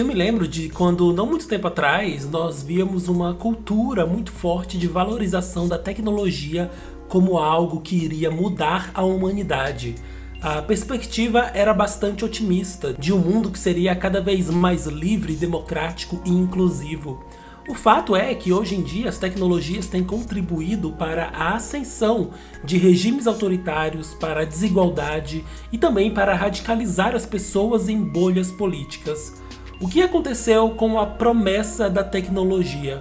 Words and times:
Eu 0.00 0.06
me 0.06 0.14
lembro 0.14 0.48
de 0.48 0.70
quando, 0.70 1.12
não 1.12 1.26
muito 1.26 1.46
tempo 1.46 1.66
atrás, 1.66 2.26
nós 2.26 2.62
víamos 2.62 3.06
uma 3.06 3.34
cultura 3.34 4.06
muito 4.06 4.32
forte 4.32 4.78
de 4.78 4.88
valorização 4.88 5.68
da 5.68 5.76
tecnologia 5.76 6.70
como 7.06 7.36
algo 7.36 7.82
que 7.82 7.96
iria 7.96 8.30
mudar 8.30 8.90
a 8.94 9.04
humanidade. 9.04 9.96
A 10.40 10.62
perspectiva 10.62 11.50
era 11.52 11.74
bastante 11.74 12.24
otimista, 12.24 12.94
de 12.94 13.12
um 13.12 13.18
mundo 13.18 13.50
que 13.50 13.58
seria 13.58 13.94
cada 13.94 14.22
vez 14.22 14.48
mais 14.48 14.86
livre, 14.86 15.34
democrático 15.34 16.18
e 16.24 16.30
inclusivo. 16.30 17.22
O 17.68 17.74
fato 17.74 18.16
é 18.16 18.34
que 18.34 18.54
hoje 18.54 18.76
em 18.76 18.82
dia 18.82 19.10
as 19.10 19.18
tecnologias 19.18 19.86
têm 19.86 20.02
contribuído 20.02 20.92
para 20.92 21.26
a 21.26 21.56
ascensão 21.56 22.30
de 22.64 22.78
regimes 22.78 23.26
autoritários, 23.26 24.14
para 24.14 24.40
a 24.40 24.46
desigualdade 24.46 25.44
e 25.70 25.76
também 25.76 26.10
para 26.10 26.34
radicalizar 26.34 27.14
as 27.14 27.26
pessoas 27.26 27.86
em 27.86 28.02
bolhas 28.02 28.50
políticas. 28.50 29.38
O 29.82 29.88
que 29.88 30.02
aconteceu 30.02 30.68
com 30.70 31.00
a 31.00 31.06
promessa 31.06 31.88
da 31.88 32.04
tecnologia? 32.04 33.00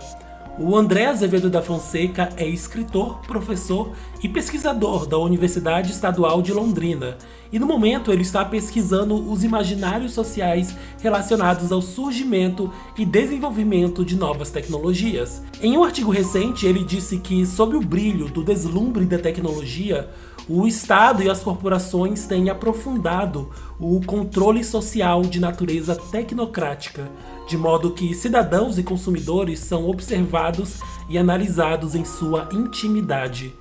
O 0.58 0.78
André 0.78 1.08
Azevedo 1.08 1.50
da 1.50 1.62
Fonseca 1.62 2.30
é 2.38 2.48
escritor, 2.48 3.20
professor 3.28 3.92
e 4.24 4.30
pesquisador 4.30 5.06
da 5.06 5.18
Universidade 5.18 5.92
Estadual 5.92 6.42
de 6.42 6.54
Londrina, 6.54 7.18
e 7.52 7.60
no 7.60 7.66
momento 7.66 8.14
ele 8.14 8.22
está 8.22 8.46
pesquisando 8.46 9.30
os 9.30 9.44
imaginários 9.44 10.14
sociais 10.14 10.74
relacionados 11.02 11.70
ao 11.74 11.82
surgimento 11.82 12.72
e 12.98 13.06
desenvolvimento 13.06 14.06
de 14.06 14.16
novas 14.16 14.50
tecnologias. 14.50 15.42
Em 15.62 15.78
um 15.78 15.84
artigo 15.84 16.12
recente, 16.12 16.66
ele 16.66 16.84
disse 16.84 17.18
que, 17.18 17.46
sob 17.46 17.76
o 17.76 17.82
brilho 17.82 18.30
do 18.30 18.42
deslumbre 18.42 19.06
da 19.06 19.18
tecnologia, 19.18 20.10
o 20.50 20.66
Estado 20.66 21.22
e 21.22 21.30
as 21.30 21.44
corporações 21.44 22.26
têm 22.26 22.50
aprofundado 22.50 23.52
o 23.80 24.02
controle 24.04 24.64
social 24.64 25.22
de 25.22 25.40
natureza 25.40 25.96
tecnocrática, 25.96 27.08
de 27.48 27.56
modo 27.56 27.92
que 27.92 28.16
cidadãos 28.16 28.80
e 28.80 28.84
consumidores 28.84 29.60
são 29.60 29.88
observados 29.88 30.80
e 31.08 31.20
analisados 31.20 31.94
em 31.94 32.04
sua 32.04 32.50
intimidade. 32.52 33.54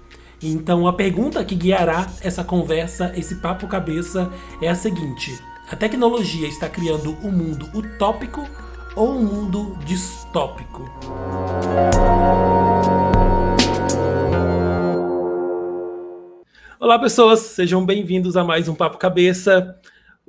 Então 0.42 0.86
a 0.86 0.92
pergunta 0.92 1.44
que 1.44 1.54
guiará 1.54 2.06
essa 2.22 2.42
conversa, 2.42 3.12
esse 3.14 3.36
papo 3.36 3.66
cabeça, 3.66 4.32
é 4.62 4.68
a 4.68 4.74
seguinte: 4.74 5.38
a 5.70 5.76
tecnologia 5.76 6.48
está 6.48 6.70
criando 6.70 7.14
um 7.22 7.30
mundo 7.30 7.68
utópico 7.74 8.46
ou 8.96 9.10
um 9.10 9.24
mundo 9.24 9.76
distópico? 9.84 10.88
Olá, 16.80 16.96
pessoas, 16.96 17.40
sejam 17.40 17.84
bem-vindos 17.84 18.36
a 18.36 18.44
mais 18.44 18.68
um 18.68 18.74
Papo 18.74 18.98
Cabeça. 18.98 19.76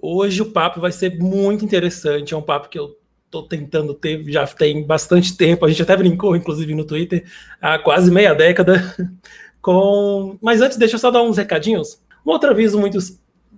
Hoje 0.01 0.41
o 0.41 0.51
papo 0.51 0.81
vai 0.81 0.91
ser 0.91 1.19
muito 1.19 1.63
interessante, 1.63 2.33
é 2.33 2.37
um 2.37 2.41
papo 2.41 2.69
que 2.69 2.79
eu 2.79 2.97
estou 3.23 3.43
tentando 3.43 3.93
ter 3.93 4.23
já 4.31 4.47
tem 4.47 4.83
bastante 4.83 5.37
tempo, 5.37 5.63
a 5.63 5.69
gente 5.69 5.83
até 5.83 5.95
brincou, 5.95 6.35
inclusive, 6.35 6.73
no 6.73 6.85
Twitter, 6.85 7.23
há 7.61 7.77
quase 7.77 8.09
meia 8.09 8.33
década. 8.33 8.81
Com... 9.61 10.39
Mas 10.41 10.59
antes, 10.59 10.75
deixa 10.75 10.95
eu 10.95 10.99
só 10.99 11.11
dar 11.11 11.21
uns 11.21 11.37
recadinhos. 11.37 12.01
Um 12.25 12.31
outro 12.31 12.49
aviso 12.49 12.79
muito 12.79 12.97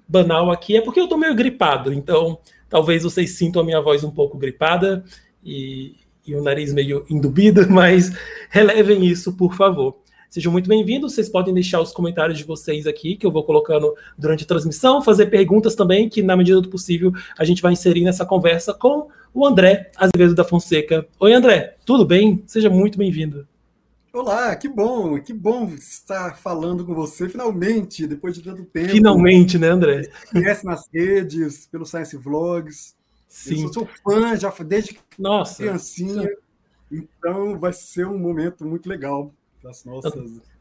banal 0.05 0.51
aqui 0.51 0.75
é 0.75 0.81
porque 0.81 0.99
eu 0.99 1.05
estou 1.05 1.17
meio 1.17 1.33
gripado, 1.33 1.93
então 1.93 2.39
talvez 2.69 3.03
vocês 3.03 3.37
sintam 3.37 3.61
a 3.61 3.65
minha 3.65 3.79
voz 3.79 4.03
um 4.03 4.11
pouco 4.11 4.37
gripada 4.37 5.05
e, 5.41 5.95
e 6.27 6.35
o 6.35 6.43
nariz 6.43 6.73
meio 6.73 7.05
indubido, 7.09 7.65
mas 7.71 8.11
relevem 8.49 9.05
isso, 9.05 9.31
por 9.31 9.55
favor. 9.55 10.01
Sejam 10.31 10.49
muito 10.49 10.69
bem-vindos. 10.69 11.13
Vocês 11.13 11.27
podem 11.27 11.53
deixar 11.53 11.81
os 11.81 11.91
comentários 11.91 12.37
de 12.37 12.45
vocês 12.45 12.87
aqui, 12.87 13.17
que 13.17 13.25
eu 13.25 13.31
vou 13.31 13.43
colocando 13.43 13.93
durante 14.17 14.45
a 14.45 14.47
transmissão, 14.47 15.01
fazer 15.01 15.25
perguntas 15.25 15.75
também, 15.75 16.07
que 16.07 16.23
na 16.23 16.37
medida 16.37 16.61
do 16.61 16.69
possível 16.69 17.11
a 17.37 17.43
gente 17.43 17.61
vai 17.61 17.73
inserir 17.73 18.05
nessa 18.05 18.25
conversa 18.25 18.73
com 18.73 19.09
o 19.33 19.45
André 19.45 19.91
Azevedo 19.93 20.33
da 20.33 20.45
Fonseca. 20.45 21.05
Oi, 21.19 21.33
André, 21.33 21.75
tudo 21.85 22.05
bem? 22.05 22.45
Seja 22.47 22.69
muito 22.69 22.97
bem-vindo. 22.97 23.45
Olá, 24.13 24.55
que 24.55 24.69
bom, 24.69 25.19
que 25.19 25.33
bom 25.33 25.65
estar 25.73 26.37
falando 26.37 26.85
com 26.85 26.95
você 26.95 27.27
finalmente, 27.27 28.07
depois 28.07 28.33
de 28.33 28.41
tanto 28.41 28.63
tempo. 28.63 28.87
Finalmente, 28.87 29.57
né, 29.57 29.67
André? 29.67 30.09
Conhece 30.31 30.65
nas 30.65 30.87
redes, 30.93 31.67
pelo 31.67 31.85
Science 31.85 32.15
Vlogs. 32.15 32.95
Sim. 33.27 33.63
Eu 33.63 33.73
sou 33.73 33.85
fã 34.01 34.33
já 34.37 34.49
desde 34.65 34.97
Nossa. 35.19 35.57
criancinha. 35.57 36.29
Então 36.89 37.59
vai 37.59 37.73
ser 37.73 38.07
um 38.07 38.17
momento 38.17 38.65
muito 38.65 38.87
legal 38.87 39.33
das 39.63 39.85
nossas 39.85 40.13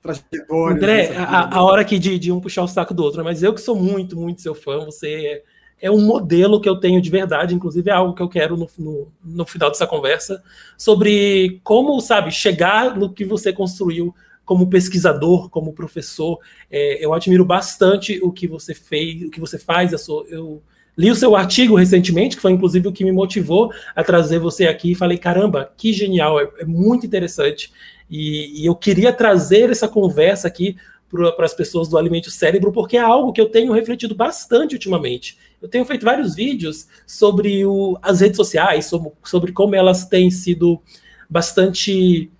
trajetórias. 0.02 0.76
André, 0.76 1.16
a, 1.16 1.56
a, 1.56 1.62
hora 1.62 1.82
aqui 1.82 1.98
de, 1.98 2.18
de, 2.18 2.30
um 2.30 2.40
puxar 2.40 2.62
o 2.62 2.68
saco 2.68 2.92
do 2.92 3.02
outro, 3.02 3.24
mas 3.24 3.42
eu 3.42 3.54
que 3.54 3.60
sou 3.60 3.74
muito, 3.74 4.16
muito 4.16 4.42
seu 4.42 4.54
fã, 4.54 4.84
você 4.84 5.42
é, 5.80 5.88
é 5.88 5.90
um 5.90 6.04
modelo 6.04 6.60
que 6.60 6.68
eu 6.68 6.76
tenho 6.76 7.00
de 7.00 7.10
verdade, 7.10 7.54
inclusive 7.54 7.88
é 7.88 7.94
algo 7.94 8.14
que 8.14 8.22
eu 8.22 8.28
quero 8.28 8.56
no, 8.56 8.68
no, 8.78 9.12
no 9.24 9.46
final 9.46 9.70
dessa 9.70 9.86
conversa, 9.86 10.42
sobre 10.76 11.60
como, 11.64 12.00
sabe, 12.00 12.30
chegar 12.30 12.96
no 12.96 13.12
que 13.12 13.24
você 13.24 13.52
construiu 13.52 14.14
como 14.50 14.68
pesquisador, 14.68 15.48
como 15.48 15.72
professor. 15.72 16.40
É, 16.68 17.04
eu 17.04 17.14
admiro 17.14 17.44
bastante 17.44 18.18
o 18.20 18.32
que 18.32 18.48
você 18.48 18.74
fez, 18.74 19.22
o 19.22 19.30
que 19.30 19.38
você 19.38 19.56
faz. 19.56 19.92
Eu, 19.92 19.98
sou, 19.98 20.26
eu 20.26 20.60
li 20.98 21.08
o 21.08 21.14
seu 21.14 21.36
artigo 21.36 21.76
recentemente, 21.76 22.34
que 22.34 22.42
foi 22.42 22.50
inclusive 22.50 22.88
o 22.88 22.92
que 22.92 23.04
me 23.04 23.12
motivou 23.12 23.72
a 23.94 24.02
trazer 24.02 24.40
você 24.40 24.66
aqui. 24.66 24.90
E 24.90 24.94
falei, 24.96 25.18
caramba, 25.18 25.72
que 25.76 25.92
genial, 25.92 26.40
é, 26.40 26.50
é 26.58 26.64
muito 26.64 27.06
interessante. 27.06 27.72
E, 28.10 28.62
e 28.62 28.66
eu 28.66 28.74
queria 28.74 29.12
trazer 29.12 29.70
essa 29.70 29.86
conversa 29.86 30.48
aqui 30.48 30.76
para 31.10 31.44
as 31.44 31.54
pessoas 31.54 31.88
do 31.88 31.98
Alimente 31.98 32.30
Cérebro, 32.30 32.72
porque 32.72 32.96
é 32.96 33.00
algo 33.00 33.32
que 33.32 33.40
eu 33.40 33.48
tenho 33.48 33.72
refletido 33.72 34.14
bastante 34.14 34.74
ultimamente. 34.74 35.36
Eu 35.60 35.68
tenho 35.68 35.84
feito 35.84 36.04
vários 36.04 36.34
vídeos 36.34 36.86
sobre 37.06 37.64
o, 37.66 37.98
as 38.00 38.20
redes 38.20 38.36
sociais, 38.36 38.86
sobre, 38.86 39.10
sobre 39.24 39.52
como 39.52 39.74
elas 39.74 40.06
têm 40.06 40.30
sido 40.30 40.80
bastante 41.28 42.30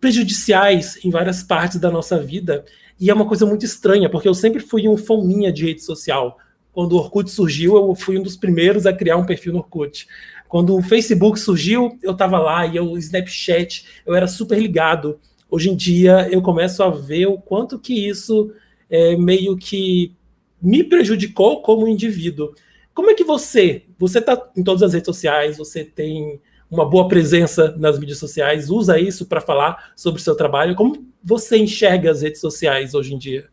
prejudiciais 0.00 1.02
em 1.04 1.10
várias 1.10 1.42
partes 1.42 1.78
da 1.78 1.90
nossa 1.90 2.18
vida. 2.18 2.64
E 2.98 3.10
é 3.10 3.14
uma 3.14 3.26
coisa 3.26 3.46
muito 3.46 3.64
estranha, 3.64 4.08
porque 4.08 4.28
eu 4.28 4.34
sempre 4.34 4.60
fui 4.60 4.86
um 4.86 4.96
fominha 4.96 5.52
de 5.52 5.64
rede 5.64 5.82
social. 5.82 6.38
Quando 6.72 6.92
o 6.92 6.96
Orkut 6.96 7.30
surgiu, 7.30 7.76
eu 7.76 7.94
fui 7.94 8.18
um 8.18 8.22
dos 8.22 8.36
primeiros 8.36 8.86
a 8.86 8.92
criar 8.92 9.16
um 9.16 9.26
perfil 9.26 9.52
no 9.54 9.58
Orkut. 9.58 10.06
Quando 10.50 10.76
o 10.76 10.82
Facebook 10.82 11.38
surgiu, 11.38 11.96
eu 12.02 12.10
estava 12.10 12.36
lá 12.40 12.66
e 12.66 12.80
o 12.80 12.98
Snapchat, 12.98 13.86
eu 14.04 14.16
era 14.16 14.26
super 14.26 14.58
ligado. 14.58 15.20
Hoje 15.48 15.70
em 15.70 15.76
dia, 15.76 16.28
eu 16.28 16.42
começo 16.42 16.82
a 16.82 16.90
ver 16.90 17.26
o 17.26 17.38
quanto 17.38 17.78
que 17.78 18.08
isso 18.08 18.52
é, 18.90 19.16
meio 19.16 19.56
que 19.56 20.12
me 20.60 20.82
prejudicou 20.82 21.62
como 21.62 21.86
indivíduo. 21.86 22.52
Como 22.92 23.10
é 23.10 23.14
que 23.14 23.22
você, 23.22 23.84
você 23.96 24.18
está 24.18 24.50
em 24.56 24.64
todas 24.64 24.82
as 24.82 24.92
redes 24.92 25.06
sociais, 25.06 25.56
você 25.56 25.84
tem 25.84 26.40
uma 26.68 26.84
boa 26.84 27.06
presença 27.06 27.72
nas 27.78 27.96
mídias 27.96 28.18
sociais, 28.18 28.70
usa 28.70 28.98
isso 28.98 29.26
para 29.26 29.40
falar 29.40 29.92
sobre 29.94 30.20
o 30.20 30.24
seu 30.24 30.34
trabalho. 30.34 30.74
Como 30.74 31.06
você 31.22 31.58
enxerga 31.58 32.10
as 32.10 32.22
redes 32.22 32.40
sociais 32.40 32.92
hoje 32.92 33.14
em 33.14 33.18
dia? 33.18 33.48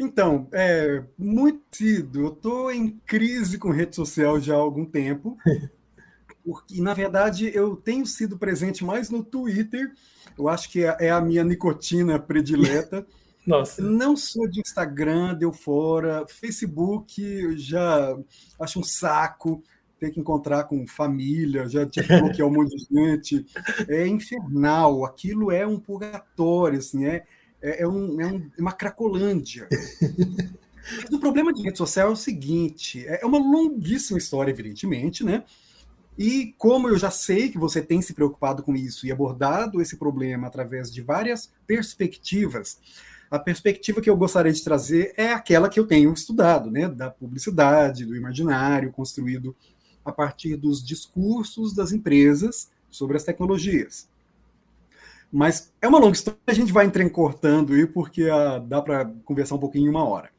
Então, 0.00 0.48
é 0.50 1.04
muito 1.18 1.60
cedo. 1.70 2.20
Eu 2.22 2.28
estou 2.28 2.72
em 2.72 2.88
crise 3.04 3.58
com 3.58 3.70
rede 3.70 3.94
social 3.94 4.40
já 4.40 4.54
há 4.54 4.58
algum 4.58 4.86
tempo. 4.86 5.36
Porque, 6.42 6.80
na 6.80 6.94
verdade, 6.94 7.50
eu 7.54 7.76
tenho 7.76 8.06
sido 8.06 8.38
presente 8.38 8.82
mais 8.82 9.10
no 9.10 9.22
Twitter. 9.22 9.92
Eu 10.38 10.48
acho 10.48 10.70
que 10.70 10.82
é, 10.82 10.96
é 11.00 11.10
a 11.10 11.20
minha 11.20 11.44
nicotina 11.44 12.18
predileta. 12.18 13.06
Nossa. 13.46 13.82
Não 13.82 14.16
sou 14.16 14.48
de 14.48 14.60
Instagram, 14.60 15.34
deu 15.34 15.52
fora. 15.52 16.24
Facebook, 16.26 17.58
já 17.58 18.16
acho 18.58 18.80
um 18.80 18.84
saco 18.84 19.62
ter 19.98 20.10
que 20.10 20.18
encontrar 20.18 20.64
com 20.64 20.86
família, 20.86 21.68
já 21.68 21.84
tive 21.84 22.08
que 22.08 22.20
bloquear 22.20 22.48
um 22.48 22.52
monte 22.52 22.74
de 22.74 22.86
gente. 22.90 23.46
É 23.86 24.06
infernal. 24.06 25.04
Aquilo 25.04 25.52
é 25.52 25.66
um 25.66 25.78
purgatório, 25.78 26.78
assim, 26.78 27.04
é 27.04 27.26
é, 27.62 27.82
é, 27.82 27.88
um, 27.88 28.20
é 28.20 28.26
um, 28.26 28.50
uma 28.58 28.72
cracolândia. 28.72 29.68
o 31.12 31.18
problema 31.18 31.52
de 31.52 31.62
rede 31.62 31.78
social 31.78 32.08
é 32.08 32.12
o 32.12 32.16
seguinte: 32.16 33.06
é, 33.06 33.22
é 33.22 33.26
uma 33.26 33.38
longuíssima 33.38 34.18
história, 34.18 34.50
evidentemente, 34.50 35.24
né? 35.24 35.44
E 36.18 36.54
como 36.58 36.88
eu 36.88 36.98
já 36.98 37.10
sei 37.10 37.48
que 37.48 37.56
você 37.56 37.80
tem 37.80 38.02
se 38.02 38.12
preocupado 38.12 38.62
com 38.62 38.74
isso 38.74 39.06
e 39.06 39.12
abordado 39.12 39.80
esse 39.80 39.96
problema 39.96 40.46
através 40.46 40.92
de 40.92 41.00
várias 41.00 41.50
perspectivas, 41.66 42.78
a 43.30 43.38
perspectiva 43.38 44.00
que 44.00 44.10
eu 44.10 44.16
gostaria 44.16 44.52
de 44.52 44.62
trazer 44.62 45.14
é 45.16 45.32
aquela 45.32 45.68
que 45.68 45.78
eu 45.78 45.86
tenho 45.86 46.12
estudado, 46.12 46.70
né, 46.70 46.88
da 46.88 47.10
publicidade, 47.10 48.04
do 48.04 48.16
imaginário 48.16 48.92
construído 48.92 49.56
a 50.04 50.10
partir 50.10 50.56
dos 50.56 50.84
discursos 50.84 51.74
das 51.74 51.92
empresas 51.92 52.70
sobre 52.90 53.16
as 53.16 53.24
tecnologias. 53.24 54.09
Mas 55.32 55.72
é 55.80 55.86
uma 55.86 55.98
longa 55.98 56.16
história, 56.16 56.40
a 56.46 56.52
gente 56.52 56.72
vai 56.72 56.86
entrecortando 56.86 57.72
aí, 57.72 57.86
porque 57.86 58.24
uh, 58.24 58.60
dá 58.66 58.82
para 58.82 59.04
conversar 59.24 59.54
um 59.54 59.60
pouquinho 59.60 59.86
em 59.86 59.90
uma 59.90 60.04
hora. 60.04 60.30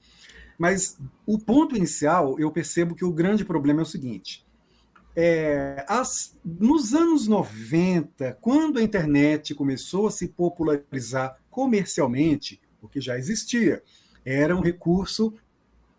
Mas 0.57 0.97
o 1.25 1.39
ponto 1.39 1.75
inicial, 1.75 2.37
eu 2.39 2.51
percebo 2.51 2.93
que 2.93 3.05
o 3.05 3.11
grande 3.11 3.45
problema 3.45 3.81
é 3.81 3.83
o 3.83 3.85
seguinte: 3.85 4.45
é, 5.15 5.83
as, 5.87 6.37
nos 6.43 6.93
anos 6.93 7.27
90, 7.27 8.37
quando 8.39 8.79
a 8.79 8.83
internet 8.83 9.55
começou 9.55 10.07
a 10.07 10.11
se 10.11 10.27
popularizar 10.27 11.37
comercialmente, 11.49 12.61
porque 12.79 13.01
já 13.01 13.17
existia, 13.17 13.81
era 14.25 14.55
um 14.55 14.61
recurso 14.61 15.33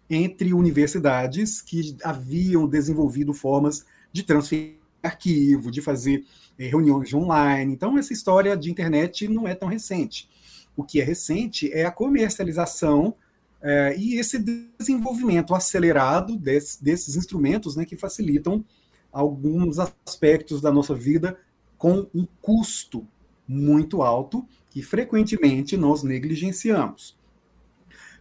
entre 0.09 0.53
universidades 0.53 1.61
que 1.61 1.97
haviam 2.05 2.67
desenvolvido 2.67 3.33
formas 3.33 3.85
de 4.13 4.23
transferir 4.23 4.77
arquivo, 5.03 5.71
de 5.71 5.81
fazer 5.81 6.25
reuniões 6.69 7.13
online. 7.13 7.73
Então, 7.73 7.99
essa 7.99 8.13
história 8.13 8.57
de 8.57 8.71
internet 8.71 9.29
não 9.29 9.47
é 9.47 9.55
tão 9.55 9.69
recente. 9.69 10.29
O 10.77 10.83
que 10.83 11.01
é 11.01 11.05
recente 11.05 11.71
é 11.73 11.85
a 11.85 11.91
comercialização 11.91 13.15
é, 13.61 13.97
e 13.97 14.17
esse 14.17 14.39
desenvolvimento 14.39 15.55
acelerado 15.55 16.37
desse, 16.37 16.83
desses 16.83 17.15
instrumentos 17.15 17.77
né, 17.77 17.85
que 17.85 17.97
facilitam 17.97 18.65
alguns 19.13 19.79
aspectos 19.79 20.61
da 20.61 20.73
nossa 20.73 20.95
vida 20.95 21.39
com 21.79 22.07
um 22.15 22.27
custo 22.41 23.07
muito 23.47 24.03
alto 24.03 24.47
que 24.71 24.83
frequentemente 24.83 25.77
nós 25.77 26.03
negligenciamos. 26.03 27.17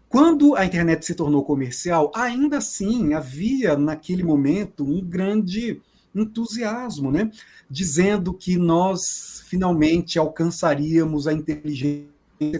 Quando 0.09 0.55
a 0.55 0.65
internet 0.65 1.05
se 1.05 1.15
tornou 1.15 1.41
comercial, 1.43 2.11
ainda 2.13 2.57
assim 2.57 3.13
havia 3.13 3.77
naquele 3.77 4.23
momento 4.23 4.83
um 4.83 4.99
grande 4.99 5.81
entusiasmo, 6.13 7.11
né? 7.11 7.31
dizendo 7.69 8.33
que 8.33 8.57
nós 8.57 9.43
finalmente 9.47 10.19
alcançaríamos 10.19 11.27
a 11.27 11.33
inteligência 11.33 12.09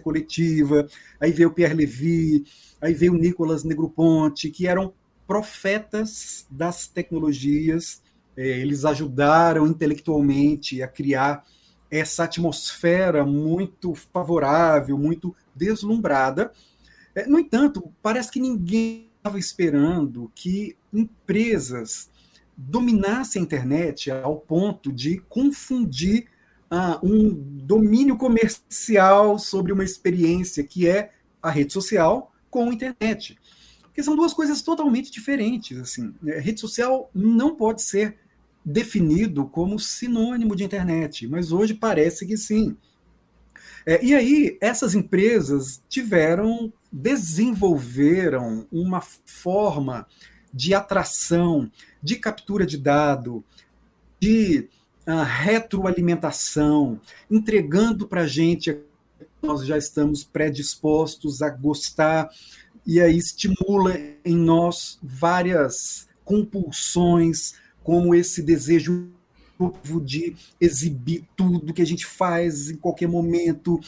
coletiva. 0.03 0.87
Aí 1.19 1.31
veio 1.31 1.51
Pierre 1.51 1.73
Levy, 1.73 2.45
aí 2.79 2.93
veio 2.93 3.13
Nicolas 3.13 3.63
Negroponte, 3.63 4.49
que 4.49 4.67
eram 4.67 4.93
profetas 5.27 6.45
das 6.49 6.87
tecnologias. 6.87 8.01
É, 8.35 8.47
eles 8.59 8.85
ajudaram 8.85 9.67
intelectualmente 9.67 10.81
a 10.81 10.87
criar 10.87 11.45
essa 11.89 12.23
atmosfera 12.23 13.25
muito 13.25 13.93
favorável, 13.93 14.97
muito 14.97 15.35
deslumbrada. 15.53 16.51
É, 17.13 17.25
no 17.27 17.37
entanto, 17.37 17.91
parece 18.01 18.31
que 18.31 18.39
ninguém 18.39 19.09
estava 19.17 19.37
esperando 19.37 20.31
que 20.33 20.75
empresas 20.93 22.09
dominassem 22.57 23.41
a 23.41 23.43
internet 23.43 24.11
ao 24.11 24.37
ponto 24.37 24.91
de 24.91 25.19
confundir 25.29 26.27
ah, 26.69 26.99
um 27.03 27.33
domínio 27.33 28.17
comercial 28.17 29.37
sobre 29.37 29.73
uma 29.73 29.83
experiência 29.83 30.63
que 30.63 30.87
é 30.87 31.11
a 31.41 31.49
rede 31.49 31.73
social 31.73 32.31
com 32.49 32.69
a 32.69 32.73
internet. 32.73 33.37
Porque 33.83 34.03
são 34.03 34.15
duas 34.15 34.33
coisas 34.33 34.61
totalmente 34.61 35.11
diferentes. 35.11 35.77
Assim. 35.77 36.13
A 36.23 36.29
é, 36.29 36.39
rede 36.39 36.61
social 36.61 37.09
não 37.13 37.55
pode 37.55 37.81
ser 37.81 38.17
definido 38.63 39.45
como 39.45 39.79
sinônimo 39.79 40.55
de 40.55 40.63
internet, 40.63 41.27
mas 41.27 41.51
hoje 41.51 41.73
parece 41.73 42.25
que 42.25 42.37
sim. 42.37 42.77
É, 43.85 44.03
e 44.03 44.13
aí, 44.13 44.57
essas 44.61 44.93
empresas 44.93 45.81
tiveram, 45.89 46.71
desenvolveram 46.91 48.67
uma 48.71 49.01
forma 49.01 50.07
de 50.53 50.73
atração, 50.73 51.71
de 52.01 52.15
captura 52.15 52.65
de 52.65 52.77
dado, 52.77 53.43
de 54.19 54.69
uh, 55.07 55.23
retroalimentação, 55.23 56.99
entregando 57.29 58.07
para 58.07 58.21
a 58.21 58.27
gente 58.27 58.77
nós 59.41 59.65
já 59.65 59.77
estamos 59.77 60.23
predispostos 60.23 61.41
a 61.41 61.49
gostar, 61.49 62.29
e 62.85 63.01
aí 63.01 63.17
estimula 63.17 63.95
em 64.23 64.35
nós 64.35 64.99
várias 65.01 66.07
compulsões, 66.23 67.53
como 67.83 68.13
esse 68.13 68.41
desejo 68.41 69.09
de 70.03 70.35
exibir 70.59 71.23
tudo 71.35 71.73
que 71.73 71.81
a 71.81 71.85
gente 71.85 72.05
faz 72.05 72.71
em 72.71 72.75
qualquer 72.75 73.07
momento. 73.07 73.79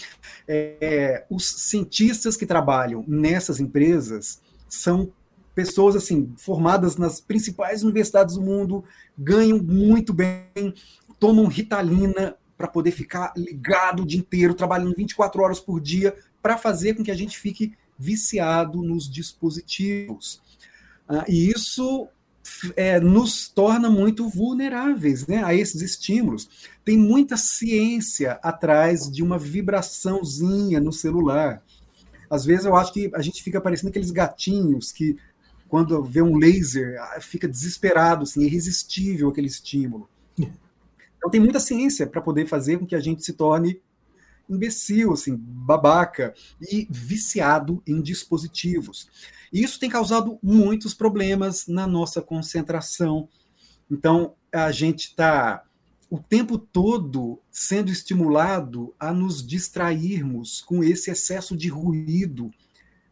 É, 0.47 1.25
os 1.29 1.45
cientistas 1.45 2.37
que 2.37 2.45
trabalham 2.45 3.03
nessas 3.07 3.59
empresas 3.59 4.39
são 4.69 5.11
pessoas 5.53 5.95
assim 5.95 6.33
formadas 6.37 6.97
nas 6.97 7.21
principais 7.21 7.83
universidades 7.83 8.35
do 8.35 8.41
mundo, 8.41 8.83
ganham 9.17 9.59
muito 9.59 10.13
bem, 10.13 10.73
tomam 11.19 11.47
ritalina 11.47 12.35
para 12.57 12.67
poder 12.67 12.91
ficar 12.91 13.33
ligado 13.35 14.03
o 14.03 14.05
dia 14.05 14.19
inteiro, 14.19 14.53
trabalhando 14.53 14.95
24 14.95 15.41
horas 15.41 15.59
por 15.59 15.79
dia, 15.81 16.15
para 16.41 16.57
fazer 16.57 16.93
com 16.93 17.03
que 17.03 17.11
a 17.11 17.15
gente 17.15 17.37
fique 17.37 17.73
viciado 17.97 18.81
nos 18.81 19.09
dispositivos. 19.09 20.41
Ah, 21.07 21.25
e 21.27 21.49
isso 21.49 22.07
é, 22.75 22.99
nos 22.99 23.47
torna 23.47 23.89
muito 23.89 24.27
vulneráveis 24.27 25.27
né, 25.27 25.43
a 25.43 25.53
esses 25.53 25.81
estímulos. 25.81 26.49
Tem 26.83 26.97
muita 26.97 27.37
ciência 27.37 28.39
atrás 28.43 29.09
de 29.09 29.23
uma 29.23 29.37
vibraçãozinha 29.37 30.79
no 30.79 30.91
celular. 30.91 31.61
Às 32.29 32.45
vezes 32.45 32.65
eu 32.65 32.75
acho 32.75 32.93
que 32.93 33.11
a 33.13 33.21
gente 33.21 33.43
fica 33.43 33.61
parecendo 33.61 33.89
aqueles 33.89 34.11
gatinhos 34.11 34.91
que, 34.91 35.15
quando 35.73 36.03
vê 36.03 36.21
um 36.21 36.37
laser, 36.37 37.01
ah, 37.01 37.19
fica 37.19 37.47
desesperado, 37.47 38.25
assim, 38.25 38.43
irresistível 38.43 39.29
aquele 39.29 39.47
estímulo. 39.47 40.07
Então 41.17 41.31
tem 41.31 41.41
muita 41.41 41.59
ciência 41.59 42.05
para 42.05 42.21
poder 42.21 42.45
fazer 42.45 42.77
com 42.77 42.85
que 42.85 42.93
a 42.93 42.99
gente 42.99 43.25
se 43.25 43.33
torne 43.33 43.81
imbecil, 44.47 45.13
assim, 45.13 45.35
babaca 45.35 46.31
e 46.61 46.85
viciado 46.91 47.81
em 47.87 48.03
dispositivos. 48.03 49.07
E 49.51 49.63
isso 49.63 49.79
tem 49.79 49.89
causado 49.89 50.37
muitos 50.43 50.93
problemas 50.93 51.65
na 51.65 51.87
nossa 51.87 52.21
concentração. 52.21 53.27
Então, 53.89 54.35
a 54.53 54.69
gente 54.69 55.07
está 55.07 55.63
o 56.07 56.19
tempo 56.19 56.59
todo 56.59 57.39
sendo 57.51 57.91
estimulado 57.91 58.93
a 58.99 59.11
nos 59.11 59.43
distrairmos 59.43 60.61
com 60.61 60.83
esse 60.83 61.09
excesso 61.09 61.57
de 61.57 61.69
ruído 61.69 62.51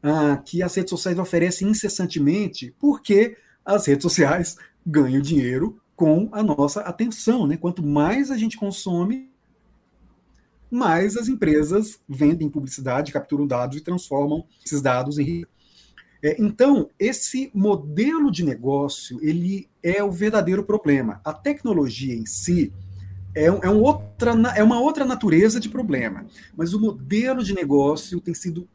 ah, 0.02 0.38
que 0.38 0.64
as 0.64 0.76
redes 0.76 0.90
sociais 0.90 1.20
oferecem 1.20 1.70
incessantemente, 1.70 2.76
porque 2.80 3.38
as 3.66 3.86
redes 3.86 4.04
sociais 4.04 4.58
ganham 4.86 5.22
dinheiro 5.22 5.82
com 5.96 6.30
a 6.32 6.42
nossa 6.42 6.82
atenção. 6.82 7.46
Né? 7.46 7.58
Quanto 7.58 7.84
mais 7.84 8.32
a 8.32 8.38
gente 8.38 8.58
consome, 8.58 9.30
mais 10.70 11.18
as 11.18 11.28
empresas 11.28 12.00
vendem 12.08 12.50
publicidade, 12.50 13.12
capturam 13.12 13.46
dados 13.46 13.78
e 13.78 13.82
transformam 13.82 14.46
esses 14.66 14.82
dados 14.82 15.20
em 15.20 15.46
é, 16.24 16.40
então, 16.40 16.88
esse 17.00 17.50
modelo 17.54 18.32
de 18.32 18.46
negócio 18.46 19.18
ele 19.24 19.68
é 19.82 20.04
o 20.04 20.12
verdadeiro 20.12 20.64
problema. 20.64 21.20
A 21.26 21.34
tecnologia 21.34 22.14
em 22.14 22.28
si 22.28 22.72
é, 23.34 23.46
é, 23.46 23.70
um 23.70 23.82
outra, 23.82 24.34
é 24.56 24.62
uma 24.62 24.80
outra 24.80 25.04
natureza 25.04 25.60
de 25.60 25.68
problema, 25.68 26.26
mas 26.56 26.74
o 26.74 26.80
modelo 26.80 27.44
de 27.44 27.56
negócio 27.56 28.22
tem 28.22 28.34
sido 28.34 28.68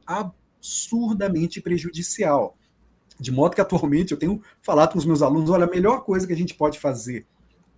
absurdamente 0.66 1.60
prejudicial. 1.60 2.56
De 3.18 3.30
modo 3.30 3.54
que 3.54 3.60
atualmente 3.60 4.12
eu 4.12 4.18
tenho 4.18 4.42
falado 4.60 4.92
com 4.92 4.98
os 4.98 5.06
meus 5.06 5.23
alunos: 5.23 5.49
olha, 5.49 5.64
a 5.64 5.70
melhor 5.70 6.04
coisa 6.04 6.26
que 6.26 6.32
a 6.32 6.37
gente 6.37 6.54
pode 6.54 6.78
fazer 6.78 7.25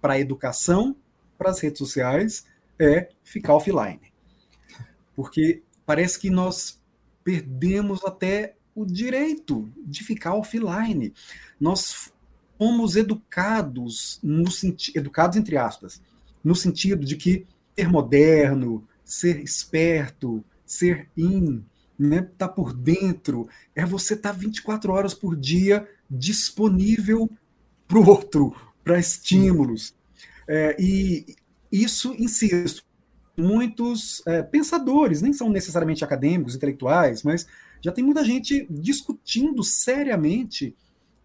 para 0.00 0.14
a 0.14 0.18
educação, 0.18 0.96
para 1.36 1.50
as 1.50 1.60
redes 1.60 1.78
sociais, 1.78 2.46
é 2.78 3.10
ficar 3.22 3.54
offline. 3.54 4.00
Porque 5.14 5.62
parece 5.84 6.18
que 6.18 6.30
nós 6.30 6.80
perdemos 7.22 8.04
até 8.04 8.54
o 8.74 8.84
direito 8.86 9.70
de 9.76 10.02
ficar 10.02 10.34
offline. 10.34 11.12
Nós 11.60 12.10
fomos 12.56 12.96
educados, 12.96 14.18
no 14.22 14.44
educados 14.94 15.36
entre 15.36 15.56
aspas, 15.56 16.00
no 16.42 16.54
sentido 16.54 17.04
de 17.04 17.16
que 17.16 17.46
ser 17.76 17.88
moderno, 17.88 18.86
ser 19.04 19.40
esperto, 19.40 20.44
ser 20.66 21.08
in, 21.16 21.64
né, 21.98 22.28
tá 22.38 22.48
por 22.48 22.72
dentro, 22.72 23.48
é 23.74 23.84
você 23.84 24.14
estar 24.14 24.32
tá 24.32 24.38
24 24.38 24.92
horas 24.92 25.14
por 25.14 25.34
dia 25.34 25.88
disponível 26.08 27.28
para 27.86 27.98
o 27.98 28.08
outro, 28.08 28.54
para 28.84 28.98
estímulos. 28.98 29.94
É, 30.46 30.76
e 30.78 31.36
isso, 31.70 32.14
insisto, 32.18 32.84
muitos 33.36 34.22
é, 34.26 34.42
pensadores, 34.42 35.22
nem 35.22 35.32
são 35.32 35.48
necessariamente 35.48 36.04
acadêmicos, 36.04 36.54
intelectuais, 36.54 37.22
mas 37.22 37.46
já 37.82 37.92
tem 37.92 38.04
muita 38.04 38.24
gente 38.24 38.66
discutindo 38.70 39.62
seriamente 39.62 40.74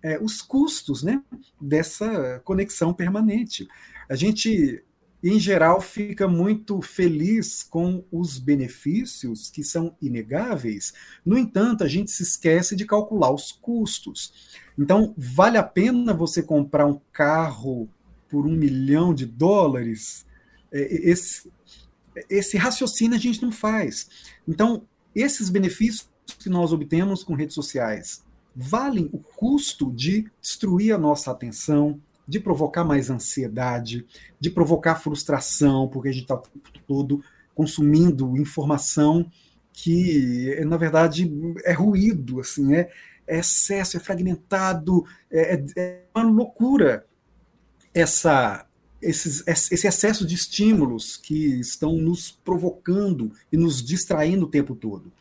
é, 0.02 0.20
os 0.22 0.42
custos 0.42 1.02
né, 1.02 1.22
dessa 1.60 2.42
conexão 2.44 2.94
permanente. 2.94 3.68
A 4.10 4.16
gente, 4.16 4.84
em 5.24 5.40
geral, 5.40 5.80
fica 5.80 6.28
muito 6.28 6.82
feliz 6.82 7.64
com 7.64 8.04
os 8.12 8.38
benefícios 8.38 9.50
que 9.50 9.64
são 9.64 9.96
inegáveis, 10.02 10.94
no 11.26 11.38
entanto, 11.38 11.84
a 11.84 11.88
gente 11.88 12.12
se 12.12 12.24
esquece 12.24 12.76
de 12.76 12.86
calcular 12.86 13.32
os 13.32 13.52
custos. 13.52 14.34
Então, 14.78 15.14
vale 15.18 15.58
a 15.58 15.64
pena 15.64 16.14
você 16.14 16.44
comprar 16.44 16.86
um 16.86 17.00
carro 17.12 17.88
por 18.28 18.46
um 18.46 18.52
milhão 18.52 19.14
de 19.14 19.26
dólares? 19.26 20.26
É, 20.72 21.10
esse, 21.10 21.50
esse 22.30 22.58
raciocínio 22.58 23.16
a 23.16 23.20
gente 23.20 23.42
não 23.42 23.52
faz. 23.52 24.10
Então, 24.46 24.86
esses 25.16 25.50
benefícios 25.50 26.10
que 26.40 26.50
nós 26.50 26.74
obtemos 26.74 27.24
com 27.24 27.34
redes 27.34 27.56
sociais 27.56 28.24
valem 28.56 29.10
o 29.12 29.20
custo 29.20 29.92
de 29.92 30.30
destruir 30.42 30.94
a 30.94 30.98
nossa 30.98 31.32
atenção, 31.32 32.00
de 32.28 32.40
provocar 32.40 32.84
mais 32.84 33.10
ansiedade, 33.10 34.06
de 34.40 34.50
provocar 34.50 34.96
frustração, 34.96 35.88
porque 35.88 36.10
a 36.10 36.12
gente 36.12 36.24
está 36.24 36.36
o 36.36 36.40
tempo 36.40 36.80
todo 36.88 37.24
consumindo 37.54 38.38
informação 38.38 39.30
que, 39.72 40.60
na 40.66 40.78
verdade, 40.78 41.32
é 41.66 41.74
ruído, 41.74 42.40
assim, 42.40 42.76
é, 42.76 42.90
é 43.28 43.40
excesso, 43.40 43.98
é 43.98 44.00
fragmentado, 44.00 45.04
é, 45.32 45.56
é, 45.56 45.66
é 45.76 46.04
uma 46.16 46.24
loucura 46.24 47.06
essa, 47.94 48.66
esses, 49.02 49.44
esse 49.48 49.88
excesso 49.88 50.26
de 50.26 50.36
estímulos 50.36 51.18
que 51.18 51.60
estão 51.60 51.98
nos 51.98 52.32
provocando 52.32 53.32
e 53.52 53.58
nos 53.58 53.84
distraindo 53.84 54.46
o 54.46 54.50
tempo 54.50 54.76
todo. 54.76 55.12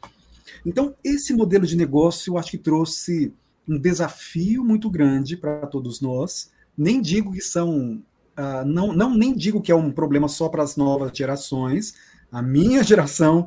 Então, 0.65 0.95
esse 1.03 1.33
modelo 1.33 1.67
de 1.67 1.77
negócio 1.77 2.33
eu 2.33 2.39
acho 2.39 2.51
que 2.51 2.59
trouxe 2.59 3.33
um 3.69 3.79
desafio 3.79 4.65
muito 4.65 4.91
grande 4.91 5.37
para 5.37 5.67
todos 5.67 6.01
nós. 6.01 6.51
Nem 6.77 7.01
digo 7.01 7.33
que 7.33 7.41
são. 7.41 8.03
Uh, 8.39 8.65
não, 8.65 8.93
não 8.93 9.15
nem 9.15 9.35
digo 9.35 9.61
que 9.61 9.71
é 9.71 9.75
um 9.75 9.91
problema 9.91 10.29
só 10.29 10.49
para 10.49 10.63
as 10.63 10.77
novas 10.77 11.11
gerações. 11.17 11.95
A 12.31 12.41
minha 12.43 12.83
geração 12.85 13.47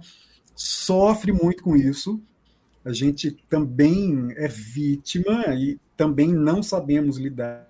sofre 0.56 1.32
muito 1.32 1.64
com 1.64 1.76
isso. 1.76 2.22
A 2.84 2.94
gente 2.94 3.32
também 3.50 4.28
é 4.38 4.48
vítima 4.48 5.46
e 5.56 5.80
também 5.98 6.32
não 6.32 6.62
sabemos 6.62 7.18
lidar. 7.18 7.68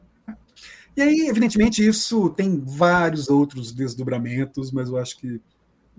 E 0.95 1.01
aí, 1.01 1.27
evidentemente, 1.27 1.85
isso 1.85 2.29
tem 2.29 2.61
vários 2.65 3.29
outros 3.29 3.71
desdobramentos, 3.73 4.71
mas 4.71 4.89
eu 4.89 4.97
acho 4.97 5.17
que 5.17 5.41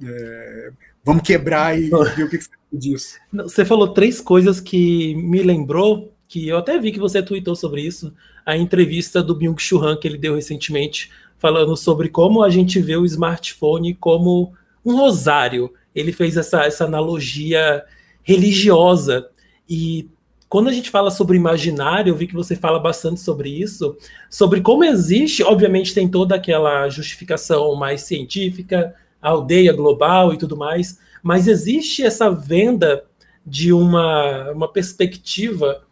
é, 0.02 0.70
vamos 1.04 1.22
quebrar 1.22 1.78
e 1.78 1.88
ver 2.16 2.24
o 2.24 2.30
que 2.30 2.38
você 2.38 2.50
disso. 2.72 3.18
Você 3.32 3.64
falou 3.64 3.92
três 3.92 4.20
coisas 4.20 4.60
que 4.60 5.14
me 5.14 5.42
lembrou, 5.42 6.12
que 6.28 6.48
eu 6.48 6.58
até 6.58 6.78
vi 6.78 6.92
que 6.92 6.98
você 6.98 7.22
tweetou 7.22 7.54
sobre 7.54 7.82
isso, 7.82 8.12
a 8.46 8.56
entrevista 8.56 9.20
do 9.20 9.34
Byung-Chul 9.34 9.84
Han 9.84 9.96
que 9.96 10.06
ele 10.06 10.16
deu 10.16 10.36
recentemente, 10.36 11.10
falando 11.36 11.76
sobre 11.76 12.08
como 12.08 12.42
a 12.42 12.48
gente 12.48 12.80
vê 12.80 12.96
o 12.96 13.04
smartphone 13.04 13.92
como 13.94 14.54
um 14.84 14.96
rosário. 14.96 15.72
Ele 15.92 16.12
fez 16.12 16.36
essa, 16.36 16.62
essa 16.62 16.84
analogia 16.84 17.84
religiosa 18.22 19.28
e 19.68 20.08
quando 20.48 20.68
a 20.68 20.72
gente 20.72 20.90
fala 20.90 21.10
sobre 21.10 21.36
imaginário, 21.36 22.10
eu 22.10 22.16
vi 22.16 22.26
que 22.26 22.34
você 22.34 22.54
fala 22.54 22.78
bastante 22.78 23.20
sobre 23.20 23.48
isso, 23.48 23.96
sobre 24.30 24.60
como 24.60 24.84
existe, 24.84 25.42
obviamente 25.42 25.92
tem 25.92 26.08
toda 26.08 26.36
aquela 26.36 26.88
justificação 26.88 27.74
mais 27.74 28.02
científica, 28.02 28.94
aldeia 29.20 29.72
global 29.72 30.32
e 30.32 30.38
tudo 30.38 30.56
mais, 30.56 31.00
mas 31.20 31.48
existe 31.48 32.04
essa 32.04 32.30
venda 32.30 33.04
de 33.44 33.72
uma, 33.72 34.52
uma 34.52 34.72
perspectiva 34.72 35.82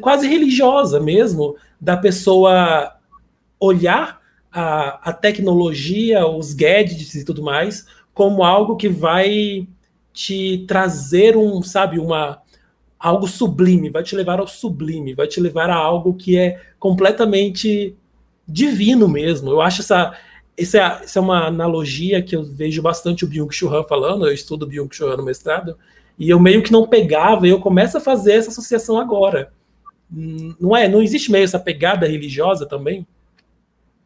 quase 0.00 0.26
religiosa 0.26 1.00
mesmo, 1.00 1.56
da 1.80 1.96
pessoa 1.96 2.94
olhar 3.60 4.20
a, 4.52 5.10
a 5.10 5.12
tecnologia, 5.12 6.26
os 6.26 6.52
gadgets 6.52 7.14
e 7.14 7.24
tudo 7.24 7.42
mais, 7.42 7.86
como 8.12 8.42
algo 8.42 8.76
que 8.76 8.88
vai 8.88 9.66
te 10.12 10.64
trazer 10.66 11.36
um, 11.36 11.62
sabe, 11.62 11.98
uma 11.98 12.42
algo 12.98 13.28
sublime, 13.28 13.90
vai 13.90 14.02
te 14.02 14.16
levar 14.16 14.40
ao 14.40 14.48
sublime, 14.48 15.14
vai 15.14 15.28
te 15.28 15.40
levar 15.40 15.70
a 15.70 15.76
algo 15.76 16.14
que 16.14 16.36
é 16.36 16.60
completamente 16.80 17.94
divino 18.46 19.06
mesmo. 19.06 19.50
Eu 19.50 19.60
acho 19.60 19.82
essa 19.82 20.18
essa 20.56 20.78
é, 20.78 21.04
essa 21.04 21.18
é 21.20 21.22
uma 21.22 21.46
analogia 21.46 22.20
que 22.20 22.34
eu 22.34 22.42
vejo 22.42 22.82
bastante 22.82 23.24
o 23.24 23.28
Byung-Chul 23.28 23.72
Han 23.72 23.84
falando, 23.84 24.26
eu 24.26 24.34
estudo 24.34 24.66
Byung-Chul 24.66 25.12
Han 25.12 25.18
no 25.18 25.24
mestrado, 25.24 25.78
e 26.18 26.28
eu 26.28 26.40
meio 26.40 26.64
que 26.64 26.72
não 26.72 26.88
pegava, 26.88 27.46
e 27.46 27.50
eu 27.50 27.60
começo 27.60 27.96
a 27.96 28.00
fazer 28.00 28.32
essa 28.32 28.50
associação 28.50 28.98
agora. 28.98 29.52
Não 30.10 30.76
é? 30.76 30.88
Não 30.88 31.02
existe 31.02 31.30
meio 31.30 31.44
essa 31.44 31.58
pegada 31.58 32.06
religiosa 32.06 32.66
também? 32.66 33.06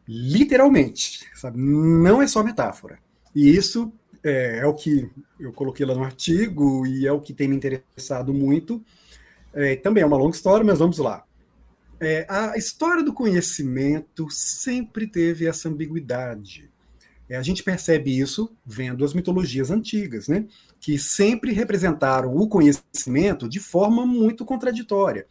Literalmente, 0.07 1.25
sabe? 1.33 1.57
Não 1.57 2.21
é 2.21 2.27
só 2.27 2.43
metáfora. 2.43 2.99
E 3.33 3.49
isso 3.49 3.91
é, 4.23 4.59
é, 4.59 4.65
o 4.65 4.73
que 4.73 5.09
eu 5.39 5.51
coloquei 5.53 5.85
lá 5.85 5.93
no 5.93 6.03
artigo 6.03 6.85
e 6.85 7.07
é 7.07 7.11
o 7.11 7.21
que 7.21 7.33
tem 7.33 7.47
me 7.47 7.55
interessado 7.55 8.33
muito. 8.33 8.83
É, 9.53 9.75
também 9.75 10.03
é 10.03 10.05
uma 10.05 10.17
longa 10.17 10.35
história, 10.35 10.65
mas 10.65 10.79
vamos 10.79 10.97
lá. 10.97 11.23
É, 11.99 12.25
a 12.27 12.57
história 12.57 13.03
do 13.03 13.13
conhecimento 13.13 14.27
sempre 14.29 15.07
teve 15.07 15.47
essa 15.47 15.69
ambiguidade. 15.69 16.69
É, 17.29 17.37
a 17.37 17.41
gente 17.41 17.63
percebe 17.63 18.17
isso 18.17 18.51
vendo 18.65 19.05
as 19.05 19.13
mitologias 19.13 19.71
antigas, 19.71 20.27
né? 20.27 20.45
que 20.83 20.99
sempre 20.99 21.53
representaram 21.53 22.35
o 22.35 22.45
conhecimento 22.45 23.47
de 23.47 23.59
forma 23.59 24.05
muito 24.05 24.43
contraditória. 24.43 25.25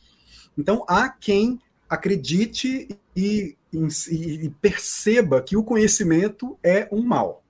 Então, 0.57 0.85
há 0.89 1.09
quem 1.09 1.61
acredite 1.89 2.89
e, 3.15 3.57
e, 3.73 3.87
e 4.11 4.51
perceba 4.61 5.43
que 5.43 5.57
o 5.57 5.65
conhecimento 5.65 6.59
é 6.63 6.89
um 6.91 7.03
mal. 7.03 7.43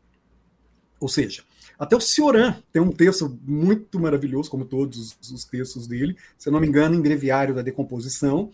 Ou 1.01 1.09
seja, 1.09 1.43
até 1.79 1.97
o 1.97 2.01
Cioran 2.01 2.57
tem 2.73 2.81
um 2.81 2.93
texto 2.93 3.39
muito 3.43 3.99
maravilhoso, 3.99 4.51
como 4.51 4.65
todos 4.65 5.17
os 5.21 5.45
textos 5.45 5.87
dele, 5.87 6.17
se 6.39 6.49
eu 6.49 6.53
não 6.53 6.61
me 6.61 6.67
engano, 6.69 6.95
em 6.95 7.01
Breviário 7.01 7.55
da 7.55 7.63
Decomposição, 7.63 8.51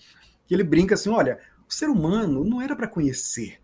que 0.47 0.55
ele 0.55 0.65
brinca 0.65 0.95
assim: 0.95 1.11
olha, 1.11 1.39
o 1.69 1.73
ser 1.73 1.91
humano 1.91 2.45
não 2.45 2.63
era 2.63 2.75
para 2.75 2.89
conhecer, 2.89 3.61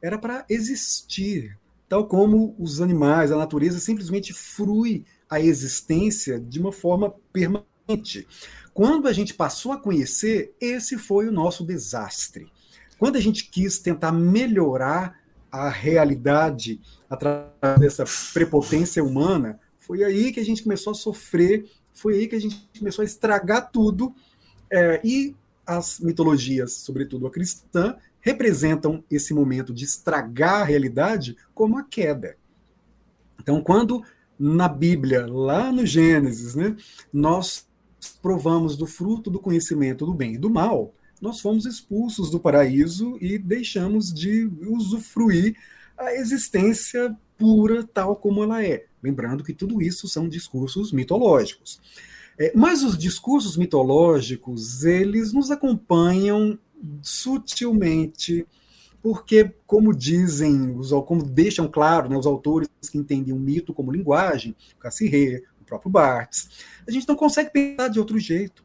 era 0.00 0.16
para 0.16 0.44
existir, 0.48 1.58
tal 1.88 2.06
como 2.06 2.54
os 2.58 2.80
animais, 2.80 3.32
a 3.32 3.36
natureza 3.36 3.80
simplesmente 3.80 4.32
frui 4.32 5.04
a 5.28 5.40
existência 5.40 6.38
de 6.38 6.60
uma 6.60 6.70
forma 6.70 7.12
permanente. 7.32 8.26
Quando 8.78 9.08
a 9.08 9.12
gente 9.12 9.34
passou 9.34 9.72
a 9.72 9.76
conhecer, 9.76 10.54
esse 10.60 10.96
foi 10.96 11.26
o 11.26 11.32
nosso 11.32 11.66
desastre. 11.66 12.46
Quando 12.96 13.16
a 13.16 13.20
gente 13.20 13.50
quis 13.50 13.80
tentar 13.80 14.12
melhorar 14.12 15.18
a 15.50 15.68
realidade 15.68 16.80
através 17.10 17.80
dessa 17.80 18.04
prepotência 18.32 19.02
humana, 19.02 19.58
foi 19.80 20.04
aí 20.04 20.30
que 20.30 20.38
a 20.38 20.44
gente 20.44 20.62
começou 20.62 20.92
a 20.92 20.94
sofrer, 20.94 21.68
foi 21.92 22.14
aí 22.14 22.28
que 22.28 22.36
a 22.36 22.40
gente 22.40 22.70
começou 22.78 23.02
a 23.02 23.04
estragar 23.04 23.68
tudo. 23.72 24.14
É, 24.70 25.00
e 25.02 25.34
as 25.66 25.98
mitologias, 25.98 26.74
sobretudo 26.74 27.26
a 27.26 27.32
cristã, 27.32 27.96
representam 28.20 29.02
esse 29.10 29.34
momento 29.34 29.74
de 29.74 29.84
estragar 29.84 30.60
a 30.60 30.64
realidade 30.64 31.36
como 31.52 31.76
a 31.78 31.82
queda. 31.82 32.36
Então, 33.40 33.60
quando 33.60 34.04
na 34.38 34.68
Bíblia, 34.68 35.26
lá 35.26 35.72
no 35.72 35.84
Gênesis, 35.84 36.54
né, 36.54 36.76
nós 37.12 37.66
provamos 38.22 38.76
do 38.76 38.86
fruto 38.86 39.30
do 39.30 39.38
conhecimento 39.38 40.06
do 40.06 40.14
bem 40.14 40.34
e 40.34 40.38
do 40.38 40.50
mal, 40.50 40.94
nós 41.20 41.40
fomos 41.40 41.66
expulsos 41.66 42.30
do 42.30 42.38
paraíso 42.38 43.18
e 43.20 43.38
deixamos 43.38 44.12
de 44.12 44.50
usufruir 44.66 45.56
a 45.96 46.14
existência 46.14 47.16
pura 47.36 47.84
tal 47.84 48.16
como 48.16 48.42
ela 48.42 48.64
é. 48.64 48.86
Lembrando 49.02 49.44
que 49.44 49.52
tudo 49.52 49.82
isso 49.82 50.08
são 50.08 50.28
discursos 50.28 50.92
mitológicos. 50.92 51.80
É, 52.38 52.52
mas 52.54 52.84
os 52.84 52.96
discursos 52.96 53.56
mitológicos, 53.56 54.84
eles 54.84 55.32
nos 55.32 55.50
acompanham 55.50 56.56
sutilmente, 57.02 58.46
porque, 59.02 59.52
como 59.66 59.94
dizem, 59.94 60.76
como 61.06 61.24
deixam 61.24 61.68
claro 61.68 62.08
né, 62.08 62.16
os 62.16 62.26
autores 62.26 62.68
que 62.90 62.98
entendem 62.98 63.32
o 63.32 63.38
mito 63.38 63.74
como 63.74 63.90
linguagem, 63.90 64.54
o 65.57 65.57
próprio 65.68 65.90
Barthes, 65.90 66.48
a 66.86 66.90
gente 66.90 67.06
não 67.06 67.14
consegue 67.14 67.50
pensar 67.50 67.88
de 67.88 67.98
outro 67.98 68.18
jeito. 68.18 68.64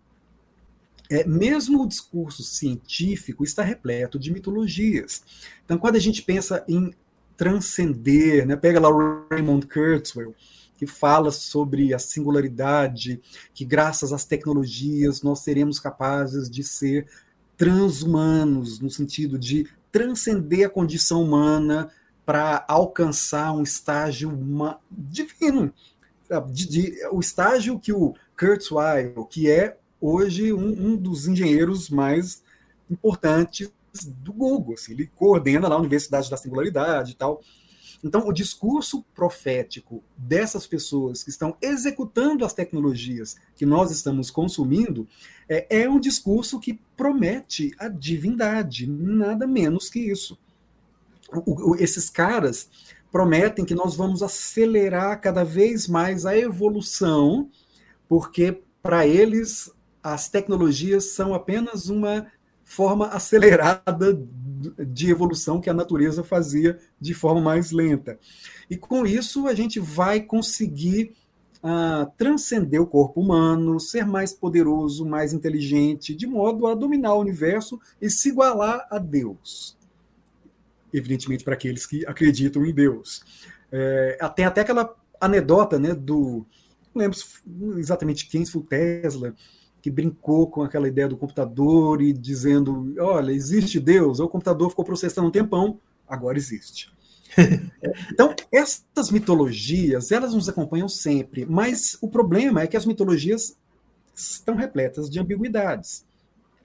É, 1.10 1.26
mesmo 1.28 1.84
o 1.84 1.88
discurso 1.88 2.42
científico 2.44 3.44
está 3.44 3.62
repleto 3.62 4.18
de 4.18 4.32
mitologias. 4.32 5.24
Então, 5.64 5.78
quando 5.78 5.98
a 5.98 6.00
gente 6.00 6.22
pensa 6.22 6.64
em 6.68 6.94
transcender, 7.36 8.48
né, 8.48 8.56
pega 8.56 8.80
lá 8.80 8.90
o 8.90 9.28
Raymond 9.30 9.68
Kurzweil, 9.68 10.34
que 10.78 10.88
fala 10.88 11.32
sobre 11.32 11.94
a 11.94 12.00
singularidade, 12.00 13.22
que 13.54 13.64
graças 13.64 14.12
às 14.12 14.26
tecnologias 14.26 15.22
nós 15.22 15.40
seremos 15.40 15.80
capazes 15.80 16.50
de 16.50 16.64
ser 16.64 17.08
transhumanos, 17.56 18.80
no 18.80 18.90
sentido 18.90 19.38
de 19.38 19.68
transcender 19.92 20.66
a 20.66 20.70
condição 20.70 21.22
humana 21.22 21.92
para 22.26 22.66
alcançar 22.68 23.52
um 23.52 23.64
estágio 23.64 24.38
divino. 24.90 25.74
De, 26.52 26.68
de, 26.68 27.08
o 27.12 27.20
estágio 27.20 27.80
que 27.80 27.92
o 27.94 28.14
Kurzweil, 28.38 29.26
que 29.26 29.50
é 29.50 29.78
hoje 30.00 30.52
um, 30.52 30.92
um 30.92 30.96
dos 30.96 31.28
engenheiros 31.28 31.90
mais 31.90 32.42
importantes 32.90 33.72
do 34.06 34.34
Google, 34.34 34.74
assim, 34.74 34.94
ele 34.94 35.08
coordena 35.16 35.68
lá 35.68 35.76
a 35.76 35.80
Universidade 35.80 36.30
da 36.30 36.38
Singularidade 36.38 37.12
e 37.12 37.16
tal. 37.16 37.42
Então, 38.04 38.28
o 38.28 38.34
discurso 38.34 39.04
profético 39.16 40.04
dessas 40.18 40.68
pessoas 40.68 41.24
que 41.24 41.30
estão 41.30 41.56
executando 41.62 42.44
as 42.44 42.54
tecnologias 42.54 43.38
que 43.56 43.66
nós 43.66 43.92
estamos 43.92 44.30
consumindo 44.30 45.08
é, 45.48 45.84
é 45.84 45.90
um 45.90 46.00
discurso 46.00 46.60
que 46.60 46.80
promete 46.98 47.74
a 47.80 47.88
divindade, 47.88 48.88
nada 48.88 49.48
menos 49.48 49.90
que 49.90 50.00
isso. 50.00 50.38
O, 51.32 51.72
o, 51.72 51.76
esses 51.78 52.10
caras 52.10 52.70
prometem 53.14 53.64
que 53.64 53.76
nós 53.76 53.96
vamos 53.96 54.24
acelerar 54.24 55.22
cada 55.22 55.46
vez 55.46 55.88
mais 55.88 56.26
a 56.26 56.36
evolução, 56.36 57.48
porque 58.10 58.64
para 58.82 59.06
eles 59.06 59.72
as 60.02 60.28
tecnologias 60.28 61.12
são 61.12 61.36
apenas 61.36 61.90
uma 61.90 62.26
forma 62.66 63.10
acelerada 63.10 64.20
de 64.80 65.12
evolução 65.12 65.62
que 65.62 65.70
a 65.70 65.76
natureza 65.76 66.24
fazia 66.24 66.80
de 67.00 67.14
forma 67.14 67.40
mais 67.40 67.72
lenta. 67.72 68.18
E 68.68 68.76
com 68.76 69.06
isso 69.06 69.46
a 69.46 69.54
gente 69.54 69.80
vai 69.80 70.20
conseguir 70.20 71.14
uh, 71.64 72.12
transcender 72.18 72.82
o 72.82 72.88
corpo 72.88 73.22
humano, 73.22 73.80
ser 73.80 74.08
mais 74.08 74.34
poderoso, 74.34 75.06
mais 75.06 75.34
inteligente, 75.34 76.16
de 76.16 76.26
modo 76.26 76.66
a 76.66 76.74
dominar 76.74 77.14
o 77.14 77.22
universo 77.22 77.80
e 78.02 78.10
se 78.10 78.30
igualar 78.30 78.88
a 78.90 78.98
Deus. 78.98 79.78
Evidentemente, 80.94 81.44
para 81.44 81.56
aqueles 81.56 81.86
que 81.86 82.06
acreditam 82.06 82.66
em 82.66 82.74
Deus. 82.74 83.24
É, 83.72 84.18
tem 84.36 84.46
até 84.46 84.62
aquela 84.62 84.96
anedota 85.20 85.80
né, 85.80 85.94
do. 85.94 86.46
Não 86.94 87.02
lembro 87.02 87.18
exatamente 87.78 88.28
quem, 88.28 88.46
foi 88.46 88.62
o 88.62 88.66
Tesla, 88.66 89.34
que 89.82 89.90
brincou 89.90 90.48
com 90.48 90.62
aquela 90.62 90.88
ideia 90.88 91.08
do 91.08 91.18
computador 91.18 92.02
e 92.02 92.14
dizendo: 92.14 92.94
olha, 93.00 93.32
existe 93.32 93.80
Deus, 93.80 94.20
o 94.20 94.28
computador 94.28 94.70
ficou 94.70 94.86
processando 94.86 95.28
um 95.28 95.32
tempão, 95.32 95.80
agora 96.08 96.38
existe. 96.38 96.94
então, 98.12 98.36
essas 98.52 99.10
mitologias, 99.10 100.12
elas 100.12 100.34
nos 100.34 100.48
acompanham 100.48 100.88
sempre, 100.88 101.46
mas 101.46 101.98
o 102.00 102.08
problema 102.08 102.62
é 102.62 102.68
que 102.68 102.78
as 102.78 102.86
mitologias 102.86 103.58
estão 104.16 104.56
repletas 104.56 105.10
de 105.10 105.20
ambiguidades. 105.20 106.06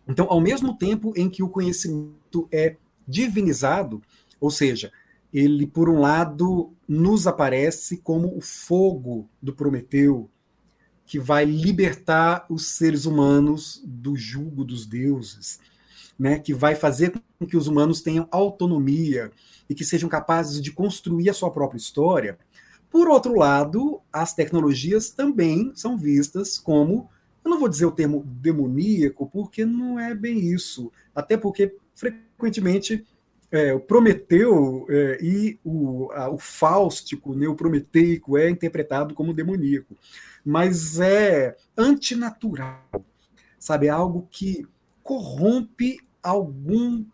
Então, 0.07 0.27
ao 0.29 0.41
mesmo 0.41 0.77
tempo 0.77 1.13
em 1.17 1.29
que 1.29 1.43
o 1.43 1.49
conhecimento 1.49 2.49
é 2.53 2.77
divinizado, 3.09 4.03
ou 4.39 4.51
seja, 4.51 4.93
ele, 5.33 5.67
por 5.67 5.89
um 5.89 5.99
lado, 5.99 6.73
nos 6.87 7.27
aparece 7.27 7.99
como 7.99 8.37
o 8.37 8.41
fogo 8.41 9.29
do 9.43 9.53
Prometeu, 9.53 10.31
que 11.07 11.19
vai 11.19 11.45
libertar 11.45 12.45
os 12.51 12.67
seres 12.67 13.07
humanos 13.07 13.83
do 13.85 14.15
jugo 14.15 14.63
dos 14.63 14.85
deuses, 14.85 15.59
né, 16.19 16.39
que 16.39 16.53
vai 16.53 16.75
fazer 16.75 17.13
com 17.39 17.47
que 17.47 17.57
os 17.57 17.67
humanos 17.67 18.03
tenham 18.03 18.29
autonomia 18.31 19.31
e 19.69 19.75
que 19.75 19.85
sejam 19.85 20.09
capazes 20.09 20.61
de 20.61 20.73
construir 20.73 21.31
a 21.31 21.35
sua 21.35 21.51
própria 21.51 21.79
história. 21.79 22.39
Por 22.91 23.09
outro 23.09 23.35
lado, 23.37 24.01
as 24.13 24.35
tecnologias 24.35 25.11
também 25.11 25.73
são 25.75 25.97
vistas 25.97 26.59
como, 26.59 27.09
eu 27.45 27.51
não 27.51 27.59
vou 27.59 27.69
dizer 27.69 27.87
o 27.87 27.93
termo 27.93 28.25
demoníaco, 28.27 29.27
porque 29.27 29.65
não 29.65 29.99
é 29.99 30.15
bem 30.15 30.39
isso, 30.39 30.91
até 31.15 31.37
porque 31.37 31.75
frequentemente 31.99 33.05
é, 33.51 33.75
o 33.75 33.81
Prometeu 33.81 34.87
é, 34.89 35.19
e 35.21 35.59
o, 35.65 36.11
a, 36.13 36.31
o 36.31 36.39
Fáustico, 36.39 37.35
né, 37.35 37.49
o 37.49 37.55
prometeico, 37.55 38.39
é 38.39 38.49
interpretado 38.49 39.15
como 39.15 39.35
demoníaco 39.35 39.97
mas 40.45 40.99
é 40.99 41.55
antinatural, 41.77 42.83
sabe? 43.59 43.89
É 43.89 43.91
algo 43.91 44.27
que 44.31 44.67
corrompe 45.03 45.99
algum, 46.23 47.05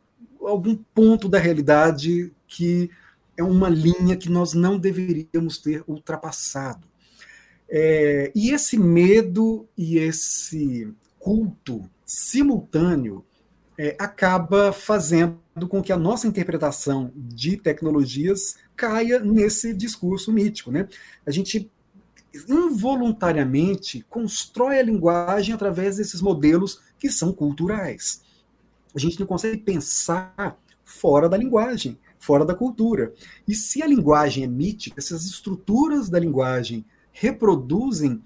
algum 0.40 0.76
ponto 0.94 1.28
da 1.28 1.40
realidade 1.40 2.32
que 2.46 2.88
é 3.36 3.42
uma 3.42 3.68
linha 3.68 4.16
que 4.16 4.30
nós 4.30 4.52
não 4.52 4.78
deveríamos 4.78 5.58
ter 5.58 5.82
ultrapassado. 5.88 6.86
É, 7.68 8.30
e 8.36 8.52
esse 8.52 8.78
medo 8.78 9.66
e 9.76 9.98
esse 9.98 10.94
culto 11.18 11.90
simultâneo 12.06 13.24
é, 13.76 13.96
acaba 13.98 14.72
fazendo 14.72 15.38
com 15.68 15.82
que 15.82 15.92
a 15.92 15.96
nossa 15.96 16.26
interpretação 16.26 17.12
de 17.14 17.56
tecnologias 17.56 18.56
caia 18.76 19.18
nesse 19.18 19.72
discurso 19.72 20.32
mítico. 20.32 20.70
Né? 20.70 20.88
A 21.26 21.30
gente 21.30 21.70
involuntariamente 22.48 24.04
constrói 24.08 24.78
a 24.78 24.82
linguagem 24.82 25.54
através 25.54 25.96
desses 25.96 26.20
modelos 26.20 26.80
que 26.98 27.08
são 27.08 27.32
culturais. 27.32 28.22
A 28.94 28.98
gente 28.98 29.18
não 29.18 29.26
consegue 29.26 29.58
pensar 29.58 30.58
fora 30.84 31.28
da 31.28 31.36
linguagem, 31.36 31.98
fora 32.18 32.44
da 32.44 32.54
cultura. 32.54 33.12
E 33.46 33.54
se 33.54 33.82
a 33.82 33.86
linguagem 33.86 34.44
é 34.44 34.46
mítica, 34.46 34.98
essas 34.98 35.24
estruturas 35.26 36.08
da 36.08 36.18
linguagem 36.18 36.84
reproduzem 37.12 38.22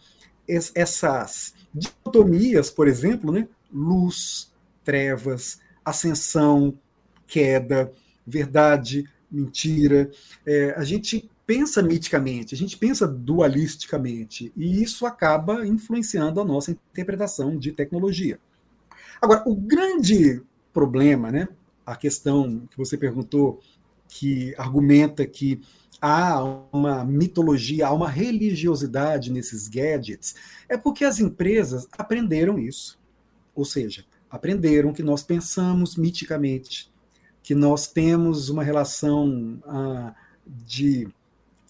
essas 0.46 1.54
dicotomias, 1.74 2.70
por 2.70 2.88
exemplo, 2.88 3.30
né? 3.30 3.46
luz, 3.70 4.47
trevas, 4.88 5.60
ascensão, 5.84 6.78
queda, 7.26 7.92
verdade, 8.26 9.04
mentira. 9.30 10.10
É, 10.46 10.70
a 10.78 10.82
gente 10.82 11.30
pensa 11.46 11.82
miticamente, 11.82 12.54
a 12.54 12.56
gente 12.56 12.74
pensa 12.78 13.06
dualisticamente, 13.06 14.50
e 14.56 14.82
isso 14.82 15.04
acaba 15.04 15.66
influenciando 15.66 16.40
a 16.40 16.44
nossa 16.44 16.70
interpretação 16.70 17.58
de 17.58 17.70
tecnologia. 17.70 18.40
Agora, 19.20 19.42
o 19.44 19.54
grande 19.54 20.40
problema, 20.72 21.30
né, 21.30 21.48
a 21.84 21.94
questão 21.94 22.66
que 22.70 22.78
você 22.78 22.96
perguntou, 22.96 23.60
que 24.08 24.54
argumenta 24.56 25.26
que 25.26 25.60
há 26.00 26.42
uma 26.72 27.04
mitologia, 27.04 27.88
há 27.88 27.92
uma 27.92 28.08
religiosidade 28.08 29.30
nesses 29.30 29.68
gadgets, 29.68 30.34
é 30.66 30.78
porque 30.78 31.04
as 31.04 31.18
empresas 31.18 31.86
aprenderam 31.92 32.58
isso. 32.58 32.98
Ou 33.54 33.66
seja, 33.66 34.06
aprenderam 34.30 34.92
que 34.92 35.02
nós 35.02 35.22
pensamos 35.22 35.96
miticamente, 35.96 36.90
que 37.42 37.54
nós 37.54 37.86
temos 37.86 38.48
uma 38.48 38.62
relação 38.62 39.58
ah, 39.66 40.14
de 40.46 41.08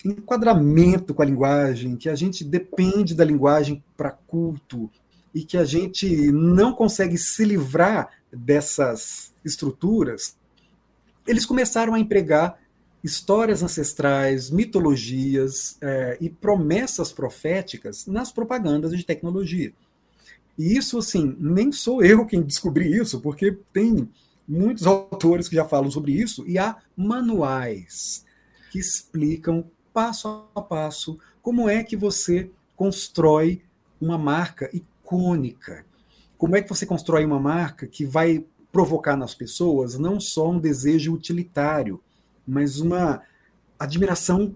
enquadramento 0.05 1.15
com 1.15 1.23
a 1.23 1.25
linguagem, 1.25 1.97
que 1.97 2.09
a 2.09 2.15
gente 2.15 2.45
depende 2.45 3.15
da 3.15 3.25
linguagem 3.25 3.83
para 3.97 4.11
culto 4.11 4.91
e 5.35 5.45
que 5.45 5.57
a 5.57 5.65
gente 5.65 6.33
não 6.33 6.73
consegue 6.73 7.19
se 7.19 7.45
livrar 7.45 8.09
dessas 8.33 9.33
estruturas, 9.45 10.37
eles 11.27 11.45
começaram 11.45 11.95
a 11.95 11.99
empregar 11.99 12.59
histórias 13.03 13.63
ancestrais, 13.63 14.51
mitologias 14.51 15.77
é, 15.81 16.19
e 16.21 16.29
promessas 16.29 17.13
proféticas 17.13 18.07
nas 18.07 18.33
propagandas 18.33 18.91
de 18.91 19.05
tecnologia. 19.05 19.73
E 20.59 20.77
isso, 20.77 20.99
assim, 20.99 21.37
nem 21.39 21.71
sou 21.71 22.03
eu 22.03 22.27
quem 22.27 22.43
descobri 22.43 22.93
isso, 22.93 23.21
porque 23.21 23.57
tem 23.73 24.09
muitos 24.47 24.87
autores 24.87 25.49
que 25.49 25.55
já 25.55 25.65
falam 25.65 25.91
sobre 25.91 26.13
isso, 26.13 26.45
e 26.49 26.59
há 26.59 26.77
manuais 26.97 28.25
que 28.71 28.79
explicam 28.79 29.65
passo 29.93 30.49
a 30.55 30.61
passo, 30.61 31.19
como 31.41 31.69
é 31.69 31.85
que 31.85 31.97
você 31.97 32.51
constrói 32.75 33.63
uma 34.01 34.19
marca 34.19 34.71
icônica. 34.73 35.85
Como 36.37 36.57
é 36.57 36.63
que 36.63 36.69
você 36.69 36.87
constrói 36.87 37.25
uma 37.25 37.41
marca 37.41 37.87
que 37.87 38.05
vai 38.07 38.45
provocar 38.71 39.17
nas 39.17 39.35
pessoas 39.35 39.99
não 39.99 40.21
só 40.21 40.51
um 40.51 40.61
desejo 40.61 41.13
utilitário, 41.13 42.01
mas 42.47 42.79
uma 42.79 43.23
admiração 43.79 44.55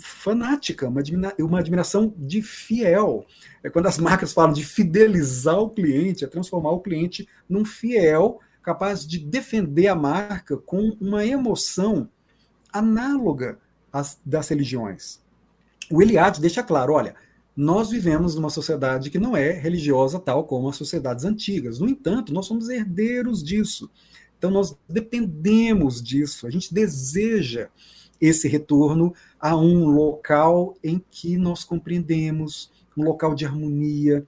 fanática, 0.00 0.88
uma, 0.88 1.02
uma 1.38 1.58
admiração 1.58 2.12
de 2.16 2.42
fiel. 2.42 3.24
É 3.62 3.70
quando 3.70 3.86
as 3.86 3.98
marcas 3.98 4.32
falam 4.32 4.52
de 4.52 4.64
fidelizar 4.64 5.58
o 5.58 5.70
cliente, 5.70 6.24
é 6.24 6.26
transformar 6.26 6.70
o 6.70 6.80
cliente 6.80 7.28
num 7.48 7.64
fiel 7.64 8.40
capaz 8.62 9.06
de 9.06 9.18
defender 9.18 9.88
a 9.88 9.94
marca 9.94 10.56
com 10.56 10.96
uma 11.00 11.24
emoção 11.24 12.08
análoga 12.72 13.58
as, 13.92 14.18
das 14.24 14.48
religiões. 14.48 15.20
O 15.90 16.00
Eliade 16.00 16.40
deixa 16.40 16.62
claro: 16.62 16.92
olha, 16.92 17.14
nós 17.56 17.90
vivemos 17.90 18.34
numa 18.34 18.50
sociedade 18.50 19.10
que 19.10 19.18
não 19.18 19.36
é 19.36 19.52
religiosa 19.52 20.18
tal 20.18 20.44
como 20.44 20.68
as 20.68 20.76
sociedades 20.76 21.24
antigas. 21.24 21.78
No 21.78 21.88
entanto, 21.88 22.32
nós 22.32 22.46
somos 22.46 22.68
herdeiros 22.68 23.42
disso. 23.42 23.90
Então, 24.38 24.50
nós 24.50 24.74
dependemos 24.88 26.02
disso. 26.02 26.46
A 26.46 26.50
gente 26.50 26.72
deseja 26.72 27.68
esse 28.20 28.46
retorno 28.48 29.14
a 29.40 29.56
um 29.56 29.86
local 29.86 30.76
em 30.84 31.02
que 31.10 31.36
nós 31.36 31.64
compreendemos, 31.64 32.70
um 32.96 33.02
local 33.02 33.34
de 33.34 33.46
harmonia, 33.46 34.26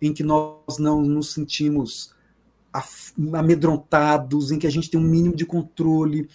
em 0.00 0.12
que 0.12 0.22
nós 0.22 0.78
não 0.78 1.02
nos 1.02 1.32
sentimos 1.32 2.14
amedrontados, 3.32 4.50
em 4.50 4.58
que 4.58 4.66
a 4.66 4.70
gente 4.70 4.90
tem 4.90 5.00
um 5.00 5.04
mínimo 5.04 5.34
de 5.34 5.46
controle, 5.46 6.28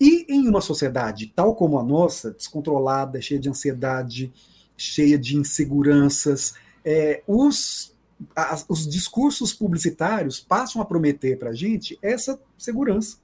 e 0.00 0.26
em 0.28 0.48
uma 0.48 0.60
sociedade 0.60 1.32
tal 1.34 1.54
como 1.54 1.78
a 1.78 1.82
nossa, 1.82 2.30
descontrolada, 2.30 3.20
cheia 3.20 3.40
de 3.40 3.48
ansiedade, 3.48 4.32
cheia 4.76 5.18
de 5.18 5.36
inseguranças, 5.36 6.54
é, 6.84 7.22
os, 7.26 7.94
as, 8.34 8.64
os 8.68 8.86
discursos 8.88 9.52
publicitários 9.52 10.40
passam 10.40 10.80
a 10.80 10.84
prometer 10.84 11.38
para 11.38 11.50
a 11.50 11.54
gente 11.54 11.98
essa 12.00 12.40
segurança, 12.56 13.18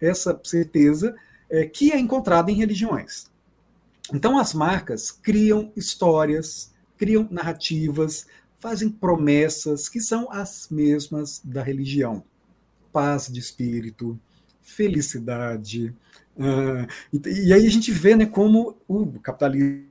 essa 0.00 0.38
certeza 0.42 1.14
é, 1.50 1.66
que 1.66 1.92
é 1.92 1.98
encontrada 1.98 2.50
em 2.50 2.54
religiões. 2.54 3.30
Então, 4.12 4.38
as 4.38 4.54
marcas 4.54 5.10
criam 5.10 5.72
histórias, 5.76 6.72
criam 6.96 7.28
narrativas, 7.30 8.26
fazem 8.58 8.88
promessas 8.88 9.88
que 9.88 10.00
são 10.00 10.30
as 10.30 10.68
mesmas 10.70 11.40
da 11.44 11.62
religião. 11.62 12.24
Paz 12.92 13.28
de 13.28 13.38
espírito, 13.38 14.18
felicidade. 14.62 15.94
Uh, 16.36 16.86
e, 17.12 17.48
e, 17.48 17.52
aí 17.52 17.66
a 17.66 17.70
gente 17.70 17.92
vê 17.92 18.16
né, 18.16 18.26
como 18.26 18.76
o 18.86 19.18
capitalismo 19.20 19.88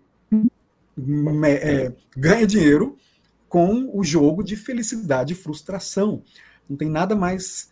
é, 1.45 1.93
ganha 2.15 2.47
dinheiro 2.47 2.97
com 3.47 3.89
o 3.93 4.03
jogo 4.03 4.43
de 4.43 4.55
felicidade 4.55 5.33
e 5.33 5.35
frustração. 5.35 6.23
Não 6.69 6.75
tem 6.75 6.89
nada 6.89 7.15
mais 7.15 7.69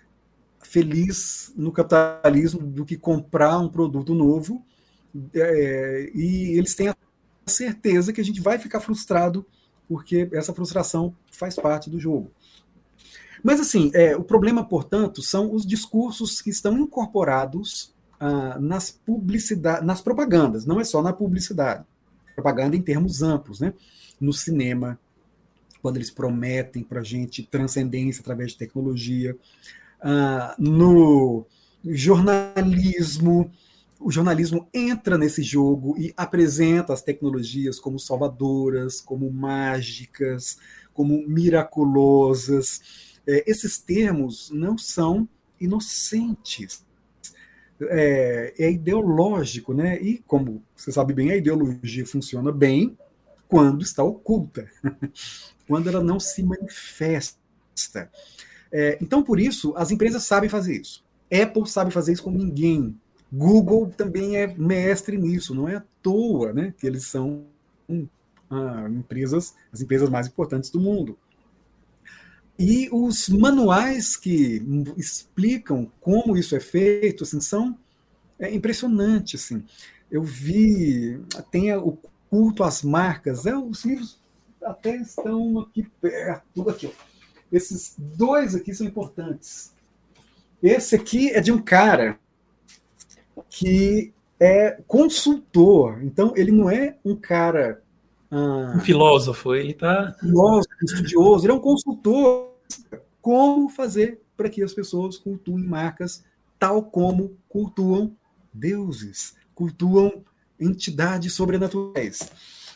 feliz 0.66 1.54
no 1.56 1.72
capitalismo 1.72 2.62
do 2.62 2.86
que 2.86 2.98
comprar 2.98 3.60
um 3.60 3.70
produto 3.70 4.14
novo 4.14 4.66
é, 5.34 6.12
e 6.14 6.58
eles 6.58 6.76
têm 6.76 6.90
a 6.90 6.96
certeza 7.46 8.12
que 8.12 8.20
a 8.20 8.24
gente 8.24 8.42
vai 8.42 8.60
ficar 8.60 8.80
frustrado 8.80 9.46
porque 9.88 10.28
essa 10.34 10.54
frustração 10.54 11.16
faz 11.32 11.56
parte 11.56 11.90
do 11.90 12.00
jogo. 12.00 12.32
Mas, 13.44 13.60
assim, 13.60 13.92
é, 13.94 14.16
o 14.18 14.24
problema, 14.24 14.68
portanto, 14.68 15.22
são 15.22 15.54
os 15.54 15.66
discursos 15.66 16.42
que 16.42 16.50
estão 16.50 16.78
incorporados 16.80 17.94
ah, 18.20 18.58
nas 18.60 18.90
publicidade, 18.90 19.86
nas 19.86 20.02
propagandas, 20.02 20.66
não 20.66 20.80
é 20.80 20.84
só 20.84 21.02
na 21.02 21.14
publicidade. 21.14 21.86
Propaganda 22.34 22.76
em 22.76 22.82
termos 22.82 23.22
amplos, 23.22 23.60
né? 23.60 23.74
No 24.20 24.34
cinema, 24.34 25.00
quando 25.82 25.98
eles 25.98 26.10
prometem 26.10 26.84
para 26.84 27.02
a 27.02 27.04
gente 27.04 27.44
transcendência 27.44 28.22
através 28.22 28.52
de 28.52 28.58
tecnologia, 28.58 29.38
ah, 30.02 30.56
no 30.58 31.46
jornalismo, 31.84 33.52
o 34.00 34.12
jornalismo 34.12 34.68
entra 34.74 35.18
nesse 35.18 35.42
jogo 35.44 35.96
e 35.98 36.14
apresenta 36.18 36.94
as 36.94 37.02
tecnologias 37.02 37.80
como 37.80 38.00
salvadoras, 38.00 39.02
como 39.02 39.32
mágicas, 39.32 40.58
como 40.94 41.28
miraculosas. 41.28 42.82
É, 43.28 43.50
esses 43.50 43.78
termos 43.78 44.50
não 44.52 44.78
são 44.78 45.28
inocentes. 45.60 46.84
É, 47.82 48.54
é, 48.58 48.72
ideológico, 48.72 49.74
né? 49.74 50.02
E 50.02 50.20
como 50.20 50.64
você 50.74 50.94
sabe 50.94 51.14
bem, 51.14 51.32
a 51.32 51.36
ideologia 51.36 52.06
funciona 52.06 52.50
bem 52.50 52.98
quando 53.50 53.84
está 53.84 54.02
oculta, 54.02 54.70
quando 55.68 55.90
ela 55.90 56.02
não 56.02 56.18
se 56.18 56.42
manifesta. 56.42 58.10
É, 58.78 58.98
então, 59.02 59.24
por 59.24 59.40
isso, 59.40 59.74
as 59.78 59.90
empresas 59.90 60.26
sabem 60.26 60.50
fazer 60.50 60.82
isso. 60.82 61.02
Apple 61.32 61.66
sabe 61.66 61.92
fazer 61.92 62.12
isso 62.12 62.24
como 62.24 62.38
ninguém. 62.38 63.00
Google 63.32 63.88
também 63.96 64.36
é 64.36 64.54
mestre 64.54 65.18
nisso, 65.18 65.56
não 65.56 65.70
é 65.70 65.78
à 65.78 65.84
toa 66.02 66.52
né, 66.52 66.74
que 66.78 66.86
eles 66.86 67.06
são 67.08 67.46
ah, 68.50 68.86
empresas, 68.90 69.56
as 69.72 69.80
empresas 69.80 70.10
mais 70.10 70.28
importantes 70.28 70.70
do 70.70 70.82
mundo. 70.82 71.18
E 72.60 72.90
os 72.92 73.30
manuais 73.30 74.18
que 74.18 74.62
explicam 74.98 75.90
como 76.02 76.36
isso 76.36 76.54
é 76.54 76.60
feito 76.60 77.24
assim, 77.24 77.40
são 77.40 77.80
é, 78.38 78.54
impressionantes. 78.54 79.46
Assim. 79.46 79.64
Eu 80.12 80.22
vi, 80.22 81.18
tem 81.50 81.74
o 81.74 81.98
culto 82.30 82.62
às 82.62 82.84
marcas, 82.84 83.46
é, 83.46 83.56
os 83.56 83.86
livros 83.86 84.20
até 84.62 84.98
estão 84.98 85.60
aqui 85.60 85.90
perto, 86.02 86.70
aqui. 86.70 86.88
Ó. 86.88 87.15
Esses 87.56 87.96
dois 87.98 88.54
aqui 88.54 88.74
são 88.74 88.86
importantes. 88.86 89.72
Esse 90.62 90.94
aqui 90.94 91.30
é 91.30 91.40
de 91.40 91.54
um 91.54 91.62
cara 91.62 92.20
que 93.50 94.14
é 94.38 94.82
consultor. 94.86 96.04
Então, 96.04 96.34
ele 96.36 96.52
não 96.52 96.70
é 96.70 96.98
um 97.06 97.16
cara. 97.16 97.82
Ah, 98.30 98.74
um 98.76 98.82
filósofo, 98.82 99.56
ele 99.56 99.72
está. 99.72 100.14
Filósofo, 100.20 100.76
estudioso, 100.84 101.46
ele 101.46 101.54
é 101.54 101.56
um 101.56 101.62
consultor. 101.62 102.52
Como 103.22 103.70
fazer 103.70 104.22
para 104.36 104.50
que 104.50 104.62
as 104.62 104.74
pessoas 104.74 105.18
cultuem 105.18 105.64
marcas 105.64 106.26
tal 106.60 106.84
como 106.84 107.38
cultuam 107.48 108.14
deuses, 108.54 109.34
cultuam 109.54 110.26
entidades 110.60 111.32
sobrenaturais. 111.32 112.30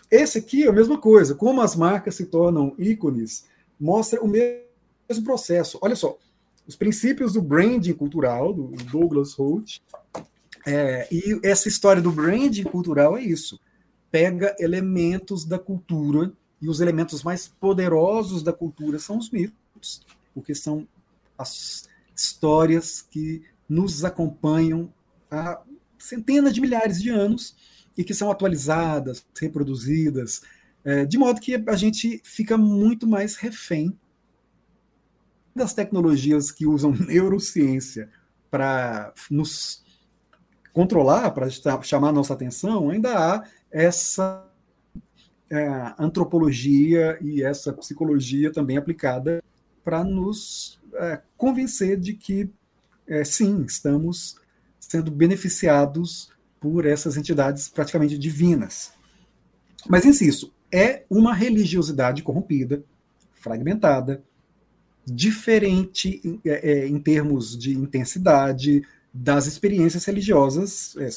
Esse 0.10 0.38
aqui 0.38 0.63
é 0.63 0.70
a 0.70 0.74
mesma 0.74 0.98
coisa. 0.98 1.36
Como 1.36 1.60
as 1.60 1.76
marcas 1.76 2.15
se 2.15 2.28
tornam 2.28 2.74
ícones, 2.80 3.46
mostra 3.78 4.22
o 4.22 4.28
mesmo 4.28 4.69
processo. 5.24 5.80
Olha 5.82 5.95
só, 5.95 6.17
os 6.67 6.76
princípios 6.76 7.34
do 7.34 7.41
branding 7.41 7.93
cultural, 7.93 8.54
do 8.54 8.67
Douglas 8.86 9.34
Holt, 9.34 9.80
é, 10.67 11.08
e 11.12 11.39
essa 11.43 11.67
história 11.67 12.02
do 12.02 12.12
branding 12.12 12.63
cultural 12.63 13.17
é 13.17 13.24
isso. 13.24 13.60
Pega 14.12 14.56
elementos 14.60 15.45
da 15.45 15.58
cultura, 15.58 16.32
e 16.62 16.69
os 16.69 16.82
elementos 16.82 17.24
mais 17.24 17.48
poderosos 17.48 18.43
da 18.43 18.54
cultura 18.54 19.00
são 19.00 19.17
os 19.17 19.32
mitos, 19.32 20.02
porque 20.34 20.54
são 20.54 20.88
as 21.38 21.88
histórias 22.15 23.02
que 23.02 23.41
nos 23.67 24.04
acompanham 24.04 24.93
há 25.32 25.62
centenas 25.98 26.54
de 26.54 26.62
milhares 26.62 27.02
de 27.02 27.10
anos 27.10 27.56
e 27.98 28.04
que 28.04 28.13
são 28.13 28.30
atualizadas, 28.30 29.26
reproduzidas, 29.39 30.41
é, 30.84 31.06
de 31.06 31.17
modo 31.17 31.41
que 31.41 31.56
a 31.67 31.76
gente 31.76 32.22
fica 32.24 32.58
muito 32.58 33.08
mais 33.08 33.36
refém 33.36 33.98
das 35.56 35.74
tecnologias 35.74 36.52
que 36.52 36.66
usam 36.66 36.92
neurociência 37.08 38.10
para 38.50 39.14
nos 39.30 39.84
controlar, 40.74 41.32
para 41.32 41.50
chamar 41.82 42.12
nossa 42.12 42.34
atenção, 42.34 42.90
ainda 42.90 43.18
há 43.18 43.44
essa 43.72 44.46
é, 45.50 45.94
antropologia 45.98 47.18
e 47.22 47.44
essa 47.44 47.74
psicologia 47.74 48.52
também 48.52 48.78
aplicada 48.78 49.44
para 49.84 50.04
nos 50.04 50.80
é, 50.94 51.22
convencer 51.36 52.00
de 52.00 52.14
que, 52.14 52.50
é, 53.08 53.24
sim, 53.24 53.64
estamos 53.68 54.36
sendo 54.80 55.12
beneficiados 55.12 56.32
por 56.60 56.86
essas 56.86 57.18
entidades 57.18 57.70
praticamente 57.70 58.18
divinas. 58.18 58.92
Mas, 59.88 60.06
insisto, 60.06 60.52
é 60.72 61.04
uma 61.10 61.34
religiosidade 61.34 62.22
corrompida, 62.22 62.84
fragmentada, 63.34 64.24
diferente 65.10 66.22
em, 66.24 66.39
é, 66.45 66.72
é, 66.72 66.88
em 66.88 67.00
termos 67.00 67.58
de 67.58 67.74
intensidade, 67.74 68.84
das 69.13 69.48
experiências 69.48 70.06
religiosas 70.06 70.95
é, 70.98 71.10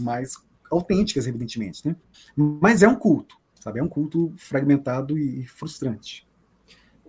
mais 0.00 0.36
autênticas, 0.70 1.26
evidentemente. 1.26 1.86
Né? 1.86 1.96
Mas 2.36 2.82
é 2.82 2.88
um 2.88 2.96
culto, 2.96 3.36
sabe? 3.60 3.78
É 3.78 3.82
um 3.82 3.88
culto 3.88 4.32
fragmentado 4.36 5.16
e 5.18 5.46
frustrante. 5.46 6.26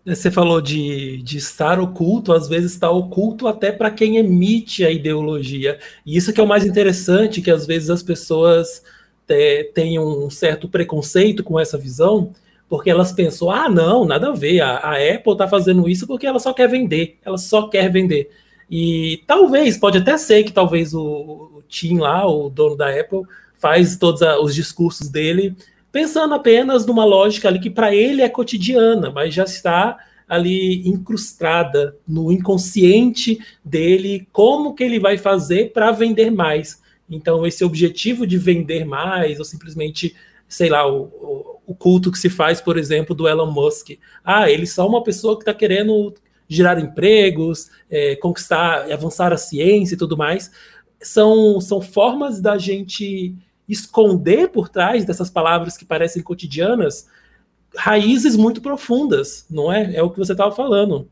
Você 0.06 0.32
falou 0.32 0.62
de, 0.62 1.22
de 1.22 1.38
estar 1.38 1.82
oculto, 1.82 2.32
às 2.32 2.48
vezes 2.48 2.72
está 2.72 2.90
oculto 2.90 3.46
até 3.46 3.74
para 3.74 3.92
quem 3.92 4.16
emite 4.16 4.86
a 4.86 4.90
ideologia. 4.90 5.80
E 6.06 6.16
isso 6.16 6.32
que 6.32 6.40
é 6.40 6.44
o 6.44 6.48
mais 6.48 6.66
interessante, 6.66 7.42
que 7.42 7.52
às 7.52 7.66
vezes 7.66 7.90
as 7.90 8.02
pessoas 8.02 8.82
é, 9.28 9.66
têm 9.74 10.00
um 10.00 10.30
certo 10.30 10.70
preconceito 10.70 11.44
com 11.44 11.60
essa 11.60 11.78
visão, 11.78 12.32
porque 12.70 12.90
elas 12.90 13.12
pensam, 13.12 13.50
ah, 13.50 13.70
não, 13.70 14.06
nada 14.06 14.30
a 14.30 14.34
ver, 14.34 14.62
a, 14.62 14.78
a 14.78 14.94
Apple 14.94 15.34
está 15.34 15.48
fazendo 15.48 15.88
isso 15.88 16.06
porque 16.06 16.28
ela 16.28 16.40
só 16.40 16.54
quer 16.54 16.68
vender, 16.68 17.18
ela 17.24 17.38
só 17.38 17.68
quer 17.68 17.92
vender. 17.92 18.30
E 18.70 19.24
talvez, 19.26 19.78
pode 19.78 20.00
até 20.00 20.18
ser 20.18 20.44
que 20.44 20.52
talvez 20.52 20.94
o, 20.94 21.02
o 21.02 21.64
Tim 21.68 22.00
lá, 22.00 22.28
o 22.28 22.50
dono 22.50 22.76
da 22.76 22.90
Apple, 22.90 23.22
faz 23.58 23.98
todos 23.98 24.22
a, 24.22 24.40
os 24.40 24.54
discursos 24.54 25.10
dele 25.10 25.56
pensando 25.92 26.34
apenas 26.34 26.86
numa 26.86 27.06
lógica 27.06 27.48
ali 27.48 27.60
que 27.60 27.70
para 27.70 27.96
ele 27.96 28.22
é 28.22 28.30
cotidiana, 28.30 29.10
mas 29.10 29.34
já 29.34 29.46
está 29.46 29.98
ali 30.28 30.88
incrustada 30.88 31.96
no 32.08 32.32
inconsciente 32.32 33.40
dele 33.64 34.28
como 34.32 34.76
que 34.76 34.84
ele 34.84 35.00
vai 35.00 35.18
fazer 35.18 35.72
para 35.72 35.92
vender 35.92 36.30
mais. 36.30 36.82
Então 37.10 37.48
esse 37.48 37.64
objetivo 37.64 38.28
de 38.28 38.38
vender 38.38 38.86
mais 38.86 39.40
ou 39.40 39.46
simplesmente, 39.46 40.14
sei 40.48 40.70
lá, 40.70 40.88
o, 40.90 41.60
o, 41.66 41.76
culto 41.76 42.12
que 42.12 42.18
se 42.18 42.30
faz, 42.30 42.62
por 42.62 42.78
exemplo, 42.78 43.16
do 43.16 43.28
Elon 43.28 43.52
Musk. 43.52 43.92
Ah, 44.24 44.50
ele 44.50 44.64
é 44.64 44.68
só 44.68 44.88
uma 44.88 45.04
pessoa 45.04 45.36
que 45.36 45.42
está 45.42 45.54
querendo 45.54 46.14
gerar 46.48 46.80
empregos, 46.80 47.70
é, 47.90 48.16
conquistar, 48.16 48.92
avançar 48.92 49.34
a 49.34 49.38
ciência 49.38 49.96
e 49.96 49.98
tudo 49.98 50.16
mais, 50.16 50.50
são, 51.02 51.60
são 51.60 51.82
formas 51.82 52.40
da 52.40 52.58
gente 52.58 53.36
esconder 53.68 54.50
por 54.50 54.70
trás 54.70 55.04
dessas 55.04 55.30
palavras 55.30 55.76
que 55.76 55.86
parecem 55.86 56.24
cotidianas 56.24 57.08
raízes 57.76 58.36
muito 58.36 58.62
profundas, 58.62 59.46
não 59.50 59.72
é? 59.72 59.96
É 59.96 60.02
o 60.02 60.10
que 60.10 60.18
você 60.18 60.32
estava 60.32 60.56
falando. 60.56 61.10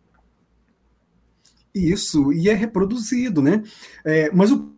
Isso, 1.74 2.32
e 2.32 2.50
é 2.50 2.54
reproduzido, 2.54 3.42
né? 3.42 3.62
É, 4.06 4.32
mas 4.32 4.52
o 4.52 4.74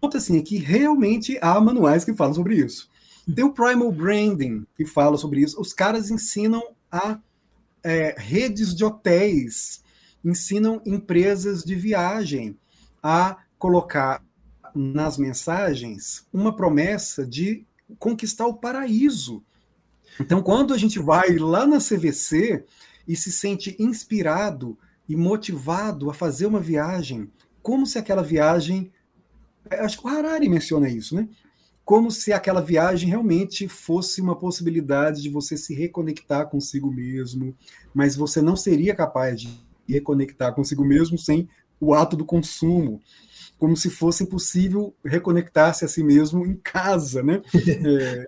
ponto 0.00 0.16
assim, 0.16 0.38
é 0.38 0.42
que 0.42 0.56
realmente 0.56 1.36
há 1.42 1.60
manuais 1.60 2.04
que 2.04 2.14
falam 2.14 2.34
sobre 2.34 2.54
isso. 2.56 2.88
Tem 3.34 3.44
o 3.44 3.52
Primal 3.52 3.92
Branding, 3.92 4.66
que 4.76 4.86
fala 4.86 5.16
sobre 5.16 5.40
isso. 5.40 5.60
Os 5.60 5.72
caras 5.72 6.10
ensinam 6.10 6.62
a 6.90 7.18
é, 7.82 8.14
redes 8.18 8.74
de 8.74 8.84
hotéis 8.84 9.82
ensinam 10.24 10.82
empresas 10.84 11.62
de 11.62 11.74
viagem 11.74 12.58
a 13.02 13.38
colocar 13.58 14.22
nas 14.74 15.16
mensagens 15.16 16.26
uma 16.32 16.54
promessa 16.54 17.24
de 17.24 17.64
conquistar 17.98 18.46
o 18.46 18.54
paraíso. 18.54 19.42
Então, 20.20 20.42
quando 20.42 20.74
a 20.74 20.78
gente 20.78 20.98
vai 20.98 21.36
lá 21.36 21.66
na 21.66 21.78
CVC 21.78 22.64
e 23.06 23.16
se 23.16 23.32
sente 23.32 23.76
inspirado 23.78 24.76
e 25.08 25.16
motivado 25.16 26.10
a 26.10 26.14
fazer 26.14 26.46
uma 26.46 26.60
viagem, 26.60 27.30
como 27.62 27.86
se 27.86 27.98
aquela 27.98 28.22
viagem. 28.22 28.92
Acho 29.70 29.98
que 29.98 30.06
o 30.06 30.08
Harari 30.08 30.48
menciona 30.48 30.88
isso, 30.88 31.14
né? 31.14 31.28
Como 31.88 32.10
se 32.10 32.34
aquela 32.34 32.60
viagem 32.60 33.08
realmente 33.08 33.66
fosse 33.66 34.20
uma 34.20 34.36
possibilidade 34.36 35.22
de 35.22 35.30
você 35.30 35.56
se 35.56 35.74
reconectar 35.74 36.46
consigo 36.46 36.92
mesmo, 36.92 37.56
mas 37.94 38.14
você 38.14 38.42
não 38.42 38.56
seria 38.56 38.94
capaz 38.94 39.40
de 39.40 39.48
reconectar 39.88 40.54
consigo 40.54 40.84
mesmo 40.84 41.16
sem 41.16 41.48
o 41.80 41.94
ato 41.94 42.14
do 42.14 42.26
consumo, 42.26 43.00
como 43.56 43.74
se 43.74 43.88
fosse 43.88 44.22
impossível 44.22 44.94
reconectar-se 45.02 45.82
a 45.82 45.88
si 45.88 46.04
mesmo 46.04 46.44
em 46.44 46.56
casa, 46.56 47.22
né? 47.22 47.40
É, 47.86 48.26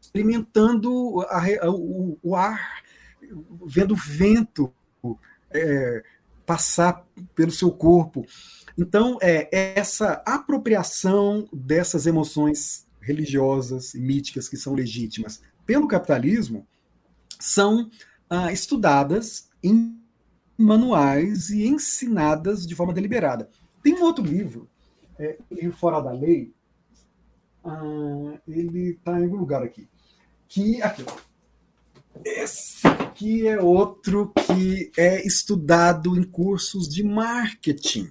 experimentando 0.00 1.20
a, 1.28 1.70
o, 1.70 2.18
o, 2.22 2.34
ar, 2.34 2.82
vendo 3.66 3.92
o 3.92 3.98
vento 3.98 4.72
é, 5.52 6.02
passar 6.46 7.06
pelo 7.34 7.50
seu 7.50 7.70
corpo. 7.70 8.26
Então, 8.76 9.18
é, 9.22 9.48
essa 9.78 10.22
apropriação 10.26 11.48
dessas 11.52 12.06
emoções 12.06 12.86
religiosas 13.00 13.94
e 13.94 14.00
míticas 14.00 14.48
que 14.48 14.56
são 14.56 14.74
legítimas 14.74 15.40
pelo 15.66 15.86
capitalismo 15.86 16.66
são 17.38 17.90
ah, 18.28 18.52
estudadas 18.52 19.48
em 19.62 20.00
manuais 20.56 21.50
e 21.50 21.66
ensinadas 21.66 22.66
de 22.66 22.74
forma 22.74 22.92
deliberada. 22.92 23.48
Tem 23.82 23.94
um 23.94 24.02
outro 24.02 24.24
livro, 24.24 24.68
é, 25.18 25.38
Fora 25.72 26.00
da 26.00 26.12
Lei, 26.12 26.52
ah, 27.64 28.38
ele 28.46 28.90
está 28.90 29.18
em 29.18 29.24
algum 29.24 29.36
lugar 29.36 29.62
aqui, 29.62 29.88
que 30.48 30.82
aqui, 30.82 31.04
esse 32.22 32.86
aqui 32.86 33.46
é 33.46 33.60
outro 33.60 34.32
que 34.46 34.90
é 34.96 35.26
estudado 35.26 36.16
em 36.16 36.22
cursos 36.22 36.88
de 36.88 37.02
marketing. 37.02 38.08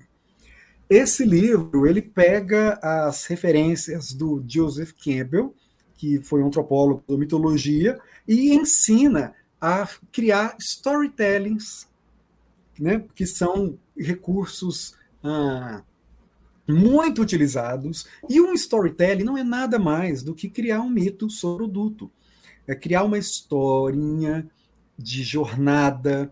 Esse 0.90 1.26
livro 1.26 1.88
ele 1.88 2.02
pega 2.02 2.80
as 2.82 3.26
referências 3.26 4.14
do 4.14 4.44
Joseph 4.48 4.92
Campbell, 4.94 5.56
que 5.96 6.20
foi 6.22 6.42
um 6.44 6.48
antropólogo 6.48 7.04
da 7.08 7.18
mitologia, 7.18 8.00
e 8.28 8.54
ensina 8.54 9.34
a 9.60 9.88
criar 10.12 10.56
storytellings, 10.60 11.88
né, 12.78 13.06
que 13.16 13.26
são 13.26 13.78
recursos 13.98 14.96
ah, 15.24 15.82
muito 16.68 17.22
utilizados. 17.22 18.06
E 18.30 18.42
um 18.42 18.54
storytelling 18.54 19.24
não 19.24 19.38
é 19.38 19.44
nada 19.44 19.80
mais 19.80 20.22
do 20.22 20.36
que 20.36 20.50
criar 20.50 20.82
um 20.82 20.90
mito 20.90 21.30
sobre 21.30 21.64
o 21.64 21.68
produto. 21.68 22.12
É 22.68 22.76
criar 22.76 23.04
uma 23.04 23.18
historinha 23.18 24.48
de 24.98 25.24
jornada 25.24 26.32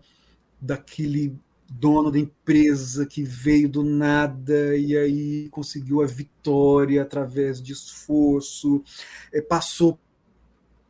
daquele 0.60 1.36
dono 1.68 2.10
da 2.10 2.18
empresa 2.18 3.06
que 3.06 3.22
veio 3.22 3.68
do 3.68 3.82
nada 3.82 4.76
e 4.76 4.96
aí 4.96 5.48
conseguiu 5.50 6.02
a 6.02 6.06
vitória 6.06 7.02
através 7.02 7.62
de 7.62 7.72
esforço, 7.72 8.82
é, 9.32 9.40
passou 9.40 9.98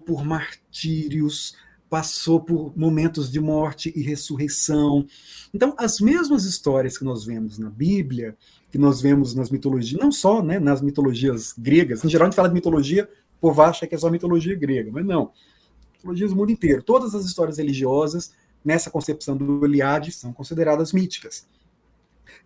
por 0.05 0.24
martírios, 0.24 1.55
passou 1.88 2.40
por 2.40 2.76
momentos 2.76 3.31
de 3.31 3.38
morte 3.38 3.92
e 3.94 4.02
ressurreição. 4.02 5.07
Então, 5.55 5.74
as 5.78 6.00
mesmas 6.00 6.44
histórias 6.44 6.98
que 6.98 7.05
nós 7.05 7.24
vemos 7.24 7.59
na 7.59 7.70
Bíblia, 7.70 8.37
que 8.70 8.78
nós 8.78 9.00
vemos 9.00 9.35
nas 9.35 9.50
mitologias, 9.50 10.00
não 10.00 10.11
só 10.11 10.42
né, 10.42 10.59
nas 10.59 10.81
mitologias 10.81 11.55
gregas, 11.57 12.05
em 12.05 12.09
geral 12.09 12.26
a 12.26 12.31
gente 12.31 12.37
fala 12.37 12.48
de 12.48 12.55
mitologia, 12.55 13.09
povo 13.42 13.62
acha 13.62 13.87
que 13.87 13.94
é 13.94 13.98
só 13.98 14.09
mitologia 14.09 14.57
grega, 14.57 14.90
mas 14.92 15.05
não. 15.05 15.33
Mitologias 15.94 16.31
do 16.31 16.37
mundo 16.37 16.52
inteiro. 16.52 16.83
Todas 16.83 17.14
as 17.14 17.24
histórias 17.24 17.59
religiosas, 17.59 18.33
nessa 18.64 18.90
concepção 18.90 19.37
do 19.37 19.64
Eliade, 19.64 20.12
são 20.12 20.33
consideradas 20.33 20.92
míticas. 20.92 21.46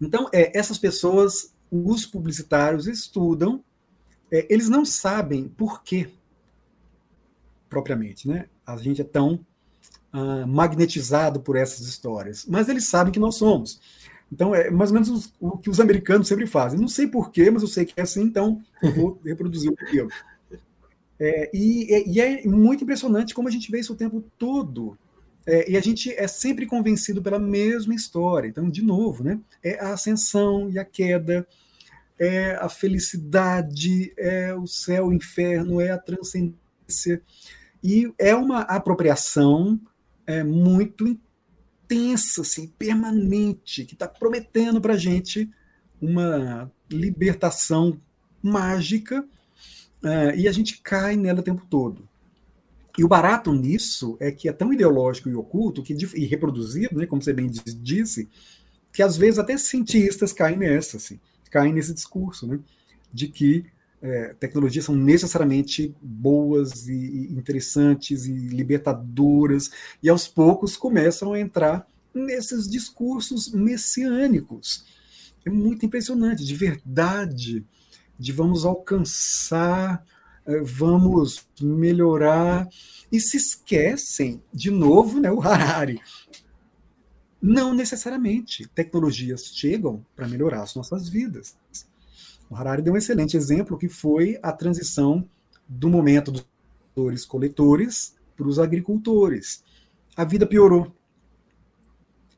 Então, 0.01 0.29
é, 0.33 0.59
essas 0.59 0.79
pessoas, 0.79 1.53
os 1.71 2.07
publicitários, 2.07 2.87
estudam, 2.87 3.63
é, 4.31 4.47
eles 4.53 4.69
não 4.69 4.85
sabem 4.85 5.49
por 5.49 5.83
quê 5.83 6.11
propriamente, 7.69 8.27
né? 8.27 8.47
A 8.65 8.77
gente 8.77 9.01
é 9.01 9.05
tão 9.05 9.45
uh, 10.13 10.47
magnetizado 10.47 11.41
por 11.41 11.57
essas 11.57 11.87
histórias, 11.87 12.47
mas 12.47 12.69
eles 12.69 12.87
sabem 12.87 13.13
que 13.13 13.19
nós 13.19 13.37
somos. 13.37 13.81
Então, 14.31 14.55
é 14.55 14.71
mais 14.71 14.91
ou 14.91 14.95
menos 14.95 15.09
os, 15.09 15.33
o 15.39 15.57
que 15.57 15.71
os 15.71 15.81
americanos 15.81 16.27
sempre 16.27 16.47
fazem. 16.47 16.81
Não 16.81 16.89
sei 16.89 17.07
porquê, 17.07 17.51
mas 17.51 17.63
eu 17.63 17.69
sei 17.69 17.85
que 17.85 17.95
é 17.97 18.03
assim, 18.03 18.23
então 18.23 18.61
eu 18.83 18.93
vou 18.93 19.21
reproduzir 19.25 19.71
o 19.71 19.77
que 19.77 19.97
eu. 19.97 20.09
É, 21.19 21.51
e, 21.53 22.13
e, 22.13 22.21
é 22.21 22.47
muito 22.47 22.85
impressionante 22.85 23.35
como 23.35 23.49
a 23.49 23.51
gente 23.51 23.71
vê 23.71 23.81
isso 23.81 23.93
o 23.93 23.97
tempo 23.97 24.23
todo. 24.39 24.99
É, 25.47 25.71
e 25.71 25.77
a 25.77 25.81
gente 25.81 26.13
é 26.13 26.27
sempre 26.27 26.67
convencido 26.67 27.23
pela 27.23 27.39
mesma 27.39 27.95
história. 27.95 28.49
Então, 28.49 28.69
de 28.69 28.83
novo, 28.83 29.23
né, 29.23 29.39
é 29.63 29.79
a 29.81 29.93
ascensão 29.93 30.69
e 30.71 30.79
a 30.79 30.85
queda, 30.85 31.47
é 32.19 32.57
a 32.57 32.69
felicidade, 32.69 34.13
é 34.17 34.55
o 34.55 34.67
céu, 34.67 35.07
o 35.07 35.13
inferno, 35.13 35.81
é 35.81 35.91
a 35.91 35.99
transcendência. 35.99 37.23
E 37.83 38.13
é 38.19 38.35
uma 38.35 38.63
apropriação 38.63 39.81
é, 40.27 40.43
muito 40.43 41.07
intensa, 41.07 42.41
assim, 42.41 42.67
permanente, 42.79 43.85
que 43.85 43.95
está 43.95 44.09
prometendo 44.09 44.81
para 44.81 44.95
a 44.95 44.99
gente 44.99 45.49
uma 46.01 46.71
libertação 46.91 47.97
mágica 48.43 49.25
é, 50.07 50.37
e 50.37 50.49
a 50.49 50.53
gente 50.53 50.81
cai 50.83 51.17
nela 51.17 51.41
o 51.41 51.43
tempo 51.43 51.67
todo. 51.69 52.09
E 52.99 53.05
o 53.05 53.09
barato 53.09 53.53
nisso 53.53 54.17
é 54.19 54.31
que 54.31 54.49
é 54.49 54.53
tão 54.53 54.73
ideológico 54.73 55.29
e 55.29 55.35
oculto 55.35 55.83
que, 55.83 55.95
e 56.15 56.25
reproduzido, 56.25 56.99
né, 56.99 57.07
como 57.07 57.23
você 57.23 57.33
bem 57.33 57.51
disse, 57.81 58.29
que 58.93 59.03
às 59.03 59.17
vezes 59.17 59.39
até 59.39 59.57
cientistas 59.59 60.33
caem 60.33 60.57
nessa, 60.57 60.97
assim, 60.97 61.21
caem 61.51 61.75
nesse 61.75 61.93
discurso, 61.93 62.47
né, 62.47 62.59
de 63.13 63.29
que 63.29 63.67
é, 64.01 64.35
tecnologias 64.35 64.85
são 64.85 64.95
necessariamente 64.95 65.95
boas 66.01 66.89
e 66.89 67.29
interessantes 67.33 68.27
e 68.27 68.33
libertadoras, 68.33 69.71
e 70.03 70.09
aos 70.09 70.27
poucos 70.27 70.77
começam 70.77 71.33
a 71.33 71.41
entrar 71.41 71.87
nesses 72.15 72.69
discursos 72.69 73.53
messiânicos. 73.53 74.85
É 75.45 75.51
muito 75.51 75.85
impressionante, 75.85 76.45
de 76.45 76.55
verdade, 76.55 77.65
de 78.19 78.33
vamos 78.33 78.65
alcançar, 78.65 80.05
é, 80.47 80.61
vamos 80.61 81.47
melhorar, 81.61 82.69
e 83.11 83.21
se 83.21 83.37
esquecem, 83.37 84.43
de 84.53 84.71
novo, 84.71 85.21
né, 85.21 85.31
o 85.31 85.41
Harari. 85.41 86.01
Não 87.41 87.75
necessariamente 87.75 88.67
tecnologias 88.69 89.47
chegam 89.55 90.05
para 90.15 90.27
melhorar 90.27 90.63
as 90.63 90.75
nossas 90.75 91.09
vidas 91.09 91.57
o 92.49 92.55
Harari 92.55 92.83
deu 92.83 92.95
um 92.95 92.97
excelente 92.97 93.37
exemplo 93.37 93.77
que 93.77 93.89
foi 93.89 94.39
a 94.43 94.53
transição 94.53 95.29
do 95.69 95.89
momento 95.89 96.31
dos 96.31 96.47
produtores-coletores 96.95 98.15
para 98.37 98.47
os 98.47 98.59
agricultores. 98.59 99.65
A 100.17 100.25
vida 100.25 100.47
piorou. 100.47 100.95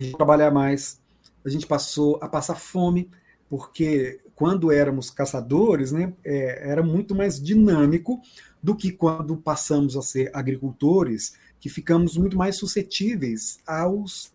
A 0.00 0.04
gente 0.04 0.16
trabalhar 0.16 0.50
mais, 0.50 1.00
a 1.44 1.48
gente 1.48 1.66
passou 1.66 2.18
a 2.22 2.28
passar 2.28 2.54
fome, 2.54 3.10
porque 3.48 4.20
quando 4.38 4.70
éramos 4.70 5.10
caçadores, 5.10 5.90
né, 5.90 6.12
é, 6.24 6.70
era 6.70 6.80
muito 6.80 7.12
mais 7.12 7.42
dinâmico 7.42 8.22
do 8.62 8.76
que 8.76 8.92
quando 8.92 9.36
passamos 9.36 9.96
a 9.96 10.00
ser 10.00 10.30
agricultores, 10.32 11.34
que 11.58 11.68
ficamos 11.68 12.16
muito 12.16 12.36
mais 12.36 12.54
suscetíveis 12.54 13.58
aos 13.66 14.32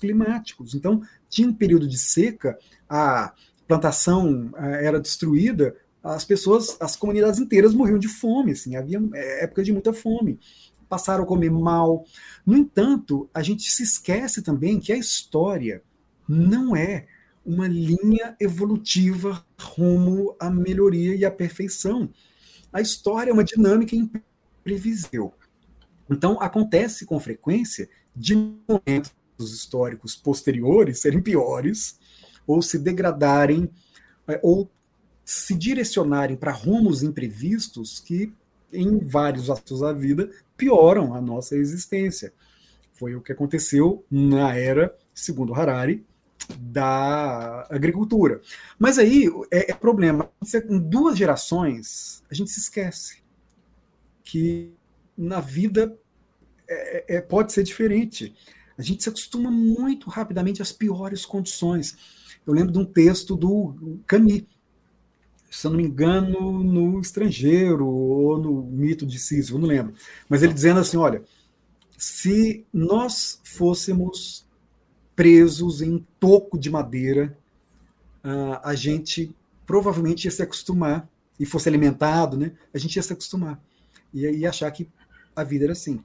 climáticos. 0.00 0.74
Então, 0.74 1.02
tinha 1.28 1.46
um 1.46 1.52
período 1.52 1.86
de 1.86 1.98
seca, 1.98 2.58
a 2.88 3.34
plantação 3.68 4.50
eh, 4.56 4.86
era 4.86 4.98
destruída, 4.98 5.76
as 6.02 6.24
pessoas, 6.24 6.78
as 6.80 6.96
comunidades 6.96 7.38
inteiras 7.38 7.74
morriam 7.74 7.98
de 7.98 8.08
fome, 8.08 8.52
assim, 8.52 8.76
havia 8.76 8.98
eh, 9.12 9.44
época 9.44 9.62
de 9.62 9.72
muita 9.74 9.92
fome, 9.92 10.40
passaram 10.88 11.24
a 11.24 11.26
comer 11.26 11.50
mal. 11.50 12.06
No 12.46 12.56
entanto, 12.56 13.28
a 13.34 13.42
gente 13.42 13.70
se 13.70 13.82
esquece 13.82 14.40
também 14.40 14.80
que 14.80 14.90
a 14.90 14.96
história 14.96 15.82
não 16.26 16.74
é 16.74 17.06
uma 17.44 17.68
linha 17.68 18.36
evolutiva 18.40 19.44
rumo 19.60 20.34
à 20.40 20.48
melhoria 20.50 21.14
e 21.14 21.24
à 21.24 21.30
perfeição. 21.30 22.08
A 22.72 22.80
história 22.80 23.30
é 23.30 23.32
uma 23.32 23.44
dinâmica 23.44 23.94
imprevisível. 23.94 25.32
Então, 26.10 26.40
acontece 26.40 27.04
com 27.06 27.18
frequência 27.20 27.88
de 28.14 28.34
momentos 28.34 29.12
históricos 29.38 30.16
posteriores 30.16 31.00
serem 31.00 31.20
piores 31.20 31.98
ou 32.46 32.62
se 32.62 32.78
degradarem, 32.78 33.70
é, 34.28 34.38
ou 34.42 34.70
se 35.24 35.54
direcionarem 35.54 36.36
para 36.36 36.52
rumos 36.52 37.02
imprevistos 37.02 37.98
que, 37.98 38.32
em 38.72 38.98
vários 38.98 39.48
aspectos 39.48 39.80
da 39.80 39.92
vida, 39.92 40.30
pioram 40.56 41.14
a 41.14 41.20
nossa 41.20 41.56
existência. 41.56 42.32
Foi 42.92 43.14
o 43.14 43.20
que 43.20 43.32
aconteceu 43.32 44.04
na 44.10 44.54
era, 44.56 44.94
segundo 45.14 45.54
Harari, 45.54 46.04
da 46.58 47.66
agricultura. 47.70 48.40
Mas 48.78 48.98
aí 48.98 49.28
é, 49.50 49.70
é 49.70 49.74
problema. 49.74 50.30
Em 50.68 50.78
duas 50.78 51.16
gerações, 51.16 52.22
a 52.30 52.34
gente 52.34 52.50
se 52.50 52.60
esquece 52.60 53.22
que 54.22 54.72
na 55.16 55.40
vida 55.40 55.96
é, 56.68 57.16
é, 57.16 57.20
pode 57.20 57.52
ser 57.52 57.62
diferente. 57.62 58.34
A 58.76 58.82
gente 58.82 59.02
se 59.02 59.08
acostuma 59.08 59.50
muito 59.50 60.10
rapidamente 60.10 60.60
às 60.60 60.72
piores 60.72 61.24
condições. 61.24 61.96
Eu 62.46 62.52
lembro 62.52 62.72
de 62.72 62.78
um 62.78 62.84
texto 62.84 63.36
do 63.36 64.00
Camus, 64.06 64.42
se 65.50 65.66
eu 65.66 65.70
não 65.70 65.78
me 65.78 65.84
engano, 65.84 66.64
no 66.64 67.00
Estrangeiro 67.00 67.86
ou 67.86 68.38
no 68.38 68.62
Mito 68.64 69.06
de 69.06 69.18
Sísifo, 69.18 69.58
não 69.58 69.68
lembro. 69.68 69.94
Mas 70.28 70.42
ele 70.42 70.52
dizendo 70.52 70.80
assim: 70.80 70.96
olha, 70.96 71.22
se 71.96 72.66
nós 72.72 73.40
fôssemos 73.44 74.43
presos 75.14 75.80
em 75.80 75.94
um 75.94 76.04
toco 76.18 76.58
de 76.58 76.70
madeira, 76.70 77.36
uh, 78.24 78.60
a 78.62 78.74
gente 78.74 79.34
provavelmente 79.66 80.24
ia 80.24 80.30
se 80.30 80.42
acostumar, 80.42 81.08
e 81.38 81.44
fosse 81.44 81.68
alimentado, 81.68 82.36
né, 82.36 82.52
a 82.72 82.78
gente 82.78 82.96
ia 82.96 83.02
se 83.02 83.12
acostumar. 83.12 83.60
e, 84.12 84.46
achar 84.46 84.70
que 84.70 84.88
a 85.34 85.42
vida 85.42 85.64
era 85.64 85.72
assim. 85.72 86.00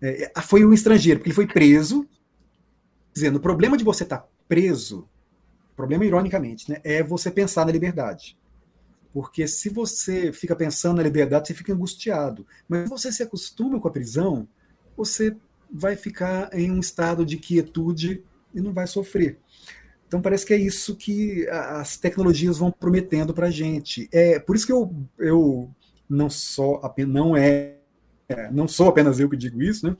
É, 0.00 0.32
foi 0.42 0.64
um 0.64 0.72
estrangeiro, 0.72 1.18
porque 1.18 1.28
ele 1.28 1.34
foi 1.34 1.46
preso, 1.46 2.08
dizendo: 3.12 3.36
o 3.36 3.40
problema 3.40 3.76
de 3.76 3.84
você 3.84 4.04
estar 4.04 4.18
tá 4.18 4.28
preso, 4.48 5.08
problema 5.76 6.04
ironicamente, 6.04 6.70
né, 6.70 6.80
é 6.84 7.02
você 7.02 7.30
pensar 7.30 7.66
na 7.66 7.72
liberdade. 7.72 8.38
Porque 9.12 9.48
se 9.48 9.68
você 9.68 10.32
fica 10.32 10.54
pensando 10.54 10.98
na 10.98 11.02
liberdade, 11.02 11.48
você 11.48 11.54
fica 11.54 11.72
angustiado. 11.72 12.46
Mas 12.68 12.84
se 12.84 12.88
você 12.88 13.12
se 13.12 13.22
acostuma 13.24 13.80
com 13.80 13.88
a 13.88 13.90
prisão, 13.90 14.46
você 14.96 15.36
vai 15.68 15.96
ficar 15.96 16.48
em 16.54 16.70
um 16.70 16.78
estado 16.78 17.26
de 17.26 17.36
quietude 17.36 18.22
e 18.54 18.60
não 18.60 18.72
vai 18.72 18.86
sofrer. 18.86 19.38
Então 20.06 20.20
parece 20.20 20.44
que 20.44 20.52
é 20.52 20.56
isso 20.56 20.96
que 20.96 21.48
as 21.48 21.96
tecnologias 21.96 22.58
vão 22.58 22.70
prometendo 22.70 23.32
para 23.32 23.46
a 23.46 23.50
gente. 23.50 24.08
É 24.12 24.40
por 24.40 24.56
isso 24.56 24.66
que 24.66 24.72
eu, 24.72 24.92
eu 25.18 25.70
não 26.08 26.28
só 26.28 26.80
não 27.06 27.36
é 27.36 27.76
não 28.52 28.68
sou 28.68 28.88
apenas 28.88 29.18
eu 29.18 29.28
que 29.28 29.36
digo 29.36 29.62
isso, 29.62 29.86
né? 29.86 29.96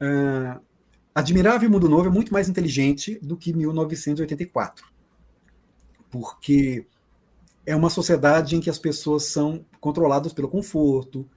Uh, 0.00 0.60
Admirável 1.14 1.68
Mundo 1.68 1.88
Novo 1.88 2.08
é 2.08 2.10
muito 2.10 2.32
mais 2.32 2.48
inteligente 2.48 3.18
do 3.22 3.36
que 3.36 3.52
1984, 3.52 4.86
porque 6.08 6.86
é 7.66 7.74
uma 7.74 7.90
sociedade 7.90 8.56
em 8.56 8.60
que 8.60 8.70
as 8.70 8.78
pessoas 8.78 9.24
são 9.24 9.64
controladas 9.80 10.32
pelo 10.32 10.48
conforto, 10.48 11.28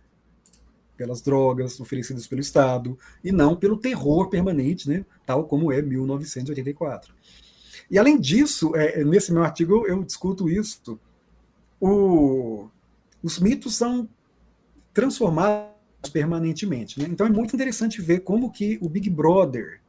pelas 0.96 1.22
drogas 1.22 1.80
oferecidas 1.80 2.28
pelo 2.28 2.42
Estado, 2.42 2.98
e 3.24 3.32
não 3.32 3.56
pelo 3.56 3.78
terror 3.78 4.30
permanente, 4.30 4.88
né, 4.88 5.06
tal 5.26 5.46
como 5.46 5.72
é 5.72 5.82
1984. 5.82 7.14
E 7.90 7.98
além 7.98 8.20
disso, 8.20 8.76
é, 8.76 9.04
nesse 9.04 9.32
meu 9.32 9.44
artigo 9.44 9.86
eu 9.88 10.04
discuto 10.04 10.50
isso, 10.50 11.00
o, 11.80 12.68
os 13.22 13.40
mitos 13.40 13.76
são 13.76 14.08
transformados 14.94 15.74
permanentemente. 16.12 17.00
Né? 17.00 17.08
Então 17.10 17.28
é 17.28 17.30
muito 17.30 17.56
interessante 17.56 18.02
ver 18.02 18.22
como 18.22 18.52
que 18.52 18.78
o 18.82 18.90
Big 18.90 19.10
Brother, 19.10 19.82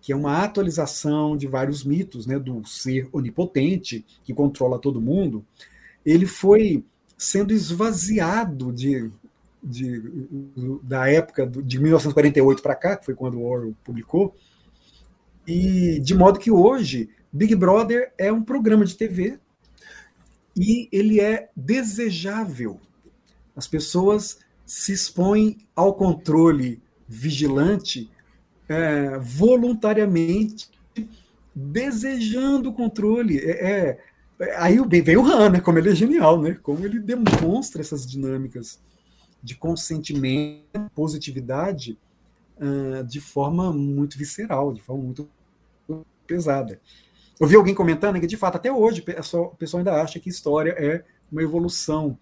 que 0.00 0.12
é 0.12 0.16
uma 0.16 0.42
atualização 0.42 1.36
de 1.36 1.46
vários 1.46 1.84
mitos, 1.84 2.26
né, 2.26 2.38
do 2.38 2.66
ser 2.66 3.08
onipotente 3.12 4.04
que 4.24 4.34
controla 4.34 4.78
todo 4.78 5.00
mundo, 5.00 5.44
ele 6.04 6.26
foi 6.26 6.84
sendo 7.16 7.52
esvaziado 7.52 8.72
de, 8.72 9.10
de 9.62 10.02
da 10.82 11.08
época 11.08 11.46
de 11.46 11.78
1948 11.78 12.62
para 12.62 12.74
cá, 12.74 12.96
que 12.96 13.04
foi 13.04 13.14
quando 13.14 13.38
o 13.38 13.44
Orwell 13.44 13.76
publicou, 13.84 14.34
e 15.46 16.00
de 16.00 16.14
modo 16.14 16.38
que 16.38 16.50
hoje 16.50 17.10
Big 17.32 17.54
Brother 17.54 18.12
é 18.18 18.32
um 18.32 18.42
programa 18.42 18.84
de 18.84 18.96
TV 18.96 19.38
e 20.56 20.88
ele 20.92 21.20
é 21.20 21.48
desejável. 21.56 22.80
As 23.56 23.66
pessoas 23.66 24.38
se 24.66 24.92
expõem 24.92 25.58
ao 25.74 25.94
controle 25.94 26.82
vigilante 27.08 28.10
é, 28.68 29.18
voluntariamente, 29.18 30.70
desejando 31.54 32.70
o 32.70 32.72
controle. 32.72 33.38
É, 33.38 33.70
é 33.70 33.98
Aí 34.56 34.76
vem 35.02 35.16
o 35.16 35.24
Han, 35.24 35.50
né? 35.50 35.60
Como 35.60 35.78
ele 35.78 35.90
é 35.90 35.94
genial, 35.94 36.40
né? 36.40 36.58
Como 36.62 36.84
ele 36.84 36.98
demonstra 36.98 37.80
essas 37.80 38.04
dinâmicas 38.04 38.80
de 39.42 39.54
consentimento, 39.56 40.90
positividade, 40.94 41.98
uh, 42.58 43.04
de 43.04 43.20
forma 43.20 43.72
muito 43.72 44.16
visceral, 44.16 44.72
de 44.72 44.80
forma 44.80 45.02
muito 45.02 45.28
pesada. 46.26 46.80
Eu 47.40 47.46
vi 47.46 47.56
alguém 47.56 47.74
comentando 47.74 48.20
que, 48.20 48.26
de 48.26 48.36
fato, 48.36 48.56
até 48.56 48.70
hoje, 48.70 49.00
o 49.00 49.56
pessoal 49.56 49.78
ainda 49.78 50.00
acha 50.00 50.20
que 50.20 50.28
história 50.28 50.70
é 50.78 51.02
uma 51.30 51.42
evolução. 51.42 52.16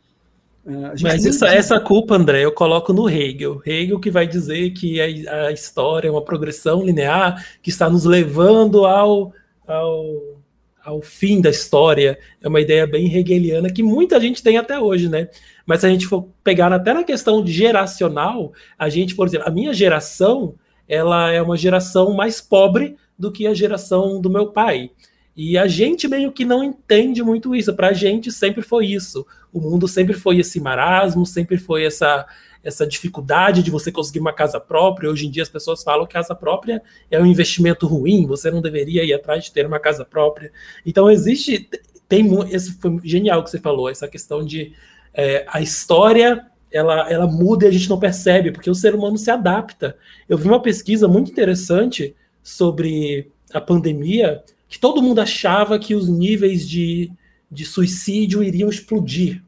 Uh, 0.64 0.94
Mas 1.02 1.26
essa, 1.26 1.48
essa 1.48 1.80
culpa, 1.80 2.14
André, 2.14 2.44
eu 2.44 2.52
coloco 2.52 2.92
no 2.92 3.08
Hegel. 3.08 3.60
Hegel 3.66 4.00
que 4.00 4.10
vai 4.10 4.26
dizer 4.26 4.70
que 4.70 5.00
a, 5.00 5.46
a 5.46 5.52
história 5.52 6.08
é 6.08 6.10
uma 6.10 6.24
progressão 6.24 6.82
linear 6.82 7.44
que 7.62 7.70
está 7.70 7.90
nos 7.90 8.04
levando 8.04 8.86
ao, 8.86 9.32
ao 9.66 10.39
ao 10.84 11.00
fim 11.02 11.40
da 11.40 11.50
história. 11.50 12.18
É 12.42 12.48
uma 12.48 12.60
ideia 12.60 12.86
bem 12.86 13.14
hegeliana 13.14 13.70
que 13.70 13.82
muita 13.82 14.20
gente 14.20 14.42
tem 14.42 14.56
até 14.56 14.78
hoje, 14.78 15.08
né? 15.08 15.28
Mas 15.66 15.80
se 15.80 15.86
a 15.86 15.88
gente 15.90 16.06
for 16.06 16.28
pegar 16.42 16.72
até 16.72 16.92
na 16.92 17.04
questão 17.04 17.46
geracional, 17.46 18.52
a 18.78 18.88
gente, 18.88 19.14
por 19.14 19.26
exemplo, 19.26 19.48
a 19.48 19.50
minha 19.50 19.72
geração, 19.72 20.54
ela 20.88 21.30
é 21.30 21.40
uma 21.40 21.56
geração 21.56 22.12
mais 22.12 22.40
pobre 22.40 22.96
do 23.18 23.30
que 23.30 23.46
a 23.46 23.54
geração 23.54 24.20
do 24.20 24.30
meu 24.30 24.48
pai. 24.48 24.90
E 25.36 25.56
a 25.56 25.66
gente 25.66 26.08
meio 26.08 26.32
que 26.32 26.44
não 26.44 26.64
entende 26.64 27.22
muito 27.22 27.54
isso. 27.54 27.74
Para 27.74 27.88
a 27.88 27.92
gente 27.92 28.32
sempre 28.32 28.62
foi 28.62 28.86
isso. 28.86 29.26
O 29.52 29.60
mundo 29.60 29.86
sempre 29.86 30.14
foi 30.14 30.38
esse 30.38 30.60
marasmo, 30.60 31.24
sempre 31.24 31.56
foi 31.56 31.84
essa 31.84 32.26
essa 32.62 32.86
dificuldade 32.86 33.62
de 33.62 33.70
você 33.70 33.90
conseguir 33.90 34.20
uma 34.20 34.32
casa 34.32 34.60
própria. 34.60 35.10
Hoje 35.10 35.26
em 35.26 35.30
dia 35.30 35.42
as 35.42 35.48
pessoas 35.48 35.82
falam 35.82 36.06
que 36.06 36.12
casa 36.12 36.34
própria 36.34 36.82
é 37.10 37.20
um 37.20 37.26
investimento 37.26 37.86
ruim, 37.86 38.26
você 38.26 38.50
não 38.50 38.60
deveria 38.60 39.04
ir 39.04 39.12
atrás 39.12 39.44
de 39.44 39.52
ter 39.52 39.66
uma 39.66 39.78
casa 39.78 40.04
própria. 40.04 40.52
Então 40.84 41.10
existe, 41.10 41.68
tem 42.08 42.26
esse 42.50 42.72
foi 42.72 43.00
genial 43.02 43.42
que 43.42 43.50
você 43.50 43.58
falou, 43.58 43.88
essa 43.88 44.08
questão 44.08 44.44
de 44.44 44.72
é, 45.14 45.44
a 45.48 45.60
história 45.60 46.46
ela, 46.72 47.10
ela 47.10 47.26
muda 47.26 47.64
e 47.64 47.68
a 47.68 47.72
gente 47.72 47.88
não 47.88 47.98
percebe, 47.98 48.52
porque 48.52 48.70
o 48.70 48.74
ser 48.74 48.94
humano 48.94 49.18
se 49.18 49.30
adapta. 49.30 49.96
Eu 50.28 50.38
vi 50.38 50.46
uma 50.46 50.62
pesquisa 50.62 51.08
muito 51.08 51.30
interessante 51.30 52.14
sobre 52.42 53.30
a 53.52 53.60
pandemia, 53.60 54.42
que 54.68 54.78
todo 54.78 55.02
mundo 55.02 55.20
achava 55.20 55.78
que 55.78 55.94
os 55.94 56.08
níveis 56.08 56.68
de, 56.68 57.10
de 57.50 57.64
suicídio 57.64 58.42
iriam 58.42 58.70
explodir. 58.70 59.42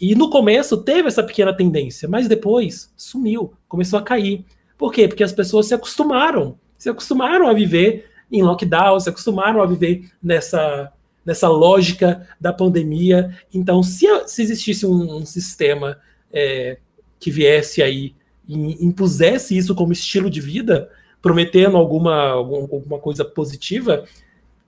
E 0.00 0.14
no 0.14 0.28
começo 0.28 0.76
teve 0.78 1.08
essa 1.08 1.22
pequena 1.22 1.52
tendência, 1.54 2.08
mas 2.08 2.28
depois 2.28 2.92
sumiu, 2.96 3.52
começou 3.68 3.98
a 3.98 4.02
cair. 4.02 4.44
Por 4.76 4.92
quê? 4.92 5.08
Porque 5.08 5.24
as 5.24 5.32
pessoas 5.32 5.66
se 5.66 5.74
acostumaram, 5.74 6.58
se 6.76 6.88
acostumaram 6.88 7.48
a 7.48 7.52
viver 7.52 8.10
em 8.30 8.42
lockdown, 8.42 9.00
se 9.00 9.08
acostumaram 9.08 9.62
a 9.62 9.66
viver 9.66 10.10
nessa, 10.22 10.92
nessa 11.24 11.48
lógica 11.48 12.28
da 12.40 12.52
pandemia. 12.52 13.34
Então, 13.52 13.82
se, 13.82 14.06
se 14.26 14.42
existisse 14.42 14.84
um, 14.84 15.16
um 15.16 15.26
sistema 15.26 15.98
é, 16.32 16.78
que 17.18 17.30
viesse 17.30 17.82
aí 17.82 18.14
e 18.46 18.84
impusesse 18.84 19.56
isso 19.56 19.74
como 19.74 19.92
estilo 19.92 20.30
de 20.30 20.40
vida, 20.40 20.90
prometendo 21.20 21.76
alguma, 21.76 22.30
alguma 22.32 22.98
coisa 22.98 23.24
positiva, 23.24 24.04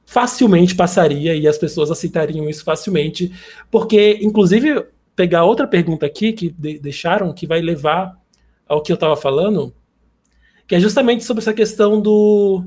facilmente 0.04 0.74
passaria 0.74 1.34
e 1.34 1.46
as 1.46 1.58
pessoas 1.58 1.90
aceitariam 1.90 2.48
isso 2.48 2.64
facilmente, 2.64 3.30
porque, 3.70 4.18
inclusive, 4.22 4.86
pegar 5.18 5.42
outra 5.42 5.66
pergunta 5.66 6.06
aqui 6.06 6.32
que 6.32 6.48
de 6.48 6.78
deixaram, 6.78 7.32
que 7.32 7.44
vai 7.44 7.60
levar 7.60 8.16
ao 8.68 8.80
que 8.80 8.92
eu 8.92 8.94
estava 8.94 9.16
falando, 9.16 9.74
que 10.64 10.76
é 10.76 10.80
justamente 10.80 11.24
sobre 11.24 11.40
essa 11.42 11.52
questão 11.52 12.00
do, 12.00 12.62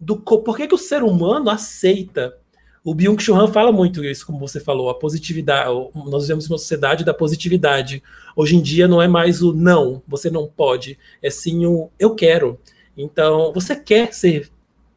do 0.00 0.16
por 0.16 0.56
que, 0.56 0.66
que 0.66 0.74
o 0.74 0.78
ser 0.78 1.02
humano 1.02 1.50
aceita. 1.50 2.34
O 2.82 2.94
Byung-Chul 2.94 3.36
Han 3.36 3.48
fala 3.48 3.70
muito 3.70 4.02
isso, 4.02 4.24
como 4.24 4.38
você 4.38 4.60
falou, 4.60 4.88
a 4.88 4.94
positividade. 4.94 5.68
Nós 5.94 6.22
vivemos 6.22 6.48
uma 6.48 6.56
sociedade 6.56 7.04
da 7.04 7.12
positividade. 7.12 8.02
Hoje 8.34 8.56
em 8.56 8.62
dia 8.62 8.88
não 8.88 9.02
é 9.02 9.06
mais 9.06 9.42
o 9.42 9.52
não, 9.52 10.02
você 10.08 10.30
não 10.30 10.46
pode, 10.48 10.98
é 11.22 11.28
sim 11.28 11.66
o 11.66 11.90
eu 11.98 12.14
quero. 12.14 12.58
Então, 12.96 13.52
você 13.52 13.76
quer 13.76 14.14
ser 14.14 14.50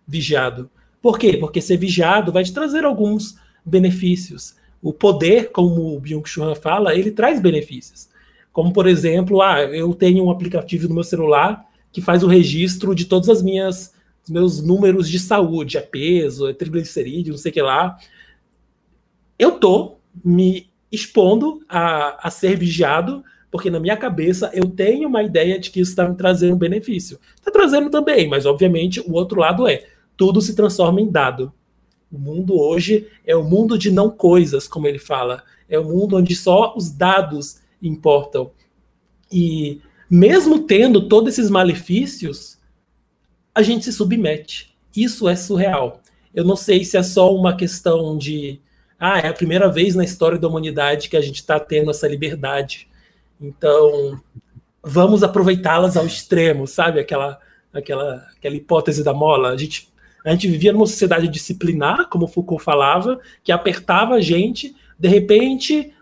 vigiado. 0.08 0.70
Por 1.02 1.20
quê? 1.20 1.36
Porque 1.36 1.60
ser 1.60 1.76
vigiado 1.76 2.32
vai 2.32 2.46
te 2.46 2.54
trazer 2.54 2.86
alguns 2.86 3.36
benefícios 3.66 4.56
o 4.82 4.92
poder, 4.92 5.52
como 5.52 5.96
o 5.96 6.00
Byung-Chul 6.00 6.56
fala, 6.56 6.96
ele 6.96 7.12
traz 7.12 7.40
benefícios. 7.40 8.10
Como, 8.52 8.74
por 8.74 8.88
exemplo, 8.88 9.42
ah, 9.42 9.62
eu 9.62 9.94
tenho 9.94 10.26
um 10.26 10.32
aplicativo 10.32 10.88
no 10.88 10.96
meu 10.96 11.04
celular 11.04 11.66
que 11.92 12.02
faz 12.02 12.24
o 12.24 12.28
registro 12.28 12.96
de 12.96 13.06
todas 13.06 13.30
as 13.30 13.42
minhas 13.42 13.94
meus 14.30 14.62
números 14.62 15.10
de 15.10 15.20
saúde, 15.20 15.78
é 15.78 15.82
peso, 15.82 16.48
é 16.48 16.54
triglicerídeo, 16.54 17.32
não 17.32 17.38
sei 17.38 17.52
o 17.52 17.54
que 17.54 17.62
lá. 17.62 17.98
Eu 19.38 19.60
tô 19.60 19.98
me 20.24 20.70
expondo 20.92 21.62
a, 21.68 22.28
a 22.28 22.30
ser 22.30 22.58
vigiado, 22.58 23.24
porque 23.50 23.70
na 23.70 23.80
minha 23.80 23.98
cabeça 23.98 24.52
eu 24.54 24.68
tenho 24.70 25.08
uma 25.08 25.24
ideia 25.24 25.60
de 25.60 25.70
que 25.72 25.80
isso 25.80 25.92
está 25.92 26.08
me 26.08 26.16
trazendo 26.16 26.56
benefício. 26.56 27.20
Está 27.36 27.52
trazendo 27.52 27.90
também, 27.90 28.28
mas 28.30 28.46
obviamente 28.46 29.00
o 29.00 29.14
outro 29.14 29.40
lado 29.40 29.68
é 29.68 29.86
tudo 30.16 30.42
se 30.42 30.56
transforma 30.56 31.02
em 31.02 31.10
dado. 31.10 31.52
O 32.12 32.18
mundo 32.18 32.60
hoje 32.60 33.08
é 33.26 33.36
o 33.36 33.44
mundo 33.44 33.78
de 33.78 33.90
não 33.90 34.10
coisas, 34.10 34.68
como 34.68 34.88
ele 34.88 35.00
fala. 35.00 35.44
É 35.70 35.80
o 35.80 35.86
mundo 35.86 36.18
onde 36.18 36.36
só 36.36 36.76
os 36.76 36.92
dados 36.92 37.62
importam. 37.82 38.52
E 39.32 39.82
mesmo 40.10 40.60
tendo 40.64 41.08
todos 41.08 41.34
esses 41.34 41.50
malefícios, 41.50 42.60
a 43.56 43.62
gente 43.62 43.86
se 43.86 43.94
submete. 43.94 44.76
Isso 44.96 45.30
é 45.30 45.36
surreal. 45.36 46.02
Eu 46.34 46.44
não 46.44 46.56
sei 46.56 46.84
se 46.84 46.98
é 46.98 47.04
só 47.04 47.34
uma 47.34 47.56
questão 47.56 48.18
de. 48.18 48.60
Ah, 49.00 49.20
é 49.20 49.28
a 49.28 49.34
primeira 49.34 49.70
vez 49.70 49.96
na 49.96 50.04
história 50.04 50.38
da 50.38 50.48
humanidade 50.48 51.10
que 51.10 51.18
a 51.18 51.22
gente 51.22 51.38
está 51.38 51.60
tendo 51.60 51.92
essa 51.92 52.08
liberdade. 52.08 52.88
Então, 53.40 54.22
vamos 54.84 55.24
aproveitá-las 55.24 55.98
ao 55.98 56.06
extremo, 56.06 56.68
sabe? 56.68 57.00
Aquela, 57.00 57.40
aquela, 57.74 58.28
aquela 58.38 58.56
hipótese 58.56 59.04
da 59.04 59.14
mola. 59.14 59.50
A 59.50 59.58
gente 59.58 59.91
a 60.26 60.32
gente 60.32 60.48
vivia 60.48 60.72
numa 60.72 60.86
sociedade 60.86 61.28
disciplinar, 61.28 62.08
como 62.10 62.28
Foucault 62.28 62.64
falava, 62.64 63.20
que 63.44 63.52
apertava 63.52 64.16
a 64.16 64.22
gente, 64.22 64.76
de 64.98 65.08
repente 65.08 65.94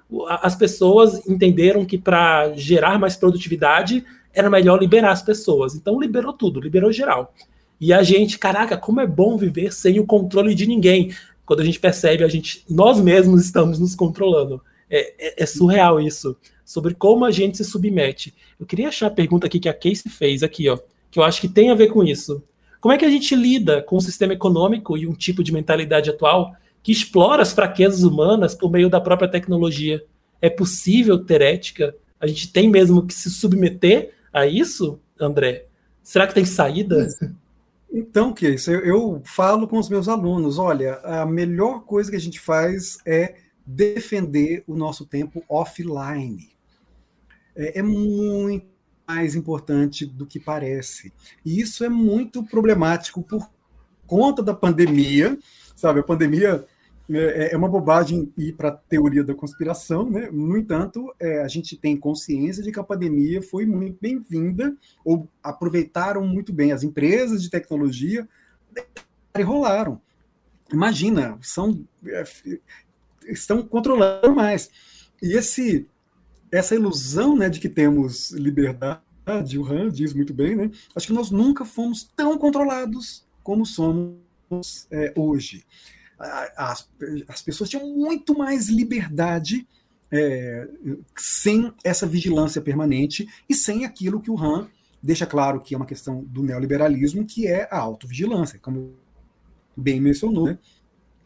as 0.41 0.55
pessoas 0.55 1.25
entenderam 1.27 1.85
que 1.85 1.97
para 1.97 2.51
gerar 2.55 2.97
mais 2.97 3.15
produtividade 3.15 4.03
era 4.33 4.49
melhor 4.49 4.79
liberar 4.79 5.11
as 5.11 5.21
pessoas. 5.21 5.75
Então 5.75 5.99
liberou 5.99 6.33
tudo, 6.33 6.59
liberou 6.59 6.91
geral. 6.91 7.33
E 7.79 7.93
a 7.93 8.03
gente, 8.03 8.37
caraca, 8.37 8.77
como 8.77 8.99
é 8.99 9.07
bom 9.07 9.37
viver 9.37 9.71
sem 9.71 9.99
o 9.99 10.05
controle 10.05 10.53
de 10.53 10.65
ninguém. 10.65 11.13
Quando 11.45 11.61
a 11.61 11.65
gente 11.65 11.79
percebe, 11.79 12.23
a 12.23 12.27
gente, 12.27 12.63
nós 12.69 12.99
mesmos 12.99 13.45
estamos 13.45 13.79
nos 13.79 13.95
controlando. 13.95 14.61
É, 14.89 15.13
é, 15.17 15.43
é 15.43 15.45
surreal 15.45 16.01
isso. 16.01 16.35
Sobre 16.65 16.93
como 16.93 17.25
a 17.25 17.31
gente 17.31 17.57
se 17.57 17.63
submete. 17.63 18.33
Eu 18.59 18.65
queria 18.65 18.89
achar 18.89 19.07
a 19.07 19.11
pergunta 19.11 19.47
aqui 19.47 19.59
que 19.59 19.69
a 19.69 19.73
Casey 19.73 20.11
fez 20.11 20.43
aqui, 20.43 20.69
ó, 20.69 20.77
que 21.09 21.19
eu 21.19 21.23
acho 21.23 21.41
que 21.41 21.47
tem 21.47 21.71
a 21.71 21.75
ver 21.75 21.87
com 21.87 22.03
isso. 22.03 22.43
Como 22.79 22.93
é 22.93 22.97
que 22.97 23.05
a 23.05 23.09
gente 23.09 23.35
lida 23.35 23.81
com 23.81 23.97
o 23.97 24.01
sistema 24.01 24.33
econômico 24.33 24.97
e 24.97 25.05
um 25.05 25.13
tipo 25.13 25.43
de 25.43 25.51
mentalidade 25.51 26.09
atual 26.09 26.55
que 26.81 26.91
explora 26.91 27.41
as 27.41 27.51
fraquezas 27.51 28.03
humanas 28.03 28.55
por 28.55 28.71
meio 28.71 28.89
da 28.89 29.01
própria 29.01 29.29
tecnologia? 29.29 30.03
É 30.41 30.49
possível 30.49 31.23
ter 31.23 31.41
ética? 31.41 31.93
A 32.19 32.27
gente 32.27 32.51
tem 32.51 32.69
mesmo 32.69 33.05
que 33.05 33.13
se 33.13 33.29
submeter 33.29 34.13
a 34.31 34.45
isso, 34.45 34.99
André? 35.19 35.65
Será 36.01 36.25
que 36.25 36.33
tem 36.33 36.45
saída? 36.45 37.07
Então, 37.91 38.31
que 38.31 38.47
isso? 38.47 38.69
Eu, 38.69 38.85
eu 38.85 39.21
falo 39.25 39.67
com 39.67 39.79
os 39.79 39.89
meus 39.89 40.07
alunos: 40.07 40.59
olha, 40.59 40.99
a 40.99 41.25
melhor 41.25 41.85
coisa 41.85 42.11
que 42.11 42.15
a 42.15 42.21
gente 42.21 42.39
faz 42.39 42.99
é 43.03 43.37
defender 43.65 44.63
o 44.67 44.75
nosso 44.75 45.07
tempo 45.07 45.43
offline. 45.49 46.51
É, 47.55 47.79
é 47.79 47.81
muito 47.81 48.67
mais 49.09 49.33
importante 49.33 50.05
do 50.05 50.23
que 50.23 50.39
parece. 50.39 51.11
E 51.43 51.59
isso 51.59 51.83
é 51.83 51.89
muito 51.89 52.43
problemático 52.43 53.23
por 53.23 53.49
conta 54.05 54.43
da 54.43 54.53
pandemia, 54.53 55.35
sabe? 55.75 56.01
A 56.01 56.03
pandemia 56.03 56.63
é, 57.09 57.53
é 57.53 57.57
uma 57.57 57.67
bobagem 57.67 58.31
ir 58.37 58.53
para 58.53 58.69
a 58.69 58.71
teoria 58.71 59.23
da 59.23 59.33
conspiração, 59.33 60.07
né? 60.07 60.29
No 60.31 60.55
entanto, 60.55 61.11
é, 61.19 61.41
a 61.41 61.47
gente 61.47 61.75
tem 61.75 61.97
consciência 61.97 62.61
de 62.61 62.71
que 62.71 62.79
a 62.79 62.83
pandemia 62.83 63.41
foi 63.41 63.65
muito 63.65 63.97
bem-vinda, 63.99 64.77
ou 65.03 65.27
aproveitaram 65.41 66.23
muito 66.27 66.53
bem 66.53 66.71
as 66.71 66.83
empresas 66.83 67.41
de 67.41 67.49
tecnologia 67.49 68.29
e 69.35 69.41
rolaram. 69.41 69.99
Imagina, 70.71 71.35
são 71.41 71.83
é, 72.05 72.23
estão 73.25 73.63
controlando 73.63 74.35
mais. 74.35 74.69
E 75.19 75.35
esse 75.35 75.87
essa 76.51 76.75
ilusão, 76.75 77.35
né, 77.37 77.49
de 77.49 77.59
que 77.59 77.69
temos 77.69 78.31
liberdade, 78.31 79.57
o 79.57 79.65
Han 79.65 79.89
diz 79.89 80.13
muito 80.13 80.33
bem, 80.33 80.55
né? 80.55 80.71
Acho 80.95 81.07
que 81.07 81.13
nós 81.13 81.29
nunca 81.29 81.63
fomos 81.63 82.03
tão 82.15 82.37
controlados 82.37 83.25
como 83.43 83.65
somos 83.65 84.17
é, 84.89 85.13
hoje 85.15 85.63
as, 86.55 86.87
as 87.27 87.41
pessoas 87.41 87.69
tinham 87.69 87.87
muito 87.95 88.37
mais 88.37 88.67
liberdade 88.67 89.65
é, 90.11 90.67
sem 91.17 91.71
essa 91.83 92.05
vigilância 92.05 92.61
permanente 92.61 93.27
e 93.47 93.55
sem 93.55 93.85
aquilo 93.85 94.19
que 94.19 94.31
o 94.31 94.37
Han 94.37 94.67
deixa 95.01 95.25
claro 95.25 95.61
que 95.61 95.73
é 95.73 95.77
uma 95.77 95.85
questão 95.85 96.23
do 96.25 96.43
neoliberalismo, 96.43 97.25
que 97.25 97.47
é 97.47 97.69
a 97.71 97.77
autovigilância, 97.77 98.59
como 98.59 98.95
bem 99.75 100.01
mencionou. 100.01 100.47
Né? 100.47 100.59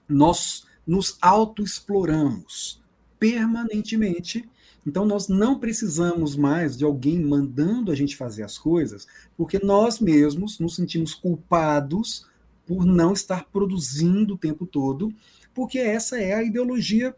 Nós 0.08 0.68
nos 0.86 1.18
autoexploramos 1.20 2.84
permanentemente, 3.18 4.48
então 4.86 5.06
nós 5.06 5.28
não 5.28 5.60
precisamos 5.60 6.36
mais 6.36 6.78
de 6.78 6.84
alguém 6.84 7.20
mandando 7.20 7.92
a 7.92 7.96
gente 7.96 8.18
fazer 8.18 8.44
as 8.44 8.58
coisas, 8.58 9.08
porque 9.38 9.60
nós 9.64 10.00
mesmos 10.00 10.60
nos 10.60 10.76
sentimos 10.76 11.14
culpados 11.14 12.28
por 12.66 12.86
não 12.86 13.14
estar 13.14 13.46
produzindo 13.46 14.36
o 14.36 14.38
tempo 14.38 14.66
todo, 14.66 15.14
porque 15.54 15.78
essa 15.78 16.20
é 16.20 16.34
a 16.34 16.44
ideologia 16.44 17.16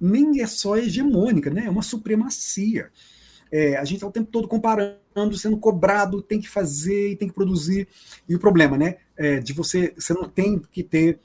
nem 0.00 0.40
é 0.40 0.46
só 0.46 0.76
hegemônica, 0.76 1.50
né? 1.50 1.64
é 1.66 1.70
uma 1.70 1.82
supremacia. 1.82 2.90
É, 3.50 3.76
a 3.76 3.84
gente 3.84 3.96
está 3.96 4.06
o 4.06 4.12
tempo 4.12 4.30
todo 4.30 4.46
comparando, 4.46 5.36
sendo 5.36 5.56
cobrado, 5.56 6.22
tem 6.22 6.40
que 6.40 6.48
fazer 6.48 7.12
e 7.12 7.16
tem 7.16 7.28
que 7.28 7.34
produzir. 7.34 7.88
E 8.28 8.34
o 8.34 8.38
problema, 8.38 8.76
né? 8.76 8.96
É 9.16 9.38
de 9.40 9.52
você, 9.52 9.94
você 9.96 10.12
não 10.12 10.28
tem 10.28 10.60
que 10.70 10.82
ter 10.82 11.18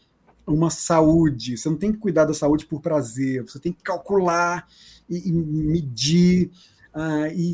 uma 0.48 0.70
saúde, 0.70 1.58
você 1.58 1.70
não 1.70 1.78
tem 1.78 1.92
que 1.92 1.98
cuidar 1.98 2.26
da 2.26 2.34
saúde 2.34 2.66
por 2.66 2.82
prazer, 2.82 3.44
você 3.44 3.60
tem 3.60 3.72
que 3.72 3.84
calcular 3.84 4.68
e, 5.16 5.30
e 5.30 5.32
medir 5.32 6.50
uh, 6.94 7.28
e 7.34 7.54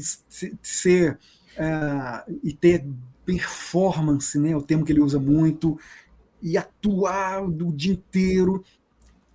ser 0.61 1.17
uh, 1.57 2.39
e 2.43 2.53
ter 2.53 2.85
performance, 3.25 4.39
né? 4.39 4.55
O 4.55 4.61
termo 4.61 4.83
que 4.83 4.91
ele 4.91 5.01
usa 5.01 5.19
muito, 5.19 5.79
e 6.41 6.57
atuar 6.57 7.43
o 7.43 7.71
dia 7.71 7.93
inteiro. 7.93 8.63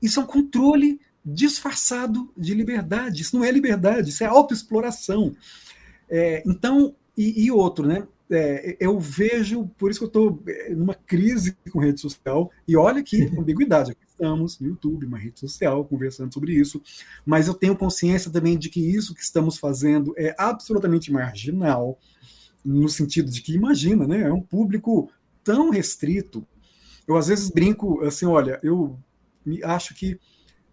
Isso 0.03 0.21
é 0.21 0.23
um 0.23 0.27
controle 0.27 1.01
disfarçado 1.25 2.31
de 2.37 2.55
liberdade. 2.55 3.23
Isso 3.23 3.37
não 3.37 3.45
é 3.45 3.51
liberdade, 3.51 4.11
isso 4.11 4.25
é 4.25 4.27
autoexploração. 4.27 5.35
É, 6.09 6.43
então, 6.47 6.95
e, 7.17 7.45
e, 7.45 7.51
outro, 7.51 7.87
né? 7.87 8.07
É, 8.31 8.77
eu 8.81 8.99
vejo, 8.99 9.69
por 9.79 9.91
isso 9.91 10.01
que 10.01 10.05
eu 10.05 10.09
estou 10.09 10.43
é, 10.49 10.75
numa 10.75 10.95
crise 10.95 11.57
com 11.71 11.79
rede 11.79 12.01
social, 12.01 12.51
e 12.67 12.77
olha 12.77 13.03
que 13.03 13.23
ambiguidade, 13.39 13.97
estamos 14.15 14.59
no 14.61 14.69
YouTube, 14.69 15.07
uma 15.07 15.19
rede 15.19 15.41
social, 15.41 15.85
conversando 15.85 16.33
sobre 16.33 16.55
isso, 16.55 16.81
mas 17.27 17.49
eu 17.49 17.55
tenho 17.55 17.77
consciência 17.77 18.31
também 18.31 18.57
de 18.57 18.71
que 18.71 18.81
isso 18.81 19.15
que 19.15 19.23
estamos 19.23 19.59
fazendo 19.59 20.15
é 20.17 20.35
absolutamente 20.39 21.13
marginal, 21.13 21.99
no 22.65 22.89
sentido 22.89 23.31
de 23.31 23.43
que, 23.43 23.53
imagina, 23.55 24.07
né? 24.07 24.23
É 24.23 24.33
um 24.33 24.41
público 24.41 25.11
tão 25.43 25.69
restrito, 25.69 26.47
eu 27.07 27.17
às 27.17 27.27
vezes 27.27 27.51
brinco 27.51 28.01
assim, 28.03 28.25
olha, 28.25 28.59
eu 28.63 28.99
acho 29.65 29.95
que 29.95 30.19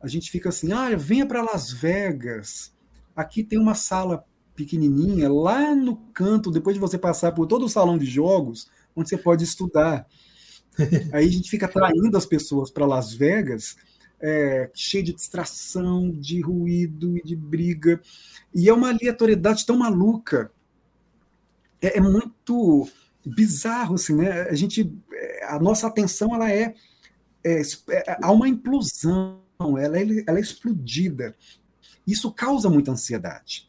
a 0.02 0.08
gente 0.08 0.32
fica 0.32 0.50
assim, 0.50 0.72
ah, 0.72 0.96
venha 0.96 1.26
para 1.26 1.42
Las 1.42 1.72
Vegas. 1.72 2.74
Aqui 3.16 3.44
tem 3.44 3.60
uma 3.60 3.76
sala 3.76 4.26
pequenininha 4.56 5.32
lá 5.32 5.76
no 5.76 5.98
canto, 6.14 6.50
depois 6.50 6.74
de 6.74 6.80
você 6.80 6.98
passar 6.98 7.34
por 7.34 7.46
todo 7.48 7.66
o 7.66 7.70
salão 7.70 7.98
de 7.98 8.06
jogos, 8.06 8.70
onde 8.96 9.10
você 9.10 9.18
pode 9.18 9.44
estudar. 9.44 10.08
Aí 11.14 11.28
a 11.28 11.32
gente 11.32 11.50
fica 11.50 11.66
atraindo 11.66 12.18
as 12.18 12.26
pessoas 12.26 12.72
para 12.72 12.86
Las 12.86 13.14
Vegas, 13.14 13.76
é, 14.20 14.70
cheio 14.74 15.04
de 15.04 15.14
distração, 15.14 16.10
de 16.12 16.42
ruído 16.42 17.18
e 17.18 17.24
de 17.24 17.36
briga. 17.36 18.02
E 18.54 18.70
é 18.70 18.74
uma 18.74 18.90
aleatoriedade 18.90 19.66
tão 19.66 19.78
maluca. 19.78 20.52
É, 21.82 21.98
é 21.98 22.02
muito 22.02 22.88
bizarro, 23.26 23.96
assim, 23.96 24.16
né? 24.16 24.44
A 24.44 24.56
gente, 24.56 24.92
a 25.48 25.60
nossa 25.60 25.88
atenção, 25.88 26.34
ela 26.34 26.52
é, 26.52 26.74
é, 27.44 27.62
é 27.90 28.18
há 28.22 28.32
uma 28.32 28.48
implosão, 28.48 29.42
ela 29.60 29.98
é, 29.98 30.24
ela 30.28 30.38
é 30.38 30.42
explodida. 30.42 31.36
Isso 32.06 32.32
causa 32.32 32.70
muita 32.70 32.92
ansiedade. 32.92 33.68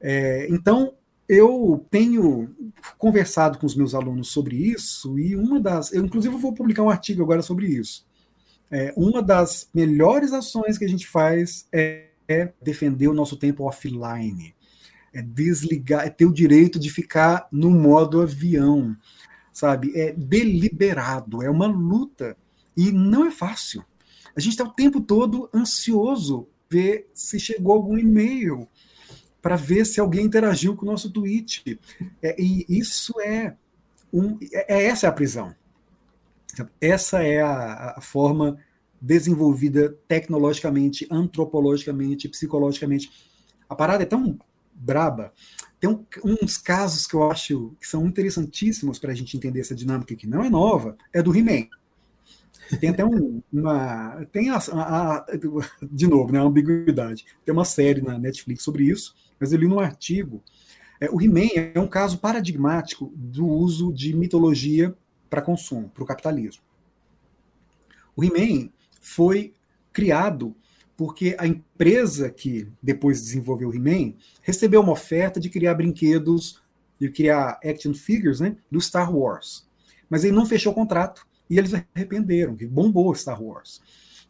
É, 0.00 0.46
então, 0.50 0.94
eu 1.28 1.84
tenho 1.90 2.48
conversado 2.96 3.58
com 3.58 3.66
os 3.66 3.76
meus 3.76 3.94
alunos 3.94 4.28
sobre 4.28 4.56
isso 4.56 5.18
e 5.18 5.36
uma 5.36 5.60
das, 5.60 5.92
eu 5.92 6.04
inclusive 6.04 6.36
vou 6.36 6.54
publicar 6.54 6.82
um 6.82 6.90
artigo 6.90 7.22
agora 7.22 7.42
sobre 7.42 7.66
isso. 7.66 8.06
É, 8.70 8.92
uma 8.96 9.22
das 9.22 9.68
melhores 9.72 10.32
ações 10.32 10.78
que 10.78 10.84
a 10.84 10.88
gente 10.88 11.06
faz 11.06 11.66
é, 11.72 12.08
é 12.26 12.52
defender 12.62 13.08
o 13.08 13.14
nosso 13.14 13.36
tempo 13.36 13.64
offline 13.64 14.54
é 15.12 15.22
desligar, 15.22 16.06
é 16.06 16.10
ter 16.10 16.26
o 16.26 16.32
direito 16.32 16.78
de 16.78 16.90
ficar 16.90 17.48
no 17.50 17.70
modo 17.70 18.20
avião, 18.20 18.96
sabe? 19.52 19.92
É 19.98 20.12
deliberado, 20.12 21.42
é 21.42 21.50
uma 21.50 21.66
luta 21.66 22.36
e 22.76 22.92
não 22.92 23.26
é 23.26 23.30
fácil. 23.30 23.84
A 24.36 24.40
gente 24.40 24.52
está 24.52 24.64
o 24.64 24.72
tempo 24.72 25.00
todo 25.00 25.48
ansioso 25.52 26.46
ver 26.70 27.10
se 27.12 27.40
chegou 27.40 27.72
algum 27.72 27.98
e-mail 27.98 28.68
para 29.40 29.56
ver 29.56 29.84
se 29.84 30.00
alguém 30.00 30.26
interagiu 30.26 30.74
com 30.74 30.84
o 30.84 30.90
nosso 30.90 31.10
tweet. 31.10 31.78
É, 32.22 32.40
e 32.40 32.66
isso 32.68 33.20
é, 33.20 33.54
um, 34.12 34.38
é, 34.52 34.74
é 34.76 34.86
essa 34.86 35.06
é 35.06 35.08
a 35.08 35.12
prisão. 35.12 35.54
Essa 36.80 37.22
é 37.22 37.40
a, 37.40 37.94
a 37.96 38.00
forma 38.00 38.58
desenvolvida 39.00 39.96
tecnologicamente, 40.08 41.06
antropologicamente, 41.10 42.28
psicologicamente. 42.28 43.10
A 43.68 43.76
parada 43.76 44.02
é 44.02 44.06
tão 44.06 44.38
braba. 44.74 45.32
Tem 45.80 45.88
um, 45.88 46.04
uns 46.24 46.56
casos 46.56 47.06
que 47.06 47.14
eu 47.14 47.30
acho 47.30 47.76
que 47.80 47.86
são 47.86 48.06
interessantíssimos 48.06 48.98
para 48.98 49.12
a 49.12 49.14
gente 49.14 49.36
entender 49.36 49.60
essa 49.60 49.74
dinâmica 49.74 50.16
que 50.16 50.26
não 50.26 50.44
é 50.44 50.50
nova, 50.50 50.96
é 51.12 51.22
do 51.22 51.36
He-Man. 51.36 51.68
Tem 52.80 52.90
até 52.90 53.04
um, 53.04 53.40
uma. 53.52 54.26
Tem 54.30 54.50
a, 54.50 54.56
a, 54.56 55.16
a, 55.16 55.26
de 55.90 56.06
novo, 56.06 56.32
né, 56.32 56.38
a 56.38 56.42
ambiguidade. 56.42 57.24
Tem 57.44 57.52
uma 57.52 57.64
série 57.64 58.02
na 58.02 58.18
Netflix 58.18 58.62
sobre 58.62 58.84
isso, 58.84 59.14
mas 59.38 59.52
eu 59.52 59.58
li 59.58 59.66
num 59.66 59.80
artigo. 59.80 60.42
É, 61.00 61.08
o 61.10 61.20
He-Man 61.20 61.48
é 61.74 61.78
um 61.78 61.88
caso 61.88 62.18
paradigmático 62.18 63.12
do 63.14 63.46
uso 63.46 63.92
de 63.92 64.14
mitologia 64.14 64.94
para 65.30 65.42
consumo, 65.42 65.88
para 65.88 66.02
o 66.02 66.06
capitalismo. 66.06 66.62
O 68.16 68.24
He-Man 68.24 68.70
foi 69.00 69.54
criado 69.92 70.54
porque 70.96 71.36
a 71.38 71.46
empresa 71.46 72.28
que 72.28 72.66
depois 72.82 73.20
desenvolveu 73.20 73.68
o 73.68 73.74
He-Man 73.74 74.14
recebeu 74.42 74.80
uma 74.80 74.92
oferta 74.92 75.38
de 75.38 75.48
criar 75.48 75.74
brinquedos, 75.74 76.60
de 76.98 77.08
criar 77.08 77.60
action 77.64 77.94
figures, 77.94 78.40
né, 78.40 78.56
do 78.68 78.80
Star 78.80 79.14
Wars. 79.14 79.68
Mas 80.10 80.24
ele 80.24 80.34
não 80.34 80.44
fechou 80.44 80.72
o 80.72 80.74
contrato 80.74 81.24
e 81.48 81.56
eles 81.56 81.72
arrependeram, 81.94 82.56
que 82.56 82.66
bombou 82.66 83.14
Star 83.14 83.40
Wars. 83.40 83.80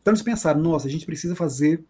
Então 0.00 0.12
eles 0.12 0.22
pensaram, 0.22 0.60
nossa, 0.60 0.86
a 0.86 0.90
gente 0.90 1.06
precisa 1.06 1.34
fazer 1.34 1.82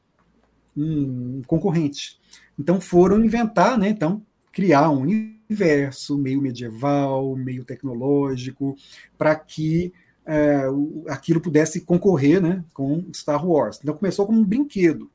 um 0.77 1.43
concorrente. 1.47 2.19
Então 2.59 2.81
foram 2.81 3.25
inventar, 3.25 3.79
né? 3.79 3.89
Então 3.89 4.23
criar 4.53 4.91
um 4.91 5.03
universo 5.03 6.19
meio 6.19 6.41
medieval, 6.41 7.37
meio 7.37 7.65
tecnológico, 7.65 8.77
para 9.17 9.37
que 9.37 9.93
é, 10.27 10.63
aquilo 11.09 11.41
pudesse 11.41 11.81
concorrer, 11.81 12.41
né, 12.41 12.65
com 12.75 13.05
Star 13.15 13.47
Wars. 13.47 13.79
Então 13.81 13.97
começou 13.97 14.27
como 14.27 14.41
um 14.41 14.45
brinquedo. 14.45 15.11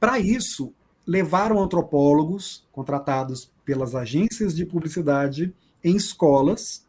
Para 0.00 0.18
isso 0.18 0.72
levaram 1.06 1.60
antropólogos 1.60 2.66
contratados 2.72 3.50
pelas 3.64 3.94
agências 3.94 4.54
de 4.54 4.64
publicidade 4.64 5.52
em 5.82 5.96
escolas 5.96 6.86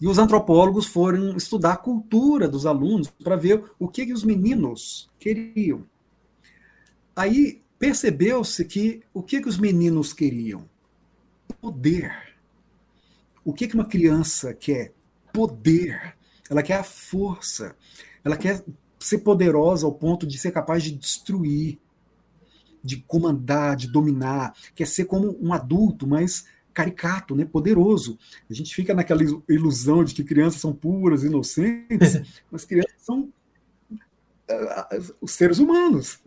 e 0.00 0.06
os 0.06 0.18
antropólogos 0.18 0.86
foram 0.86 1.36
estudar 1.36 1.72
a 1.72 1.76
cultura 1.76 2.48
dos 2.48 2.64
alunos 2.64 3.10
para 3.22 3.36
ver 3.36 3.64
o 3.78 3.88
que, 3.88 4.06
que 4.06 4.12
os 4.12 4.24
meninos 4.24 5.10
queriam. 5.18 5.84
Aí 7.14 7.60
percebeu-se 7.80 8.62
que 8.66 9.02
o 9.12 9.22
que, 9.22 9.40
que 9.40 9.48
os 9.48 9.58
meninos 9.58 10.12
queriam? 10.12 10.68
Poder. 11.62 12.12
O 13.42 13.54
que, 13.54 13.66
que 13.66 13.74
uma 13.74 13.86
criança 13.86 14.52
quer? 14.52 14.92
Poder. 15.32 16.14
Ela 16.50 16.62
quer 16.62 16.80
a 16.80 16.84
força. 16.84 17.74
Ela 18.22 18.36
quer 18.36 18.62
ser 18.98 19.18
poderosa 19.18 19.86
ao 19.86 19.94
ponto 19.94 20.26
de 20.26 20.36
ser 20.36 20.50
capaz 20.50 20.82
de 20.82 20.92
destruir, 20.92 21.78
de 22.84 22.98
comandar, 22.98 23.76
de 23.76 23.90
dominar. 23.90 24.54
Quer 24.74 24.86
ser 24.86 25.06
como 25.06 25.34
um 25.40 25.54
adulto, 25.54 26.06
mas 26.06 26.44
caricato, 26.74 27.34
né, 27.34 27.46
poderoso. 27.46 28.18
A 28.48 28.52
gente 28.52 28.74
fica 28.74 28.92
naquela 28.92 29.22
ilusão 29.48 30.04
de 30.04 30.14
que 30.14 30.22
crianças 30.22 30.60
são 30.60 30.74
puras, 30.74 31.24
inocentes, 31.24 32.20
mas 32.52 32.66
crianças 32.66 33.00
são 33.00 33.32
os 35.20 35.32
seres 35.32 35.58
humanos, 35.58 36.18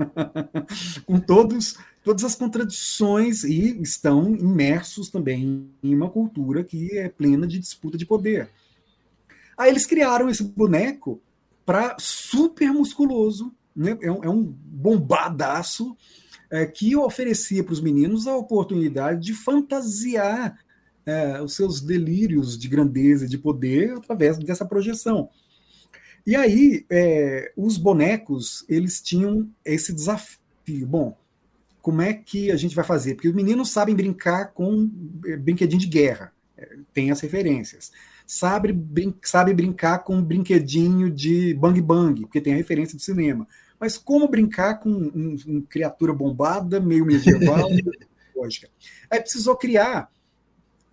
com 1.06 1.20
todos 1.20 1.78
todas 2.04 2.24
as 2.24 2.36
contradições 2.36 3.44
e 3.44 3.82
estão 3.82 4.36
imersos 4.36 5.10
também 5.10 5.70
em 5.82 5.96
uma 5.96 6.10
cultura 6.10 6.64
que 6.64 6.98
é 6.98 7.08
plena 7.08 7.48
de 7.48 7.58
disputa 7.58 7.98
de 7.98 8.06
poder. 8.06 8.50
Aí 9.58 9.70
eles 9.70 9.86
criaram 9.86 10.30
esse 10.30 10.44
boneco 10.44 11.22
para 11.66 11.96
super 11.98 12.72
musculoso, 12.74 13.54
né? 13.76 13.98
é, 14.02 14.12
um, 14.12 14.24
é 14.24 14.30
um 14.30 14.44
bombadaço 14.44 15.96
é, 16.50 16.66
que 16.66 16.96
oferecia 16.96 17.64
para 17.64 17.74
os 17.74 17.82
meninos 17.82 18.28
a 18.28 18.36
oportunidade 18.36 19.22
de 19.22 19.34
fantasiar 19.34 20.60
é, 21.06 21.42
os 21.42 21.56
seus 21.56 21.82
delírios 21.82 22.58
de 22.58 22.68
grandeza, 22.68 23.28
de 23.28 23.38
poder, 23.38 23.94
através 23.94 24.38
dessa 24.38 24.66
projeção. 24.66 25.30
E 26.26 26.36
aí, 26.36 26.86
é, 26.90 27.52
os 27.58 27.78
bonecos, 27.78 28.66
eles 28.70 29.02
tinham 29.02 29.50
esse 29.66 29.94
desafio. 29.94 30.88
Bom, 30.88 31.18
como 31.82 32.02
é 32.02 32.14
que 32.14 32.50
a 32.50 32.56
gente 32.56 32.74
vai 32.74 32.86
fazer? 32.86 33.16
Porque 33.16 33.28
os 33.28 33.36
meninos 33.36 33.70
sabem 33.70 33.94
brincar 33.94 34.54
com 34.54 34.90
é, 35.26 35.36
brinquedinho 35.36 35.82
de 35.82 35.88
guerra, 35.88 36.32
é, 36.58 36.78
tem 36.94 37.12
as 37.12 37.20
referências. 37.20 37.92
Sabe, 38.26 38.72
brin 38.72 39.14
sabe 39.22 39.54
brincar 39.54 40.00
com 40.00 40.24
brinquedinho 40.24 41.12
de 41.12 41.54
bang 41.56 41.82
bang, 41.82 42.22
porque 42.22 42.40
tem 42.40 42.54
a 42.54 42.58
referência 42.58 42.96
do 42.96 43.02
cinema. 43.02 43.46
Mas 43.78 43.98
como 43.98 44.30
brincar 44.30 44.80
com 44.80 44.90
uma 44.90 45.38
um 45.46 45.62
criatura 45.62 46.14
bombada, 46.14 46.80
meio 46.80 47.06
medieval, 47.06 47.68
lógica? 48.34 48.70
Aí 49.12 49.20
precisou 49.20 49.58
criar 49.58 50.10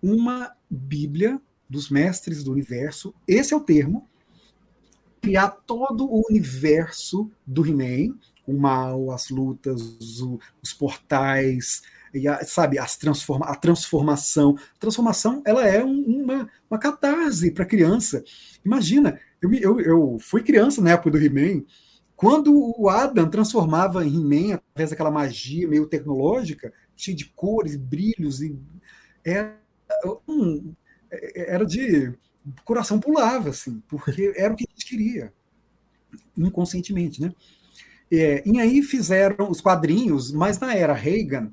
uma 0.03 0.51
Bíblia 0.69 1.39
dos 1.69 1.89
mestres 1.89 2.43
do 2.43 2.51
universo, 2.51 3.15
esse 3.25 3.53
é 3.53 3.57
o 3.57 3.61
termo, 3.61 4.09
criar 5.21 5.49
todo 5.65 6.05
o 6.05 6.23
universo 6.29 7.29
do 7.45 7.65
He-Man, 7.65 8.15
o 8.45 8.53
mal, 8.53 9.11
as 9.11 9.29
lutas, 9.29 9.81
os 10.61 10.73
portais, 10.73 11.81
e 12.13 12.27
a, 12.27 12.43
sabe, 12.43 12.77
as 12.79 12.97
transforma 12.97 13.45
a 13.45 13.55
transformação. 13.55 14.55
A 14.75 14.79
transformação 14.79 15.41
ela 15.45 15.65
é 15.65 15.83
um, 15.83 16.01
uma, 16.01 16.49
uma 16.69 16.79
catarse 16.79 17.51
para 17.51 17.65
criança. 17.65 18.23
Imagina, 18.65 19.19
eu, 19.41 19.53
eu, 19.53 19.79
eu 19.79 20.17
fui 20.19 20.43
criança 20.43 20.81
na 20.81 20.91
época 20.91 21.11
do 21.11 21.17
He-Man, 21.17 21.63
quando 22.15 22.75
o 22.79 22.89
Adam 22.89 23.29
transformava 23.29 24.05
em 24.05 24.15
He-Man 24.15 24.55
através 24.55 24.89
daquela 24.91 25.09
magia 25.09 25.67
meio 25.67 25.87
tecnológica, 25.87 26.71
cheia 26.95 27.17
de 27.17 27.25
cores, 27.25 27.75
brilhos, 27.75 28.41
e 28.41 28.55
era, 29.23 29.57
um, 30.27 30.73
era 31.35 31.65
de. 31.65 32.13
O 32.45 32.63
coração 32.63 32.99
pulava, 32.99 33.49
assim, 33.49 33.81
porque 33.87 34.33
era 34.37 34.53
o 34.53 34.57
que 34.57 34.65
a 34.67 34.71
gente 34.71 34.85
queria, 34.85 35.33
inconscientemente, 36.37 37.21
né? 37.21 37.33
É, 38.11 38.43
e 38.45 38.59
aí 38.59 38.81
fizeram 38.81 39.49
os 39.49 39.61
quadrinhos, 39.61 40.31
mas 40.33 40.59
na 40.59 40.75
era 40.75 40.93
Reagan, 40.93 41.51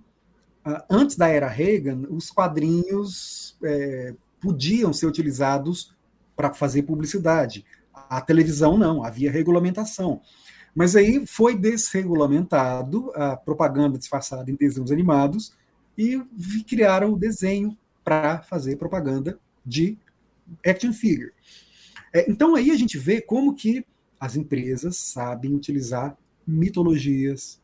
antes 0.91 1.16
da 1.16 1.28
era 1.28 1.49
Reagan, 1.49 2.03
os 2.11 2.30
quadrinhos 2.30 3.57
é, 3.62 4.14
podiam 4.41 4.93
ser 4.93 5.07
utilizados 5.07 5.95
para 6.36 6.53
fazer 6.53 6.82
publicidade. 6.82 7.64
A 7.93 8.20
televisão 8.20 8.76
não, 8.76 9.05
havia 9.05 9.30
regulamentação. 9.30 10.20
Mas 10.74 10.95
aí 10.95 11.26
foi 11.26 11.57
desregulamentado 11.57 13.11
a 13.14 13.36
propaganda 13.36 13.99
disfarçada 13.99 14.51
em 14.51 14.55
desenhos 14.55 14.93
animados 14.93 15.53
e 15.97 16.22
criaram 16.68 17.12
o 17.12 17.18
desenho 17.18 17.76
para 18.05 18.43
fazer 18.43 18.76
propaganda 18.76 19.39
de 19.66 19.99
action 20.64 20.92
figure. 20.92 21.32
É, 22.12 22.30
então 22.30 22.55
aí 22.55 22.70
a 22.70 22.76
gente 22.76 22.99
vê 22.99 23.20
como 23.20 23.55
que 23.55 23.84
as 24.18 24.36
empresas 24.36 24.96
sabem 24.96 25.55
utilizar 25.55 26.16
mitologias, 26.46 27.61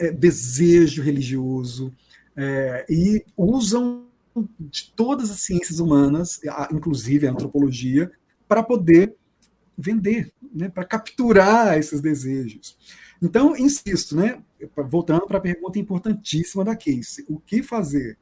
é, 0.00 0.10
desejo 0.10 1.02
religioso 1.02 1.94
é, 2.36 2.86
e 2.88 3.24
usam 3.36 4.06
de 4.58 4.92
todas 4.96 5.30
as 5.30 5.40
ciências 5.40 5.78
humanas, 5.78 6.40
inclusive 6.72 7.26
a 7.26 7.30
antropologia, 7.30 8.10
para 8.48 8.62
poder 8.62 9.14
vender, 9.78 10.32
né, 10.52 10.68
para 10.68 10.84
capturar 10.84 11.78
esses 11.78 12.00
desejos. 12.00 12.76
Então, 13.22 13.56
insisto, 13.56 14.16
né, 14.16 14.42
voltando 14.88 15.26
para 15.26 15.38
a 15.38 15.40
pergunta 15.40 15.78
importantíssima 15.78 16.64
da 16.64 16.74
Case, 16.74 17.24
o 17.28 17.38
que 17.38 17.62
fazer? 17.62 18.18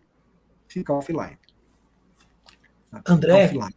Ficar 0.69 0.95
offline. 0.95 1.39
André, 3.07 3.47
offline. 3.47 3.75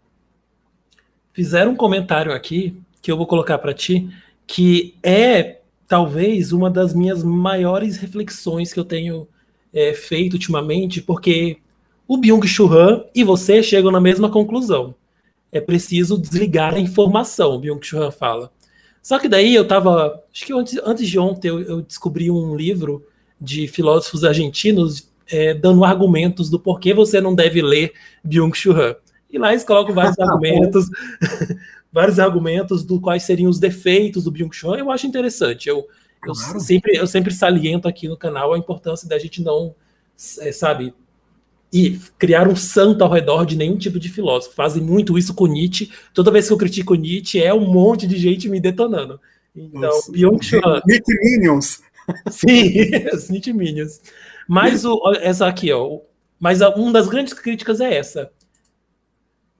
fizeram 1.33 1.71
um 1.71 1.75
comentário 1.75 2.33
aqui 2.33 2.77
que 3.01 3.11
eu 3.11 3.17
vou 3.17 3.27
colocar 3.27 3.57
para 3.57 3.73
ti, 3.73 4.09
que 4.47 4.95
é 5.03 5.61
talvez 5.87 6.51
uma 6.51 6.69
das 6.69 6.93
minhas 6.93 7.23
maiores 7.23 7.97
reflexões 7.97 8.73
que 8.73 8.79
eu 8.79 8.85
tenho 8.85 9.27
é, 9.73 9.93
feito 9.93 10.33
ultimamente, 10.33 11.01
porque 11.01 11.57
o 12.07 12.17
Byung-Chul 12.17 12.73
Han 12.73 13.05
e 13.13 13.23
você 13.23 13.61
chegam 13.61 13.91
na 13.91 14.01
mesma 14.01 14.29
conclusão 14.29 14.95
é 15.55 15.61
preciso 15.61 16.17
desligar 16.17 16.73
a 16.73 16.79
informação, 16.79 17.59
Byung-Chul 17.59 18.03
Han 18.03 18.11
fala. 18.11 18.51
Só 19.01 19.17
que 19.17 19.29
daí 19.29 19.55
eu 19.55 19.65
tava, 19.65 20.21
acho 20.33 20.45
que 20.45 20.51
antes, 20.51 20.77
antes 20.83 21.07
de 21.07 21.17
ontem 21.17 21.47
eu, 21.47 21.61
eu 21.61 21.81
descobri 21.81 22.29
um 22.29 22.55
livro 22.55 23.05
de 23.39 23.65
filósofos 23.65 24.25
argentinos 24.25 25.09
é, 25.27 25.53
dando 25.53 25.85
argumentos 25.85 26.49
do 26.49 26.59
porquê 26.59 26.93
você 26.93 27.21
não 27.21 27.33
deve 27.33 27.61
ler 27.61 27.93
Byung-Chul 28.21 28.75
Han. 28.75 28.95
E 29.35 29.37
lá 29.37 29.51
eles 29.51 29.65
colocam 29.65 29.93
vários 29.93 30.17
argumentos, 30.17 30.85
vários 31.91 32.19
argumentos 32.19 32.85
do 32.85 33.01
quais 33.01 33.23
seriam 33.23 33.49
os 33.49 33.59
defeitos 33.59 34.23
do 34.23 34.31
Byung-Chul. 34.31 34.77
Eu 34.77 34.89
acho 34.89 35.05
interessante. 35.05 35.67
Eu, 35.67 35.85
eu, 36.25 36.33
claro. 36.33 36.59
sempre, 36.61 36.95
eu 36.95 37.05
sempre 37.05 37.33
saliento 37.33 37.85
aqui 37.85 38.07
no 38.07 38.15
canal 38.15 38.53
a 38.53 38.57
importância 38.57 39.09
da 39.09 39.19
gente 39.19 39.43
não, 39.43 39.75
é, 40.39 40.53
sabe, 40.53 40.93
e 41.71 41.99
criar 42.17 42.47
um 42.47 42.55
santo 42.55 43.03
ao 43.03 43.11
redor 43.11 43.45
de 43.45 43.57
nenhum 43.57 43.77
tipo 43.77 43.99
de 43.99 44.07
filósofo. 44.07 44.55
Fazem 44.55 44.81
muito 44.81 45.17
isso 45.17 45.33
com 45.33 45.47
Nietzsche. 45.47 45.91
Toda 46.13 46.31
vez 46.31 46.47
que 46.47 46.53
eu 46.53 46.57
critico 46.57 46.95
Nietzsche, 46.95 47.43
é 47.43 47.53
um 47.53 47.69
monte 47.69 48.07
de 48.07 48.17
gente 48.17 48.47
me 48.47 48.61
detonando. 48.61 49.19
Então, 49.53 49.91
Byung-Chul 50.09 50.61
Nietzsche 50.87 51.19
Minions. 51.21 51.81
Sim, 52.31 52.69
os 53.13 53.29
Nietzsche 53.29 53.51
Minions. 53.51 53.99
Mas 54.47 54.85
o, 54.85 55.01
essa 55.19 55.45
aqui, 55.45 55.73
ó. 55.73 55.99
Mas 56.39 56.61
uma 56.61 56.93
das 56.93 57.09
grandes 57.09 57.33
críticas 57.33 57.81
é 57.81 57.97
essa. 57.97 58.31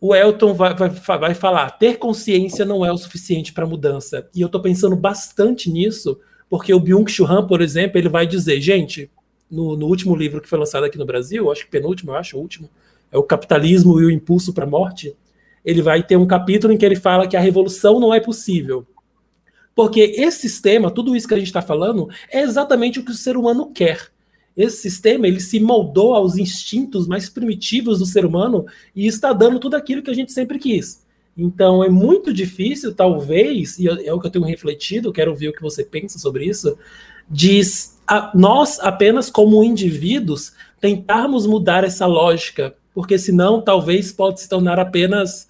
O 0.08 0.14
Elton 0.14 0.54
vai, 0.54 0.76
vai, 0.76 0.90
vai 1.18 1.34
falar: 1.34 1.72
ter 1.72 1.98
consciência 1.98 2.64
não 2.64 2.86
é 2.86 2.92
o 2.92 2.98
suficiente 2.98 3.52
para 3.52 3.66
mudança. 3.66 4.30
E 4.36 4.42
eu 4.42 4.46
estou 4.46 4.62
pensando 4.62 4.96
bastante 4.96 5.68
nisso, 5.68 6.20
porque 6.48 6.72
o 6.72 6.80
Byung-Chul 6.80 7.26
Han, 7.26 7.48
por 7.48 7.60
exemplo, 7.60 7.98
ele 7.98 8.08
vai 8.08 8.28
dizer, 8.28 8.62
gente, 8.62 9.10
no, 9.50 9.76
no, 9.76 9.88
último 9.88 10.16
livro 10.16 10.40
que 10.40 10.48
foi 10.48 10.60
lançado 10.60 10.84
aqui 10.84 11.00
no 11.00 11.08
Brasil, 11.08 11.52
acho 11.52 11.66
que 11.66 11.72
penúltimo, 11.72 12.12
eu 12.12 12.18
acho, 12.18 12.38
o 12.38 12.40
último, 12.40 12.70
é 13.12 13.18
o 13.18 13.24
Capitalismo 13.24 14.00
e 14.00 14.06
o 14.06 14.12
Impulso 14.12 14.54
para 14.54 14.66
a 14.66 14.70
Morte, 14.70 15.18
ele 15.66 15.82
vai 15.82 16.04
ter 16.04 16.18
um 16.18 16.28
capítulo 16.28 16.72
em 16.72 16.78
que 16.78 16.86
ele 16.86 16.96
fala 16.96 17.28
que 17.28 17.36
a 17.36 17.42
revolução 17.42 18.00
não 18.00 18.14
é 18.14 18.20
possível. 18.20 18.86
Porque 19.74 20.02
esse 20.02 20.42
sistema, 20.42 20.92
tudo 20.92 21.16
isso 21.16 21.28
que 21.28 21.34
a 21.34 21.38
gente 21.40 21.48
está 21.48 21.64
falando, 21.64 22.08
é 22.32 22.42
exatamente 22.42 23.00
o 23.00 23.04
que 23.04 23.12
o 23.12 23.16
ser 23.16 23.36
humano 23.36 23.72
quer. 23.74 24.12
Esse 24.56 24.78
sistema 24.78 25.28
ele 25.28 25.40
se 25.40 25.60
moldou 25.60 26.14
aos 26.14 26.38
instintos 26.38 27.08
mais 27.08 27.30
primitivos 27.30 28.00
do 28.00 28.06
ser 28.06 28.26
humano 28.26 28.66
e 28.96 29.06
está 29.06 29.34
dando 29.34 29.60
tudo 29.60 29.76
aquilo 29.76 30.02
que 30.02 30.10
a 30.10 30.14
gente 30.14 30.32
sempre 30.32 30.58
quis. 30.58 31.04
Então 31.38 31.84
é 31.84 31.90
muito 31.90 32.34
difícil, 32.34 32.94
talvez, 32.96 33.78
e 33.78 33.88
é 33.88 34.14
o 34.14 34.20
que 34.20 34.28
eu 34.28 34.32
tenho 34.32 34.46
refletido, 34.46 35.12
quero 35.12 35.36
ver 35.36 35.50
o 35.50 35.54
que 35.54 35.62
você 35.62 35.84
pensa 35.84 36.18
sobre 36.18 36.46
isso, 36.46 36.78
de 37.30 37.60
a, 38.08 38.32
nós 38.34 38.80
apenas 38.80 39.30
como 39.30 39.64
indivíduos 39.64 40.54
tentarmos 40.80 41.46
mudar 41.46 41.84
essa 41.84 42.06
lógica, 42.06 42.74
porque 42.94 43.18
senão 43.18 43.62
talvez 43.62 44.14
pode 44.14 44.40
se 44.40 44.48
tornar 44.48 44.80
apenas 44.80 45.48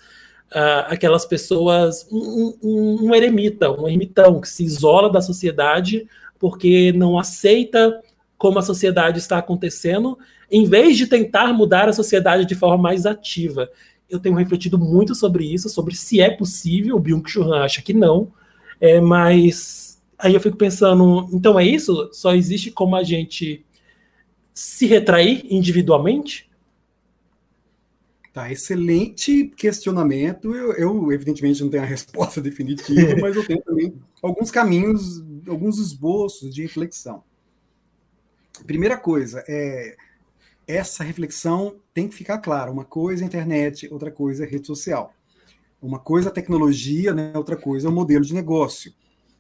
uh, 0.52 0.88
aquelas 0.88 1.26
pessoas, 1.26 2.08
um, 2.12 2.58
um, 2.64 2.98
um 3.04 3.16
eremita, 3.16 3.70
um 3.70 3.88
ermitão 3.88 4.42
que 4.42 4.50
se 4.50 4.64
isola 4.64 5.12
da 5.12 5.22
sociedade 5.22 6.08
porque 6.40 6.92
não 6.94 7.18
aceita 7.18 8.02
como 8.38 8.60
a 8.60 8.62
sociedade 8.62 9.20
está 9.20 9.38
acontecendo, 9.38 10.18
em 10.52 10.66
vez 10.66 10.98
de 10.98 11.08
tentar 11.08 11.54
mudar 11.54 11.88
a 11.88 11.94
sociedade 11.94 12.46
de 12.46 12.56
forma 12.56 12.78
mais 12.78 13.06
ativa. 13.06 13.70
Eu 14.10 14.20
tenho 14.20 14.36
refletido 14.36 14.78
muito 14.78 15.16
sobre 15.16 15.46
isso, 15.46 15.70
sobre 15.70 15.96
se 15.96 16.20
é 16.20 16.30
possível, 16.30 16.96
o 16.96 17.00
Byung-Chul 17.00 17.54
acha 17.54 17.82
que 17.82 17.94
não, 17.94 18.32
é, 18.80 19.00
mas 19.00 20.02
aí 20.18 20.34
eu 20.34 20.40
fico 20.40 20.58
pensando, 20.58 21.28
então 21.32 21.60
é 21.60 21.66
isso? 21.66 22.10
Só 22.14 22.34
existe 22.34 22.72
como 22.72 22.96
a 22.96 23.04
gente 23.04 23.66
se 24.54 24.86
retrair 24.86 25.46
individualmente? 25.50 26.50
Tá, 28.32 28.52
excelente 28.52 29.46
questionamento. 29.56 30.54
Eu, 30.54 30.74
eu, 30.74 31.12
evidentemente, 31.14 31.64
não 31.64 31.70
tenho 31.70 31.84
a 31.84 31.86
resposta 31.86 32.40
definitiva, 32.44 33.16
mas 33.22 33.36
eu 33.36 33.46
tenho 33.46 33.62
também 33.62 33.94
alguns 34.22 34.52
caminhos, 34.52 35.24
alguns 35.48 35.80
esboços 35.80 36.54
de 36.54 36.62
reflexão. 36.62 37.24
Primeira 38.66 38.98
coisa, 38.98 39.44
é, 39.48 39.96
essa 40.68 41.04
reflexão 41.04 41.76
tem 41.94 42.08
que 42.08 42.16
ficar 42.16 42.40
clara. 42.40 42.72
Uma 42.72 42.86
coisa 42.86 43.24
é 43.24 43.28
internet, 43.28 43.88
outra 43.92 44.12
coisa 44.12 44.44
é 44.44 44.48
rede 44.48 44.68
social. 44.68 45.14
Uma 45.82 46.00
coisa 46.00 46.30
é 46.30 46.32
tecnologia, 46.32 47.14
né, 47.14 47.32
outra 47.36 47.56
coisa 47.56 47.88
é 47.88 47.90
o 47.90 47.94
modelo 47.94 48.26
de 48.26 48.34
negócio. 48.34 48.94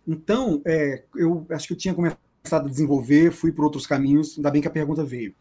Então, 0.07 0.61
é, 0.65 1.03
eu 1.15 1.45
acho 1.49 1.67
que 1.67 1.73
eu 1.73 1.77
tinha 1.77 1.93
começado 1.93 2.67
a 2.67 2.69
desenvolver, 2.69 3.31
fui 3.31 3.51
por 3.51 3.65
outros 3.65 3.87
caminhos, 3.87 4.37
ainda 4.37 4.51
bem 4.51 4.61
que 4.61 4.67
a 4.67 4.71
pergunta 4.71 5.03
veio. 5.03 5.33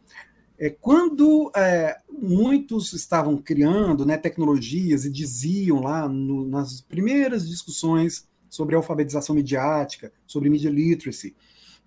É, 0.57 0.69
quando 0.69 1.51
é, 1.55 1.97
muitos 2.09 2.93
estavam 2.93 3.37
criando 3.37 4.05
né, 4.05 4.17
tecnologias 4.17 5.05
e 5.05 5.11
diziam 5.11 5.81
lá 5.81 6.07
no, 6.07 6.47
nas 6.47 6.81
primeiras 6.81 7.47
discussões 7.47 8.27
sobre 8.49 8.75
alfabetização 8.75 9.35
midiática, 9.35 10.11
sobre 10.25 10.49
media 10.49 10.71
literacy, 10.71 11.35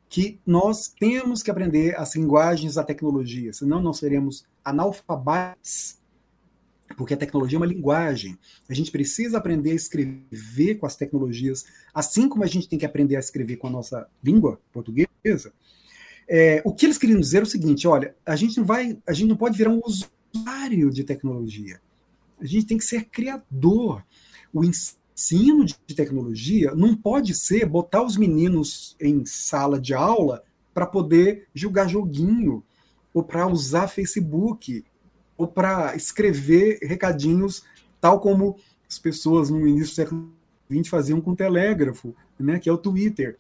que 0.09 0.41
nós 0.47 0.89
temos 0.89 1.43
que 1.43 1.51
aprender 1.51 1.99
as 1.99 2.15
linguagens 2.15 2.75
da 2.75 2.85
tecnologia, 2.85 3.53
senão 3.53 3.81
nós 3.81 3.99
seremos 3.99 4.45
analfabetos, 4.65 5.99
porque 6.97 7.13
a 7.13 7.17
tecnologia 7.17 7.57
é 7.57 7.61
uma 7.61 7.67
linguagem. 7.67 8.39
A 8.69 8.75
gente 8.75 8.91
precisa 8.91 9.37
aprender 9.37 9.73
a 9.73 9.75
escrever 9.75 10.77
com 10.77 10.87
as 10.87 10.97
tecnologias, 10.97 11.67
assim 11.93 12.29
como 12.29 12.43
a 12.43 12.47
gente 12.47 12.69
tem 12.69 12.79
que 12.79 12.87
aprender 12.87 13.17
a 13.17 13.21
escrever 13.21 13.57
com 13.57 13.67
a 13.67 13.71
nossa 13.71 14.09
língua 14.25 14.59
portuguesa. 14.73 15.53
É, 16.27 16.63
o 16.65 16.75
que 16.75 16.87
eles 16.87 16.99
queriam 16.99 17.21
dizer 17.21 17.39
é 17.39 17.43
o 17.43 17.47
seguinte: 17.47 17.87
olha, 17.87 18.15
a 18.25 18.37
gente 18.37 18.57
não 18.59 18.65
vai, 18.65 18.99
a 19.07 19.13
gente 19.13 19.29
não 19.29 19.37
pode 19.37 19.57
virar 19.57 19.71
um 19.71 19.81
usuário 19.85 20.91
de 20.91 21.05
tecnologia. 21.05 21.81
A 22.41 22.47
gente 22.47 22.67
tem 22.67 22.79
que 22.79 22.85
ser 22.85 23.05
criador. 23.05 24.05
O 24.53 24.65
ensino 24.65 24.98
de 25.87 25.95
tecnologia 25.95 26.75
não 26.75 26.95
pode 26.95 27.35
ser 27.35 27.67
botar 27.67 28.03
os 28.03 28.17
meninos 28.17 28.97
em 29.01 29.25
sala 29.27 29.81
de 29.81 29.93
aula 29.93 30.43
para 30.73 30.87
poder 30.87 31.49
jogar 31.53 31.89
joguinho, 31.89 32.63
ou 33.13 33.23
para 33.23 33.47
usar 33.47 33.89
Facebook, 33.89 34.85
ou 35.37 35.49
para 35.49 35.97
escrever 35.97 36.79
recadinhos, 36.83 37.65
tal 38.01 38.21
como 38.21 38.57
as 38.89 38.99
pessoas 38.99 39.51
no 39.51 39.67
início 39.67 39.91
do 39.91 39.95
século 39.95 40.33
XX 40.71 40.89
faziam 40.89 41.21
com 41.21 41.33
o 41.33 41.37
telégrafo, 41.37 42.15
né, 42.39 42.59
que 42.59 42.69
é 42.69 42.73
o 42.73 42.79
Twitter 42.79 43.37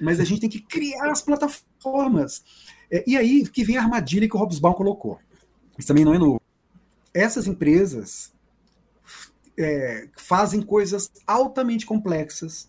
mas 0.00 0.20
a 0.20 0.24
gente 0.24 0.40
tem 0.40 0.50
que 0.50 0.60
criar 0.60 1.10
as 1.10 1.22
plataformas. 1.22 2.42
É, 2.90 3.04
e 3.06 3.16
aí 3.16 3.48
que 3.48 3.64
vem 3.64 3.76
a 3.76 3.82
armadilha 3.82 4.28
que 4.28 4.36
o 4.36 4.40
Hobsbawm 4.40 4.74
colocou. 4.74 5.18
Isso 5.78 5.88
também 5.88 6.04
não 6.04 6.14
é 6.14 6.18
novo. 6.18 6.40
Essas 7.12 7.46
empresas 7.46 8.32
é, 9.58 10.08
fazem 10.16 10.60
coisas 10.60 11.10
altamente 11.26 11.86
complexas 11.86 12.68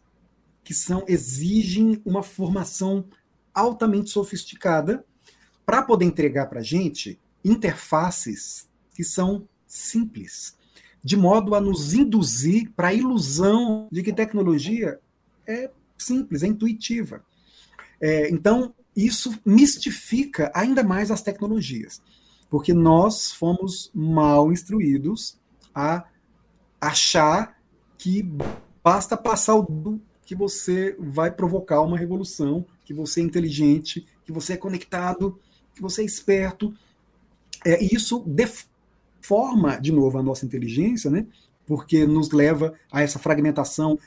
que 0.64 0.74
são 0.74 1.04
exigem 1.08 2.02
uma 2.06 2.24
formação 2.24 3.06
altamente 3.54 4.10
sofisticada 4.10 5.06
para 5.66 5.82
poder 5.82 6.06
entregar 6.06 6.48
para 6.48 6.60
a 6.60 6.64
gente 6.64 7.20
interfaces 7.44 8.68
que 8.94 9.04
são 9.04 9.48
simples, 9.68 10.58
de 11.04 11.16
modo 11.16 11.54
a 11.54 11.62
nos 11.62 11.94
induzir 11.94 12.72
para 12.76 12.90
a 12.90 12.94
ilusão 12.94 13.88
de 13.92 14.02
que 14.02 14.12
tecnologia 14.12 15.00
é 15.48 15.70
simples, 15.98 16.44
é 16.44 16.48
intuitiva. 16.48 17.24
É, 18.02 18.30
então, 18.32 18.74
isso 18.96 19.38
mistifica 19.46 20.52
ainda 20.56 20.84
mais 20.84 21.12
as 21.12 21.22
tecnologias, 21.22 22.02
porque 22.50 22.74
nós 22.74 23.32
fomos 23.32 23.92
mal 23.94 24.52
instruídos 24.52 25.38
a 25.74 26.06
achar 26.80 27.58
que 27.98 28.28
basta 28.84 29.18
passar 29.18 29.56
o 29.56 30.00
que 30.24 30.36
você 30.36 30.96
vai 31.00 31.32
provocar 31.32 31.82
uma 31.82 31.98
revolução, 31.98 32.66
que 32.84 32.94
você 32.94 33.22
é 33.22 33.24
inteligente, 33.24 34.06
que 34.24 34.32
você 34.32 34.54
é 34.54 34.58
conectado, 34.58 35.40
que 35.74 35.82
você 35.82 36.02
é 36.02 36.06
esperto. 36.06 36.74
É, 37.64 37.84
isso 37.84 38.24
deforma, 38.26 39.80
de 39.80 39.92
novo, 39.92 40.18
a 40.18 40.24
nossa 40.24 40.46
inteligência, 40.46 41.10
né? 41.10 41.26
porque 41.66 42.06
nos 42.06 42.32
leva 42.32 42.74
a 42.92 43.02
essa 43.02 43.20
fragmentação, 43.20 43.98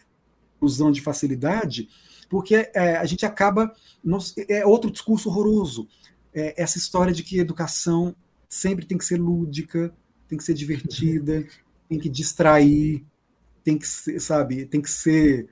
ilusão 0.60 0.90
de 0.90 1.00
facilidade, 1.00 1.88
porque 2.28 2.70
é, 2.74 2.96
a 2.96 3.04
gente 3.04 3.26
acaba. 3.26 3.72
Nós, 4.04 4.34
é 4.48 4.64
outro 4.64 4.90
discurso 4.90 5.28
horroroso. 5.28 5.88
É, 6.32 6.54
essa 6.62 6.78
história 6.78 7.12
de 7.12 7.22
que 7.22 7.38
educação 7.38 8.14
sempre 8.48 8.86
tem 8.86 8.96
que 8.96 9.04
ser 9.04 9.18
lúdica, 9.18 9.92
tem 10.28 10.38
que 10.38 10.44
ser 10.44 10.54
divertida, 10.54 11.46
tem 11.88 11.98
que 11.98 12.08
distrair, 12.08 13.04
tem 13.64 13.78
que 13.78 13.86
ser, 13.86 14.20
sabe, 14.20 14.66
tem 14.66 14.80
que 14.80 14.90
ser 14.90 15.48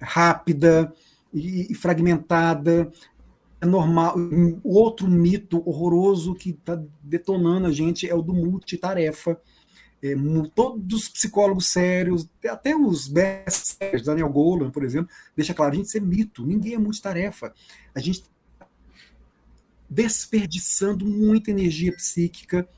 rápida 0.00 0.92
e, 1.32 1.72
e 1.72 1.74
fragmentada. 1.74 2.90
É 3.60 3.66
normal. 3.66 4.16
O 4.62 4.74
outro 4.74 5.08
mito 5.08 5.62
horroroso 5.68 6.34
que 6.34 6.50
está 6.50 6.80
detonando 7.02 7.66
a 7.66 7.72
gente 7.72 8.08
é 8.08 8.14
o 8.14 8.22
do 8.22 8.34
multitarefa 8.34 9.40
é, 10.02 10.14
todos 10.54 11.02
os 11.02 11.08
psicólogos 11.08 11.66
sérios, 11.68 12.28
até 12.48 12.76
os 12.76 13.08
best 13.08 13.78
Daniel 14.04 14.28
Goleman, 14.28 14.70
por 14.70 14.84
exemplo, 14.84 15.10
deixa 15.34 15.54
claro, 15.54 15.72
a 15.72 15.76
gente 15.76 15.90
ser 15.90 16.00
mito, 16.00 16.44
ninguém 16.44 16.74
é 16.74 16.78
multitarefa. 16.78 17.52
A 17.94 18.00
gente 18.00 18.24
tá 18.58 18.66
desperdiçando 19.88 21.06
muita 21.06 21.50
energia 21.50 21.92
psíquica 21.92 22.58
é, 22.58 22.68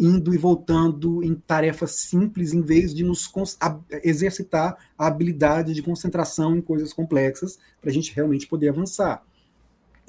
indo 0.00 0.34
e 0.34 0.38
voltando 0.38 1.22
em 1.22 1.34
tarefas 1.34 1.96
simples, 1.96 2.52
em 2.52 2.62
vez 2.62 2.94
de 2.94 3.04
nos 3.04 3.30
exercitar 4.02 4.76
a 4.98 5.06
habilidade 5.06 5.74
de 5.74 5.82
concentração 5.82 6.56
em 6.56 6.60
coisas 6.60 6.92
complexas, 6.92 7.58
para 7.80 7.90
a 7.90 7.92
gente 7.92 8.14
realmente 8.14 8.46
poder 8.46 8.70
avançar. 8.70 9.22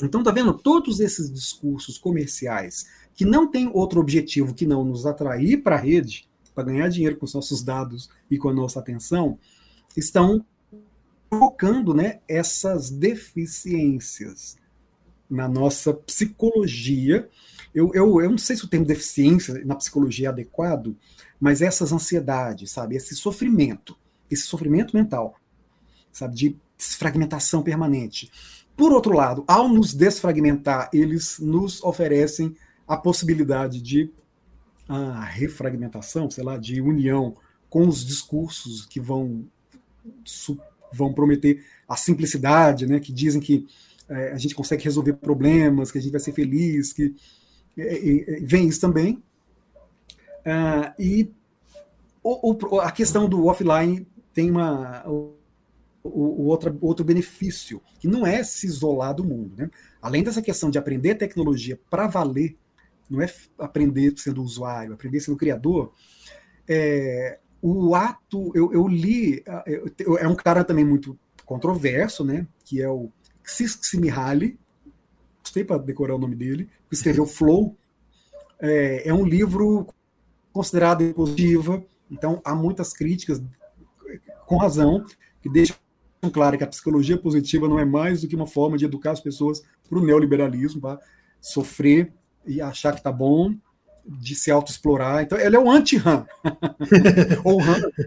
Então, 0.02 0.24
tá 0.24 0.32
vendo? 0.32 0.54
Todos 0.54 1.00
esses 1.00 1.32
discursos 1.32 1.98
comerciais 1.98 2.88
que 3.16 3.26
não 3.26 3.50
têm 3.50 3.70
outro 3.74 4.00
objetivo 4.00 4.54
que 4.54 4.66
não 4.66 4.84
nos 4.84 5.06
atrair 5.06 5.64
para 5.64 5.76
a 5.76 5.80
rede, 5.80 6.30
para 6.54 6.66
ganhar 6.66 6.88
dinheiro 6.88 7.18
com 7.18 7.26
os 7.26 7.34
nossos 7.34 7.64
dados 7.64 8.10
e 8.30 8.38
com 8.38 8.50
a 8.50 8.54
nossa 8.54 8.80
atenção, 8.80 9.38
estão 9.96 10.46
provocando 11.30 11.94
né, 11.94 12.20
essas 12.28 12.90
deficiências 12.90 14.56
na 15.30 15.48
nossa 15.48 15.94
psicologia. 15.94 17.28
Eu, 17.78 17.92
eu, 17.94 18.20
eu 18.22 18.32
não 18.32 18.40
sei 18.40 18.56
se 18.56 18.66
o 18.66 18.68
termo 18.68 18.88
deficiência 18.88 19.64
na 19.64 19.76
psicologia 19.76 20.30
é 20.30 20.32
adequado, 20.32 20.98
mas 21.40 21.62
essas 21.62 21.92
ansiedades, 21.92 22.72
sabe, 22.72 22.96
esse 22.96 23.16
sofrimento, 23.16 23.96
esse 24.32 24.48
sofrimento 24.48 24.96
mental, 24.96 25.36
sabe, 26.12 26.36
de 26.36 26.58
fragmentação 26.76 27.62
permanente. 27.62 28.32
Por 28.76 28.92
outro 28.92 29.14
lado, 29.14 29.44
ao 29.48 29.70
nos 29.70 29.94
desfragmentar, 29.94 30.90
eles 30.92 31.38
nos 31.38 31.84
oferecem 31.84 32.56
a 32.88 32.98
possibilidade 32.98 33.80
de 33.80 34.12
a 34.90 35.24
refragmentação, 35.24 36.32
sei 36.32 36.44
lá, 36.44 36.58
de 36.58 36.82
união 36.82 37.36
com 37.70 37.88
os 37.88 38.04
discursos 38.04 38.88
que 38.88 39.00
vão, 39.00 39.46
vão 40.92 41.14
prometer 41.14 41.64
a 41.88 41.96
simplicidade, 41.96 42.88
né, 42.88 43.00
que 43.00 43.14
dizem 43.14 43.40
que 43.40 43.68
é, 44.10 44.32
a 44.32 44.38
gente 44.40 44.56
consegue 44.56 44.84
resolver 44.84 45.14
problemas, 45.14 45.92
que 45.92 46.00
a 46.00 46.02
gente 46.02 46.12
vai 46.12 46.22
ser 46.22 46.32
feliz, 46.32 46.92
que 46.92 47.14
vem 48.42 48.68
isso 48.68 48.82
também. 48.82 49.24
Ah, 50.46 50.94
e 50.98 51.30
o, 52.24 52.54
o, 52.54 52.80
a 52.80 52.92
questão 52.92 53.30
do 53.30 53.46
offline 53.46 54.08
tem 54.34 54.50
uma, 54.50 55.08
o, 55.08 55.36
o, 56.04 56.46
outro, 56.82 57.06
benefício, 57.06 57.82
que 58.00 58.08
não 58.08 58.26
é 58.26 58.44
se 58.44 58.66
isolar 58.66 59.14
do 59.14 59.24
mundo. 59.24 59.54
Né? 59.56 59.70
Além 60.02 60.24
dessa 60.24 60.42
questão 60.42 60.70
de 60.70 60.78
aprender 60.78 61.16
tecnologia 61.16 61.80
para 61.90 62.08
valer 62.08 62.58
não 63.10 63.22
é 63.22 63.34
aprender 63.58 64.14
sendo 64.18 64.44
usuário, 64.44 64.94
aprender 64.94 65.20
sendo 65.20 65.38
criador. 65.38 65.94
É, 66.68 67.40
o 67.62 67.96
ato, 67.96 68.52
eu, 68.54 68.74
eu 68.74 68.88
li, 68.88 69.44
eu, 69.98 70.18
é 70.18 70.28
um 70.28 70.36
cara 70.36 70.64
também 70.64 70.86
muito 70.86 71.18
controverso, 71.46 72.26
né? 72.26 72.46
Que 72.66 72.82
é 72.82 72.90
o 72.90 73.10
Csikszentmihalyi, 73.44 74.60
gostei 75.48 75.64
para 75.64 75.78
decorar 75.78 76.16
o 76.16 76.20
nome 76.20 76.36
dele, 76.36 76.70
que 76.88 76.95
escreveu 76.95 77.26
Flow. 77.26 77.76
É, 78.60 79.10
é 79.10 79.14
um 79.14 79.26
livro 79.26 79.88
considerado 80.52 81.14
positiva, 81.14 81.84
então 82.12 82.41
há 82.43 82.54
muitas 82.54 82.91
críticas, 82.91 83.41
com 84.45 84.58
razão, 84.58 85.06
que 85.41 85.50
deixam 85.50 85.78
claro 86.34 86.58
que 86.58 86.64
a 86.64 86.68
psicologia 86.68 87.18
positiva 87.18 87.68
não 87.68 87.80
é 87.80 87.86
mais 87.86 88.22
do 88.22 88.28
que 88.28 88.36
uma 88.36 88.48
forma 88.48 88.78
de 88.78 88.86
educar 88.86 89.12
as 89.12 89.22
pessoas 89.22 89.62
para 89.88 90.00
o 90.00 90.06
neoliberalismo, 90.06 90.82
para 90.82 91.00
sofrer 91.39 92.12
e 92.45 92.62
achar 92.62 92.91
que 92.91 93.00
está 93.00 93.12
bom, 93.12 93.56
de 94.06 94.36
se 94.36 94.50
autoexplorar. 94.50 95.24
Então, 95.24 95.38
ele 95.38 95.56
é 95.56 95.60
o 95.60 95.70
anti-Han, 95.70 96.26
ou 97.43 97.60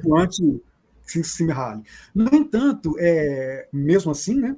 o 0.04 0.16
anti-Simhali. 0.16 1.84
No 2.14 2.34
entanto, 2.34 2.96
é, 2.98 3.68
mesmo 3.72 4.10
assim, 4.10 4.34
né, 4.34 4.56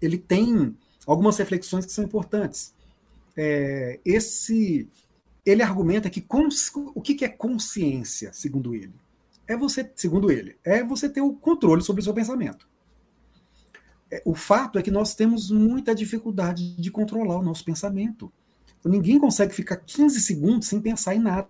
ele 0.00 0.18
tem 0.18 0.76
algumas 1.08 1.38
reflexões 1.38 1.86
que 1.86 1.92
são 1.92 2.04
importantes. 2.04 2.74
É, 3.34 3.98
esse, 4.04 4.86
ele 5.44 5.62
argumenta 5.62 6.10
que 6.10 6.20
cons, 6.20 6.70
o 6.74 7.00
que, 7.00 7.14
que 7.14 7.24
é 7.24 7.28
consciência, 7.28 8.30
segundo 8.34 8.74
ele? 8.74 8.92
É 9.46 9.56
você, 9.56 9.90
segundo 9.96 10.30
ele, 10.30 10.56
é 10.62 10.84
você 10.84 11.08
ter 11.08 11.22
o 11.22 11.32
controle 11.32 11.82
sobre 11.82 12.02
o 12.02 12.04
seu 12.04 12.12
pensamento. 12.12 12.68
É, 14.10 14.20
o 14.26 14.34
fato 14.34 14.78
é 14.78 14.82
que 14.82 14.90
nós 14.90 15.14
temos 15.14 15.50
muita 15.50 15.94
dificuldade 15.94 16.76
de 16.76 16.90
controlar 16.90 17.38
o 17.38 17.42
nosso 17.42 17.64
pensamento. 17.64 18.30
Ninguém 18.84 19.18
consegue 19.18 19.54
ficar 19.54 19.76
15 19.76 20.20
segundos 20.20 20.68
sem 20.68 20.78
pensar 20.80 21.14
em 21.14 21.20
nada. 21.20 21.48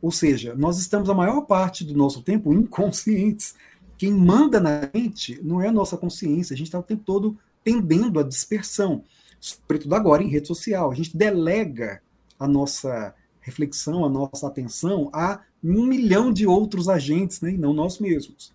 Ou 0.00 0.10
seja, 0.10 0.54
nós 0.54 0.78
estamos 0.78 1.10
a 1.10 1.14
maior 1.14 1.42
parte 1.42 1.84
do 1.84 1.94
nosso 1.94 2.22
tempo 2.22 2.52
inconscientes. 2.54 3.54
Quem 3.98 4.10
manda 4.10 4.58
na 4.58 4.88
gente 4.94 5.38
não 5.42 5.60
é 5.60 5.68
a 5.68 5.72
nossa 5.72 5.98
consciência, 5.98 6.54
a 6.54 6.56
gente 6.56 6.68
está 6.68 6.78
o 6.78 6.82
tempo 6.82 7.02
todo 7.04 7.38
tendendo 7.66 8.20
à 8.20 8.22
dispersão, 8.22 9.02
sobretudo 9.40 9.96
agora 9.96 10.22
em 10.22 10.28
rede 10.28 10.46
social. 10.46 10.92
A 10.92 10.94
gente 10.94 11.16
delega 11.16 12.00
a 12.38 12.46
nossa 12.46 13.12
reflexão, 13.40 14.04
a 14.04 14.08
nossa 14.08 14.46
atenção 14.46 15.10
a 15.12 15.42
um 15.64 15.84
milhão 15.84 16.32
de 16.32 16.46
outros 16.46 16.88
agentes, 16.88 17.40
né, 17.40 17.50
e 17.50 17.58
não 17.58 17.74
nós 17.74 17.98
mesmos. 17.98 18.52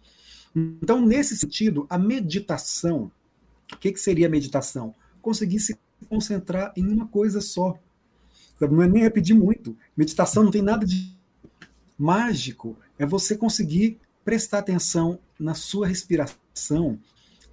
Então, 0.56 1.06
nesse 1.06 1.36
sentido, 1.36 1.86
a 1.90 1.98
meditação, 1.98 3.12
o 3.74 3.78
que, 3.78 3.92
que 3.92 4.00
seria 4.00 4.28
a 4.28 4.30
meditação? 4.30 4.96
Conseguir 5.22 5.60
se 5.60 5.78
concentrar 6.08 6.72
em 6.78 6.88
uma 6.88 7.06
coisa 7.06 7.42
só. 7.42 7.78
Não 8.62 8.82
é 8.82 8.88
nem 8.88 9.10
pedir 9.10 9.34
muito. 9.34 9.76
Meditação 9.96 10.44
não 10.44 10.52
tem 10.52 10.62
nada 10.62 10.86
de 10.86 11.14
mágico. 11.98 12.78
É 12.98 13.06
você 13.06 13.36
conseguir 13.36 14.00
prestar 14.24 14.60
atenção 14.60 15.20
na 15.38 15.54
sua 15.54 15.86
respiração 15.86 16.98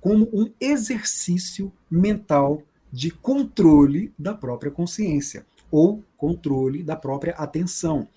como 0.01 0.29
um 0.33 0.51
exercício 0.61 1.73
mental 1.91 2.63
de 2.93 3.11
controle 3.11 4.13
da 4.19 4.35
própria 4.35 4.71
consciência 4.71 5.45
ou 5.71 6.03
controle 6.17 6.83
da 6.83 6.97
própria 6.97 7.35
atenção. 7.35 8.09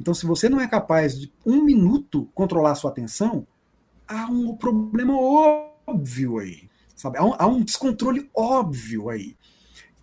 Então, 0.00 0.14
se 0.14 0.26
você 0.26 0.48
não 0.48 0.60
é 0.60 0.66
capaz 0.66 1.18
de 1.18 1.32
um 1.44 1.62
minuto 1.62 2.28
controlar 2.34 2.72
a 2.72 2.74
sua 2.74 2.90
atenção, 2.90 3.46
há 4.06 4.26
um 4.26 4.54
problema 4.56 5.14
óbvio 5.18 6.38
aí, 6.38 6.68
sabe? 6.96 7.18
Há 7.18 7.24
um, 7.24 7.34
há 7.38 7.46
um 7.46 7.62
descontrole 7.62 8.30
óbvio 8.34 9.08
aí. 9.08 9.36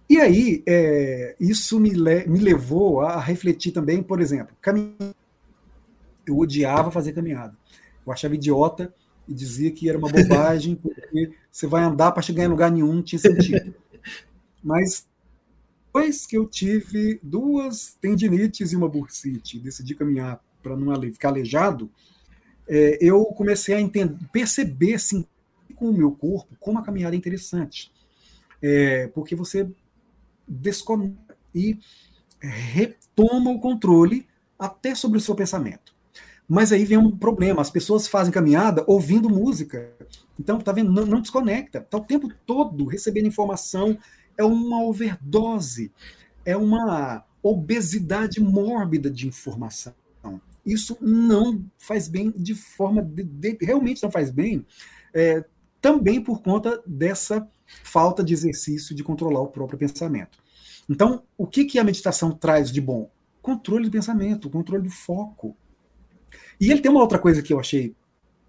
E 0.09 0.19
aí, 0.19 0.63
é, 0.65 1.35
isso 1.39 1.79
me, 1.79 1.89
le 1.89 2.25
me 2.27 2.39
levou 2.39 3.01
a 3.01 3.19
refletir 3.19 3.71
também, 3.71 4.01
por 4.01 4.21
exemplo, 4.21 4.55
caminhar. 4.61 5.13
Eu 6.25 6.37
odiava 6.37 6.91
fazer 6.91 7.13
caminhada. 7.13 7.55
Eu 8.05 8.13
achava 8.13 8.35
idiota 8.35 8.93
e 9.27 9.33
dizia 9.33 9.71
que 9.71 9.89
era 9.89 9.97
uma 9.97 10.09
bobagem, 10.09 10.75
porque 10.75 11.33
você 11.51 11.67
vai 11.67 11.83
andar 11.83 12.11
para 12.11 12.21
chegar 12.21 12.43
em 12.43 12.47
lugar 12.47 12.71
nenhum, 12.71 12.93
não 12.93 13.03
tinha 13.03 13.19
sentido. 13.19 13.73
Mas 14.63 15.07
depois 15.85 16.25
que 16.25 16.37
eu 16.37 16.45
tive 16.45 17.19
duas 17.23 17.97
tendinites 17.99 18.71
e 18.71 18.75
uma 18.75 18.87
bursite, 18.87 19.59
decidi 19.59 19.95
caminhar 19.95 20.39
para 20.61 20.75
não 20.75 21.01
ficar 21.01 21.29
aleijado, 21.29 21.89
é, 22.67 22.97
eu 23.01 23.25
comecei 23.25 23.73
a 23.75 23.81
entender, 23.81 24.15
perceber 24.31 24.95
assim, 24.95 25.25
com 25.75 25.89
o 25.89 25.93
meu 25.93 26.11
corpo 26.11 26.55
como 26.59 26.77
a 26.79 26.83
caminhada 26.83 27.15
é 27.15 27.17
interessante. 27.17 27.91
É, 28.61 29.07
porque 29.07 29.35
você 29.35 29.69
desconecta 30.47 31.37
e 31.53 31.79
retoma 32.39 33.51
o 33.51 33.59
controle 33.59 34.27
até 34.57 34.93
sobre 34.95 35.17
o 35.17 35.21
seu 35.21 35.35
pensamento. 35.35 35.86
Mas 36.47 36.71
aí 36.71 36.85
vem 36.85 36.97
um 36.97 37.15
problema, 37.15 37.61
as 37.61 37.69
pessoas 37.69 38.07
fazem 38.07 38.31
caminhada 38.31 38.83
ouvindo 38.87 39.29
música. 39.29 39.91
Então, 40.39 40.59
tá 40.59 40.71
vendo? 40.71 40.91
Não, 40.91 41.05
não 41.05 41.21
desconecta. 41.21 41.81
Tá 41.81 41.97
o 41.97 42.05
tempo 42.05 42.29
todo 42.45 42.85
recebendo 42.85 43.27
informação. 43.27 43.97
É 44.37 44.43
uma 44.43 44.83
overdose, 44.83 45.91
é 46.45 46.55
uma 46.55 47.25
obesidade 47.43 48.39
mórbida 48.39 49.09
de 49.09 49.27
informação. 49.27 49.93
Isso 50.67 50.97
não 50.99 51.63
faz 51.77 52.09
bem 52.09 52.29
de 52.35 52.53
forma. 52.53 53.01
De, 53.01 53.23
de, 53.23 53.57
realmente 53.61 54.03
não 54.03 54.11
faz 54.11 54.29
bem, 54.29 54.65
é, 55.13 55.45
também 55.79 56.21
por 56.21 56.41
conta 56.41 56.83
dessa 56.85 57.47
falta 57.83 58.21
de 58.21 58.33
exercício 58.33 58.93
de 58.93 59.01
controlar 59.01 59.39
o 59.39 59.47
próprio 59.47 59.79
pensamento. 59.79 60.37
Então, 60.89 61.23
o 61.37 61.47
que, 61.47 61.63
que 61.63 61.79
a 61.79 61.85
meditação 61.85 62.31
traz 62.31 62.69
de 62.69 62.81
bom? 62.81 63.09
Controle 63.41 63.85
do 63.85 63.91
pensamento, 63.91 64.49
controle 64.49 64.83
do 64.83 64.89
foco. 64.89 65.55
E 66.59 66.71
ele 66.71 66.81
tem 66.81 66.91
uma 66.91 67.01
outra 67.01 67.19
coisa 67.19 67.41
que 67.41 67.53
eu 67.53 67.59
achei 67.59 67.95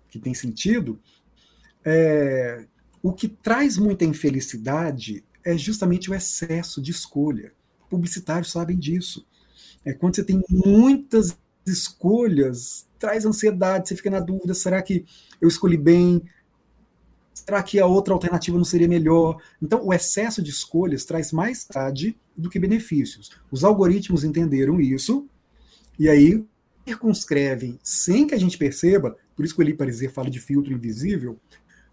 que 0.08 0.18
tem 0.18 0.34
sentido. 0.34 0.98
É, 1.84 2.66
o 3.02 3.12
que 3.12 3.28
traz 3.28 3.76
muita 3.76 4.04
infelicidade 4.04 5.24
é 5.44 5.56
justamente 5.56 6.10
o 6.10 6.14
excesso 6.14 6.80
de 6.80 6.90
escolha. 6.90 7.52
Publicitários 7.88 8.52
sabem 8.52 8.78
disso. 8.78 9.26
É, 9.84 9.92
quando 9.92 10.16
você 10.16 10.24
tem 10.24 10.42
muitas 10.48 11.38
escolhas, 11.66 12.86
traz 12.98 13.24
ansiedade, 13.24 13.88
você 13.88 13.96
fica 13.96 14.10
na 14.10 14.20
dúvida: 14.20 14.54
será 14.54 14.82
que 14.82 15.04
eu 15.40 15.48
escolhi 15.48 15.76
bem? 15.76 16.22
Será 17.32 17.62
que 17.62 17.78
a 17.78 17.86
outra 17.86 18.12
alternativa 18.12 18.58
não 18.58 18.64
seria 18.64 18.88
melhor? 18.88 19.40
Então, 19.62 19.86
o 19.86 19.94
excesso 19.94 20.42
de 20.42 20.50
escolhas 20.50 21.04
traz 21.04 21.32
mais 21.32 21.64
tarde 21.64 22.18
do 22.36 22.50
que 22.50 22.58
benefícios. 22.58 23.30
Os 23.50 23.64
algoritmos 23.64 24.24
entenderam 24.24 24.80
isso 24.80 25.26
e 25.98 26.08
aí 26.08 26.44
circunscrevem, 26.88 27.78
sem 27.82 28.26
que 28.26 28.34
a 28.34 28.38
gente 28.38 28.56
perceba, 28.56 29.16
por 29.36 29.44
isso 29.44 29.54
que 29.54 29.60
o 29.60 29.62
Eli 29.62 29.74
Pariser 29.74 30.10
fala 30.10 30.30
de 30.30 30.40
filtro 30.40 30.72
invisível, 30.72 31.38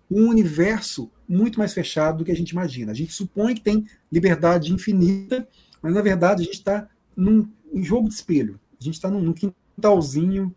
um 0.10 0.30
universo 0.30 1.12
muito 1.28 1.60
mais 1.60 1.74
fechado 1.74 2.20
do 2.20 2.26
que 2.26 2.32
a 2.32 2.36
gente 2.36 2.52
imagina. 2.52 2.92
A 2.92 2.96
gente 2.96 3.12
supõe 3.12 3.56
que 3.56 3.62
tem 3.62 3.86
liberdade 4.12 4.74
infinita, 4.74 5.48
mas 5.82 5.94
na 5.94 6.02
verdade 6.02 6.42
a 6.42 6.46
gente 6.46 6.56
está 6.56 6.88
num 7.16 7.50
jogo 7.76 8.08
de 8.08 8.16
espelho. 8.16 8.60
A 8.80 8.84
gente 8.84 8.94
está 8.96 9.10
num, 9.10 9.22
num 9.22 9.34
quintalzinho, 9.34 10.56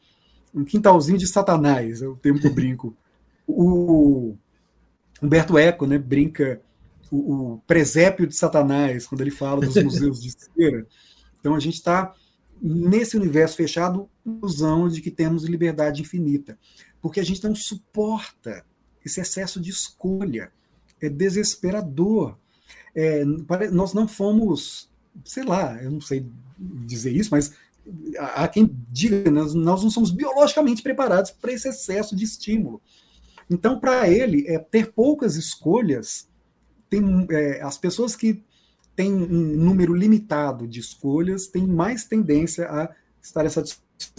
um 0.55 0.64
quintalzinho 0.64 1.18
de 1.18 1.26
Satanás, 1.26 2.03
é 2.03 2.07
o 2.07 2.16
termo 2.16 2.39
que 2.39 2.47
eu 2.47 2.55
brinco. 2.55 2.97
O, 3.47 4.36
Humberto 5.22 5.59
Eco 5.59 5.86
né, 5.86 5.99
brinca 5.99 6.61
o, 7.11 7.16
o, 7.55 7.59
presépio 7.66 8.26
de 8.26 8.36
Satanás, 8.36 9.07
quando 9.07 9.22
ele 9.22 9.30
fala 9.30 9.64
dos 9.64 9.82
museus 9.82 10.22
de 10.22 10.30
cera. 10.30 10.86
Então 11.41 11.55
a 11.55 11.61
gente 11.61 11.74
está 11.74 12.14
nesse 12.61 13.16
universo 13.16 13.56
fechado, 13.56 14.09
ilusão 14.24 14.88
de 14.88 15.00
que 15.00 15.11
temos 15.11 15.44
liberdade 15.44 16.02
infinita, 16.02 16.59
porque 17.00 17.20
a 17.20 17.24
gente 17.24 17.42
não 17.44 17.54
suporta 17.54 18.64
esse 19.04 19.20
excesso 19.20 19.61
de 19.61 19.70
escolha. 19.70 20.52
É 21.00 21.09
desesperador. 21.09 22.36
É, 22.94 23.24
nós 23.70 23.94
não 23.94 24.09
fomos, 24.09 24.90
sei 25.24 25.44
lá, 25.44 25.80
eu 25.82 25.90
não 25.90 26.00
sei 26.00 26.26
dizer 26.59 27.14
isso, 27.14 27.30
mas 27.30 27.52
há 28.18 28.48
quem 28.48 28.70
diga, 28.90 29.30
nós, 29.30 29.54
nós 29.54 29.82
não 29.82 29.90
somos 29.90 30.11
biologicamente 30.11 30.82
preparados 30.82 31.30
para 31.30 31.52
esse 31.52 31.68
excesso 31.68 32.16
de 32.16 32.24
estímulo. 32.24 32.82
Então, 33.48 33.80
para 33.80 34.09
ele, 34.09 34.46
é, 34.46 34.59
ter 34.59 34.92
poucas 34.92 35.36
escolhas, 35.36 36.28
tem, 36.90 37.26
é, 37.30 37.62
as 37.62 37.78
pessoas 37.78 38.14
que 38.14 38.42
têm 38.99 39.14
um 39.14 39.57
número 39.57 39.94
limitado 39.94 40.66
de 40.66 40.80
escolhas 40.80 41.46
têm 41.46 41.64
mais 41.64 42.03
tendência 42.05 42.68
a 42.68 42.92
estarem 43.22 43.49
satisfeitos, 43.49 44.12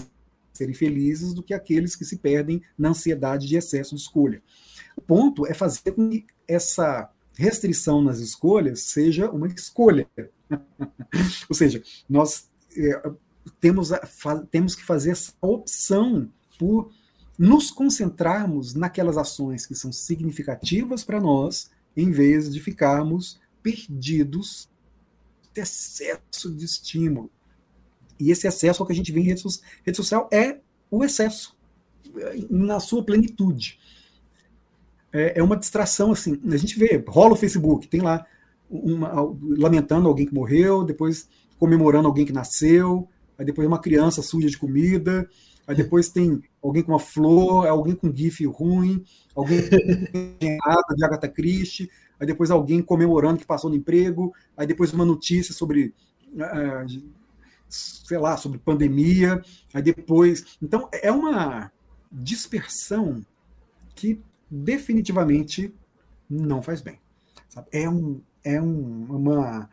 serem 0.53 0.73
felizes, 0.73 1.33
do 1.33 1.43
que 1.43 1.53
aqueles 1.53 1.97
que 1.97 2.05
se 2.05 2.15
perdem 2.15 2.61
na 2.77 2.87
ansiedade 2.87 3.45
de 3.45 3.57
excesso 3.57 3.93
de 3.93 3.99
escolha. 3.99 4.41
O 4.95 5.01
ponto 5.01 5.45
é 5.45 5.53
fazer 5.53 5.91
com 5.91 6.09
que 6.09 6.25
essa 6.47 7.11
restrição 7.35 8.01
nas 8.01 8.19
escolhas 8.19 8.83
seja 8.83 9.29
uma 9.29 9.47
escolha. 9.47 10.07
Ou 11.49 11.55
seja, 11.57 11.83
nós 12.07 12.49
é, 12.77 13.11
temos, 13.59 13.91
a, 13.91 13.99
temos 14.49 14.75
que 14.75 14.85
fazer 14.85 15.11
essa 15.11 15.33
opção 15.41 16.31
por 16.57 16.89
nos 17.37 17.69
concentrarmos 17.69 18.73
naquelas 18.75 19.17
ações 19.17 19.65
que 19.65 19.75
são 19.75 19.91
significativas 19.91 21.03
para 21.03 21.19
nós, 21.19 21.69
em 21.97 22.11
vez 22.11 22.49
de 22.49 22.61
ficarmos 22.61 23.41
perdidos 23.61 24.68
excesso 25.59 26.53
de 26.53 26.65
estímulo. 26.65 27.29
E 28.19 28.31
esse 28.31 28.47
excesso 28.47 28.85
que 28.85 28.91
a 28.91 28.95
gente 28.95 29.11
vê 29.11 29.21
em 29.21 29.23
rede, 29.23 29.43
rede 29.85 29.95
social 29.97 30.29
é 30.31 30.59
o 30.91 31.03
excesso. 31.03 31.55
na 32.49 32.79
sua 32.79 33.03
plenitude. 33.03 33.79
É, 35.11 35.39
é 35.39 35.43
uma 35.43 35.57
distração 35.57 36.11
assim. 36.11 36.39
A 36.51 36.57
gente 36.57 36.77
vê, 36.77 37.03
rola 37.07 37.33
o 37.33 37.37
Facebook, 37.37 37.87
tem 37.87 38.01
lá 38.01 38.25
uma, 38.69 39.11
lamentando 39.57 40.07
alguém 40.07 40.25
que 40.25 40.33
morreu, 40.33 40.83
depois 40.83 41.27
comemorando 41.57 42.07
alguém 42.07 42.25
que 42.25 42.31
nasceu, 42.31 43.07
aí 43.37 43.45
depois 43.45 43.67
uma 43.67 43.79
criança 43.79 44.21
suja 44.21 44.49
de 44.49 44.57
comida, 44.57 45.29
aí 45.69 45.75
depois 45.75 46.09
tem 46.09 46.41
alguém 46.63 46.81
com 46.81 46.91
uma 46.91 46.99
flor, 46.99 47.67
alguém 47.67 47.93
com 47.93 48.11
gif 48.11 48.43
ruim, 48.47 49.05
alguém 49.35 49.61
com 49.69 50.95
de 50.95 51.05
Agatha 51.05 51.27
Christie, 51.27 51.91
aí 52.19 52.25
depois 52.25 52.49
alguém 52.49 52.81
comemorando 52.81 53.37
que 53.37 53.45
passou 53.45 53.69
no 53.69 53.75
emprego, 53.75 54.33
aí 54.57 54.65
depois 54.65 54.91
uma 54.91 55.05
notícia 55.05 55.53
sobre, 55.53 55.93
uh, 56.33 57.03
sei 57.69 58.17
lá, 58.17 58.35
sobre 58.35 58.57
pandemia, 58.57 59.43
aí 59.71 59.83
depois... 59.83 60.57
Então, 60.59 60.89
é 60.91 61.11
uma 61.11 61.71
dispersão 62.11 63.23
que 63.93 64.19
definitivamente 64.49 65.71
não 66.27 66.63
faz 66.63 66.81
bem. 66.81 66.99
Sabe? 67.47 67.67
É, 67.71 67.87
um, 67.87 68.19
é 68.43 68.59
um, 68.59 69.05
uma. 69.07 69.69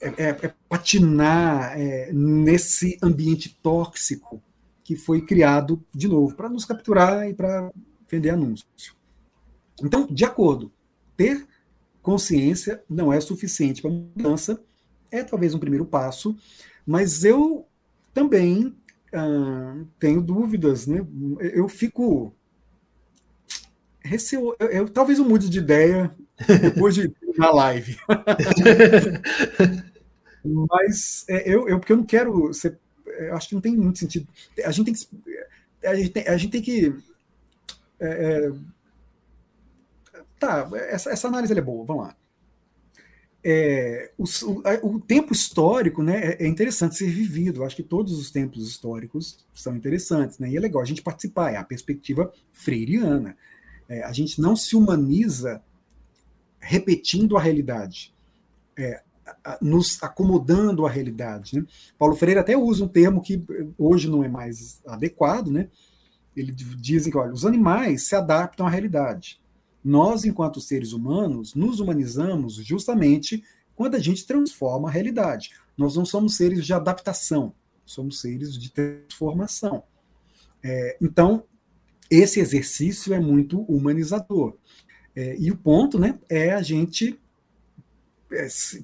É, 0.00 0.08
é, 0.08 0.28
é 0.42 0.54
patinar 0.68 1.78
é, 1.78 2.12
nesse 2.12 2.98
ambiente 3.00 3.56
tóxico 3.62 4.42
que 4.84 4.94
foi 4.94 5.22
criado, 5.22 5.82
de 5.92 6.06
novo, 6.06 6.36
para 6.36 6.48
nos 6.48 6.64
capturar 6.64 7.28
e 7.28 7.34
para 7.34 7.72
vender 8.08 8.30
anúncio. 8.30 8.66
Então, 9.82 10.06
de 10.06 10.24
acordo, 10.24 10.70
ter 11.16 11.46
consciência 12.02 12.84
não 12.88 13.10
é 13.12 13.18
suficiente 13.18 13.80
para 13.80 13.90
mudança, 13.90 14.62
é 15.10 15.24
talvez 15.24 15.54
um 15.54 15.58
primeiro 15.58 15.86
passo, 15.86 16.36
mas 16.86 17.24
eu 17.24 17.66
também 18.12 18.76
ah, 19.12 19.76
tenho 19.98 20.20
dúvidas, 20.20 20.86
né? 20.86 21.04
Eu 21.40 21.66
fico 21.66 22.34
receio, 24.00 24.54
eu, 24.58 24.68
eu, 24.68 24.88
talvez 24.88 25.18
eu 25.18 25.24
mude 25.24 25.48
de 25.48 25.58
ideia 25.58 26.14
depois 26.60 26.94
de 26.94 27.10
na 27.38 27.50
live. 27.50 27.96
Mas 30.44 31.24
é, 31.26 31.48
eu, 31.50 31.66
eu, 31.66 31.78
porque 31.78 31.92
eu 31.92 31.96
não 31.96 32.04
quero 32.04 32.52
ser, 32.52 32.78
eu 33.18 33.36
acho 33.36 33.48
que 33.48 33.54
não 33.54 33.62
tem 33.62 33.76
muito 33.76 33.98
sentido. 33.98 34.26
A 34.64 34.70
gente 34.70 34.86
tem 34.86 34.94
que, 34.94 35.86
a 35.86 35.94
gente 35.94 36.10
tem, 36.10 36.28
a 36.28 36.36
gente 36.36 36.50
tem 36.50 36.62
que 36.62 36.94
é, 38.00 38.06
é, 38.06 38.52
tá, 40.38 40.68
essa, 40.88 41.10
essa 41.10 41.28
análise 41.28 41.56
é 41.56 41.60
boa, 41.60 41.84
vamos 41.84 42.04
lá. 42.04 42.16
É, 43.46 44.10
o, 44.16 44.24
o, 44.24 44.96
o, 44.96 45.00
tempo 45.00 45.32
histórico 45.32 46.02
né, 46.02 46.30
é, 46.30 46.44
é, 46.44 46.46
interessante 46.46 46.96
ser 46.96 47.10
vivido. 47.10 47.62
Acho 47.62 47.76
que 47.76 47.82
todos 47.82 48.18
os 48.18 48.30
tempos 48.30 48.66
históricos 48.66 49.44
são 49.52 49.76
interessantes, 49.76 50.38
né? 50.38 50.48
E 50.48 50.56
é 50.56 50.60
legal 50.60 50.80
a 50.80 50.86
gente 50.86 51.02
participar, 51.02 51.52
é 51.52 51.56
a 51.56 51.64
perspectiva 51.64 52.32
freiriana. 52.54 53.36
É, 53.86 54.02
a 54.02 54.12
gente 54.12 54.40
não 54.40 54.56
se 54.56 54.74
humaniza 54.74 55.62
repetindo 56.58 57.36
a 57.36 57.42
realidade, 57.42 58.14
é, 58.74 59.02
nos 59.60 60.02
acomodando 60.02 60.86
à 60.86 60.90
realidade. 60.90 61.58
Né? 61.58 61.66
Paulo 61.98 62.14
Freire 62.14 62.40
até 62.40 62.56
usa 62.56 62.84
um 62.84 62.88
termo 62.88 63.22
que 63.22 63.42
hoje 63.78 64.08
não 64.08 64.22
é 64.22 64.28
mais 64.28 64.82
adequado, 64.86 65.50
né? 65.50 65.68
Ele 66.36 66.52
dizem 66.52 67.12
que 67.12 67.18
olha, 67.18 67.32
os 67.32 67.46
animais 67.46 68.08
se 68.08 68.14
adaptam 68.14 68.66
à 68.66 68.70
realidade. 68.70 69.40
Nós, 69.84 70.24
enquanto 70.24 70.60
seres 70.60 70.92
humanos, 70.92 71.54
nos 71.54 71.78
humanizamos 71.78 72.54
justamente 72.54 73.44
quando 73.76 73.94
a 73.94 73.98
gente 73.98 74.26
transforma 74.26 74.88
a 74.88 74.92
realidade. 74.92 75.50
Nós 75.76 75.96
não 75.96 76.04
somos 76.04 76.36
seres 76.36 76.64
de 76.64 76.72
adaptação, 76.72 77.52
somos 77.84 78.20
seres 78.20 78.56
de 78.58 78.70
transformação. 78.70 79.82
É, 80.62 80.96
então, 81.00 81.44
esse 82.10 82.40
exercício 82.40 83.12
é 83.12 83.20
muito 83.20 83.60
humanizador. 83.62 84.56
É, 85.14 85.36
e 85.38 85.50
o 85.50 85.56
ponto 85.56 85.98
né, 85.98 86.18
é 86.28 86.52
a 86.52 86.62
gente 86.62 87.18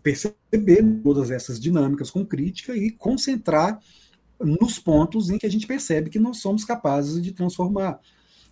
perceber 0.02 0.82
todas 1.02 1.30
essas 1.30 1.60
dinâmicas 1.60 2.10
com 2.10 2.24
crítica 2.24 2.76
e 2.76 2.90
concentrar 2.90 3.80
nos 4.38 4.78
pontos 4.78 5.30
em 5.30 5.38
que 5.38 5.46
a 5.46 5.50
gente 5.50 5.66
percebe 5.66 6.10
que 6.10 6.18
nós 6.18 6.38
somos 6.38 6.64
capazes 6.64 7.22
de 7.22 7.32
transformar. 7.32 8.00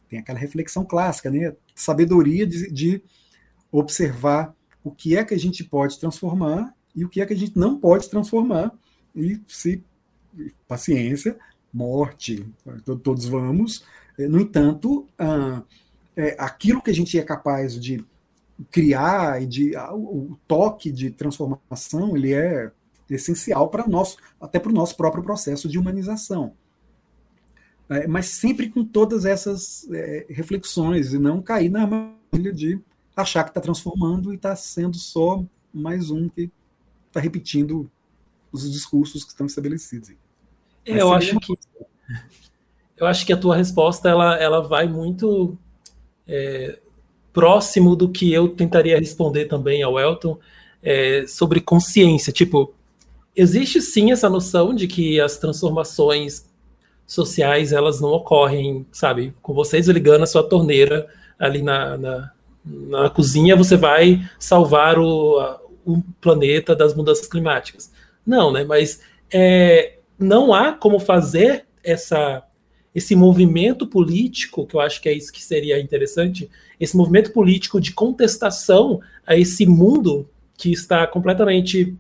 Tem 0.09 0.19
aquela 0.19 0.39
reflexão 0.39 0.85
clássica, 0.85 1.31
né? 1.31 1.55
Sabedoria 1.75 2.47
de, 2.47 2.71
de 2.71 3.03
observar 3.71 4.55
o 4.83 4.91
que 4.91 5.17
é 5.17 5.25
que 5.25 5.35
a 5.35 5.39
gente 5.39 5.65
pode 5.65 5.99
transformar 5.99 6.75
e 6.95 7.05
o 7.05 7.09
que 7.09 7.21
é 7.21 7.27
que 7.27 7.35
a 7.35 7.37
gente 7.37 7.59
não 7.59 7.79
pode 7.79 8.09
transformar. 8.09 8.73
E 9.15 9.41
se 9.47 9.83
paciência, 10.67 11.39
morte, 11.73 12.47
todos 13.03 13.27
vamos, 13.27 13.85
é, 14.19 14.27
no 14.27 14.41
entanto, 14.41 15.07
ah, 15.19 15.63
é, 16.17 16.37
aquilo 16.39 16.83
que 16.83 16.91
a 16.91 16.95
gente 16.95 17.19
é 17.19 17.23
capaz 17.23 17.79
de 17.79 18.05
criar 18.71 19.43
e 19.43 19.47
de 19.47 19.77
o, 19.93 20.37
toque 20.47 20.91
de 20.91 21.11
transformação 21.11 22.17
ele 22.17 22.33
é 22.33 22.71
essencial 23.09 23.69
para 23.69 23.87
nós, 23.87 24.17
até 24.41 24.59
para 24.59 24.71
o 24.71 24.75
nosso 24.75 24.97
próprio 24.97 25.23
processo 25.23 25.69
de 25.69 25.79
humanização. 25.79 26.55
É, 27.89 28.07
mas 28.07 28.27
sempre 28.27 28.69
com 28.69 28.85
todas 28.85 29.25
essas 29.25 29.89
é, 29.91 30.27
reflexões 30.29 31.15
e 31.15 31.19
não 31.19 31.41
cair 31.41 31.71
na 31.71 31.83
armadilha 31.83 32.53
de 32.53 32.81
achar 33.17 33.45
que 33.45 33.51
está 33.51 33.61
transformando 33.61 34.33
e 34.33 34.37
está 34.37 34.55
sendo 34.55 34.97
só 34.99 35.43
mais 35.73 36.11
um 36.11 36.29
que 36.29 36.51
está 37.07 37.19
repetindo 37.19 37.91
os 38.53 38.71
discursos 38.71 39.25
que 39.25 39.31
estão 39.31 39.47
estabelecidos. 39.47 40.13
eu 40.85 41.13
acho 41.13 41.39
que 41.41 41.59
eu 42.97 43.07
acho 43.07 43.25
que 43.25 43.33
a 43.33 43.37
tua 43.37 43.57
resposta 43.57 44.09
ela, 44.09 44.37
ela 44.37 44.61
vai 44.61 44.89
muito 44.89 45.57
é, 46.27 46.81
próximo 47.33 47.95
do 47.95 48.09
que 48.09 48.33
eu 48.33 48.49
tentaria 48.49 48.99
responder 48.99 49.47
também 49.47 49.83
ao 49.83 49.99
Elton 49.99 50.39
é, 50.83 51.25
sobre 51.27 51.61
consciência. 51.61 52.33
Tipo, 52.33 52.75
existe 53.35 53.81
sim 53.81 54.13
essa 54.13 54.29
noção 54.29 54.75
de 54.75 54.87
que 54.87 55.21
as 55.21 55.39
transformações 55.39 56.49
sociais 57.07 57.73
elas 57.73 58.01
não 58.01 58.11
ocorrem, 58.11 58.87
sabe, 58.93 59.33
com 59.41 59.55
vocês 59.55 59.89
ligando 59.89 60.25
a 60.25 60.27
sua 60.27 60.43
torneira 60.43 61.07
ali 61.39 61.63
na, 61.63 61.97
na, 61.97 62.31
na 62.65 63.11
cozinha, 63.11 63.57
você 63.57 63.77
vai 63.77 64.21
salvar 64.39 64.99
o, 64.99 65.39
a, 65.39 65.61
o 65.87 66.03
planeta 66.21 66.77
das 66.77 66.95
mudanças 66.95 67.27
climáticas. 67.27 67.91
Não, 68.27 68.53
né? 68.53 68.65
Mas 68.65 69.01
é, 69.33 69.99
não 70.19 70.53
há 70.53 70.73
como 70.73 70.99
fazer 70.99 71.65
essa 71.83 72.43
esse 72.95 73.15
movimento 73.15 73.87
político, 73.87 74.67
que 74.67 74.75
eu 74.75 74.81
acho 74.81 75.01
que 75.01 75.09
é 75.09 75.13
isso 75.13 75.33
que 75.33 75.43
seria 75.43 75.81
interessante, 75.81 76.51
esse 76.81 76.97
movimento 76.97 77.33
político 77.33 77.81
de 77.81 77.93
contestação 77.93 79.01
a 79.27 79.37
esse 79.37 79.67
mundo 79.67 80.29
que 80.57 80.73
está 80.73 81.07
completamente 81.07 81.97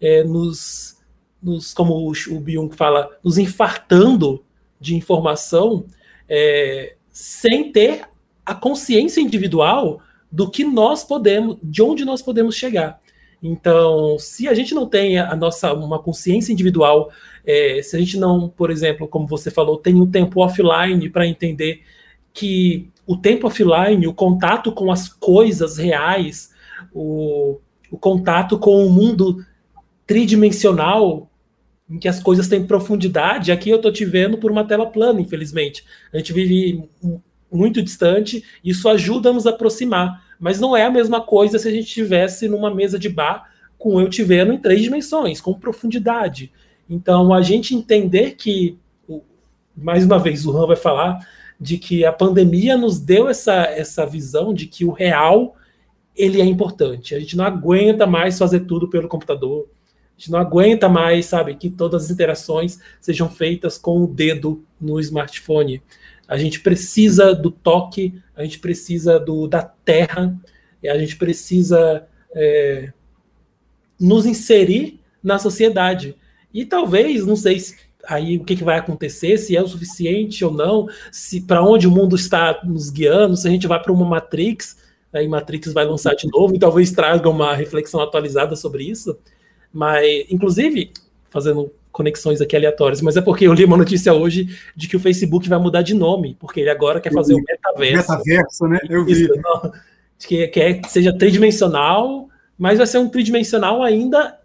é, 0.00 0.24
nos, 0.24 0.96
nos, 1.42 1.72
como 1.72 2.10
o, 2.10 2.40
Byung 2.40 2.70
fala, 2.74 3.10
nos 3.22 3.38
infartando 3.38 4.42
de 4.80 4.96
informação, 4.96 5.84
é, 6.28 6.96
sem 7.10 7.70
ter 7.70 8.04
a 8.44 8.54
consciência 8.54 9.20
individual 9.20 10.00
do 10.32 10.50
que 10.50 10.64
nós 10.64 11.04
podemos, 11.04 11.56
de 11.62 11.82
onde 11.82 12.04
nós 12.04 12.22
podemos 12.22 12.54
chegar. 12.54 13.00
Então, 13.42 14.18
se 14.18 14.48
a 14.48 14.54
gente 14.54 14.74
não 14.74 14.86
tem 14.86 15.18
a 15.18 15.34
nossa 15.34 15.72
uma 15.72 15.98
consciência 15.98 16.52
individual, 16.52 17.10
é, 17.44 17.80
se 17.82 17.96
a 17.96 17.98
gente 17.98 18.18
não, 18.18 18.48
por 18.48 18.70
exemplo, 18.70 19.08
como 19.08 19.26
você 19.26 19.50
falou, 19.50 19.78
tem 19.78 19.94
um 19.94 20.10
tempo 20.10 20.40
offline 20.40 21.08
para 21.08 21.26
entender 21.26 21.82
que 22.32 22.90
o 23.06 23.16
tempo 23.16 23.46
offline, 23.46 24.06
o 24.06 24.14
contato 24.14 24.72
com 24.72 24.92
as 24.92 25.08
coisas 25.08 25.78
reais, 25.78 26.50
o, 26.92 27.58
o 27.90 27.98
contato 27.98 28.58
com 28.58 28.86
o 28.86 28.90
mundo 28.90 29.44
tridimensional, 30.06 31.30
em 31.88 31.98
que 31.98 32.08
as 32.08 32.22
coisas 32.22 32.46
têm 32.46 32.64
profundidade, 32.64 33.50
aqui 33.50 33.70
eu 33.70 33.76
estou 33.76 33.92
te 33.92 34.04
vendo 34.04 34.38
por 34.38 34.50
uma 34.50 34.64
tela 34.64 34.86
plana, 34.86 35.20
infelizmente. 35.20 35.84
A 36.12 36.18
gente 36.18 36.32
vive 36.32 36.88
muito 37.50 37.82
distante, 37.82 38.44
isso 38.62 38.88
ajuda 38.88 39.30
a 39.30 39.32
nos 39.32 39.46
aproximar 39.46 40.29
mas 40.40 40.58
não 40.58 40.74
é 40.74 40.84
a 40.84 40.90
mesma 40.90 41.20
coisa 41.20 41.58
se 41.58 41.68
a 41.68 41.70
gente 41.70 41.86
estivesse 41.86 42.48
numa 42.48 42.74
mesa 42.74 42.98
de 42.98 43.10
bar 43.10 43.50
com 43.78 44.00
eu 44.00 44.08
te 44.08 44.22
vendo 44.22 44.52
em 44.52 44.58
três 44.58 44.82
dimensões, 44.82 45.40
com 45.40 45.54
profundidade. 45.54 46.50
Então, 46.88 47.32
a 47.32 47.40
gente 47.42 47.74
entender 47.74 48.32
que, 48.32 48.76
mais 49.76 50.04
uma 50.04 50.18
vez, 50.18 50.44
o 50.44 50.56
Han 50.56 50.66
vai 50.66 50.76
falar 50.76 51.26
de 51.60 51.78
que 51.78 52.04
a 52.04 52.12
pandemia 52.12 52.76
nos 52.76 52.98
deu 52.98 53.28
essa, 53.28 53.54
essa 53.64 54.06
visão 54.06 54.52
de 54.52 54.66
que 54.66 54.84
o 54.84 54.90
real 54.90 55.56
ele 56.16 56.40
é 56.40 56.44
importante. 56.44 57.14
A 57.14 57.20
gente 57.20 57.36
não 57.36 57.44
aguenta 57.44 58.06
mais 58.06 58.38
fazer 58.38 58.60
tudo 58.60 58.88
pelo 58.88 59.08
computador. 59.08 59.68
A 59.86 60.20
gente 60.20 60.30
não 60.30 60.38
aguenta 60.38 60.88
mais, 60.88 61.26
sabe, 61.26 61.54
que 61.54 61.70
todas 61.70 62.04
as 62.04 62.10
interações 62.10 62.78
sejam 63.00 63.28
feitas 63.28 63.78
com 63.78 64.02
o 64.02 64.06
dedo 64.06 64.64
no 64.80 65.00
smartphone. 65.00 65.82
A 66.28 66.36
gente 66.36 66.60
precisa 66.60 67.34
do 67.34 67.50
toque, 67.50 68.20
a 68.40 68.44
gente 68.44 68.58
precisa 68.58 69.18
do, 69.18 69.46
da 69.46 69.62
terra, 69.62 70.34
a 70.82 70.98
gente 70.98 71.16
precisa 71.16 72.06
é, 72.34 72.90
nos 74.00 74.24
inserir 74.24 74.98
na 75.22 75.38
sociedade. 75.38 76.16
E 76.52 76.64
talvez, 76.64 77.26
não 77.26 77.36
sei 77.36 77.60
se 77.60 77.76
aí 78.06 78.38
o 78.38 78.44
que, 78.44 78.56
que 78.56 78.64
vai 78.64 78.78
acontecer, 78.78 79.36
se 79.36 79.54
é 79.54 79.62
o 79.62 79.68
suficiente 79.68 80.42
ou 80.42 80.50
não, 80.50 80.86
se 81.12 81.42
para 81.42 81.62
onde 81.62 81.86
o 81.86 81.90
mundo 81.90 82.16
está 82.16 82.60
nos 82.64 82.88
guiando, 82.88 83.36
se 83.36 83.46
a 83.46 83.50
gente 83.50 83.66
vai 83.66 83.80
para 83.80 83.92
uma 83.92 84.06
Matrix, 84.06 84.78
aí 85.12 85.28
Matrix 85.28 85.72
vai 85.72 85.84
lançar 85.84 86.14
de 86.14 86.26
novo 86.28 86.54
e 86.54 86.58
talvez 86.58 86.92
traga 86.92 87.28
uma 87.28 87.54
reflexão 87.54 88.00
atualizada 88.00 88.56
sobre 88.56 88.84
isso. 88.84 89.18
Mas, 89.72 90.24
inclusive, 90.30 90.92
fazendo 91.28 91.70
conexões 91.92 92.40
aqui 92.40 92.56
aleatórias, 92.56 93.02
mas 93.02 93.16
é 93.16 93.20
porque 93.20 93.46
eu 93.46 93.52
li 93.52 93.64
uma 93.64 93.76
notícia 93.76 94.12
hoje 94.12 94.56
de 94.76 94.88
que 94.88 94.96
o 94.96 95.00
Facebook 95.00 95.48
vai 95.48 95.58
mudar 95.58 95.82
de 95.82 95.94
nome, 95.94 96.36
porque 96.38 96.60
ele 96.60 96.70
agora 96.70 97.00
quer 97.00 97.12
fazer 97.12 97.34
o 97.34 97.42
metaverso. 97.42 98.12
Metaverso, 98.12 98.66
né? 98.66 98.78
Eu 98.88 99.04
vi. 99.04 99.24
Isso, 99.24 99.34
não, 99.36 99.72
que 100.18 100.46
quer 100.48 100.80
que 100.80 100.90
seja 100.90 101.16
tridimensional, 101.16 102.28
mas 102.56 102.78
vai 102.78 102.86
ser 102.86 102.98
um 102.98 103.08
tridimensional 103.08 103.82
ainda, 103.82 104.38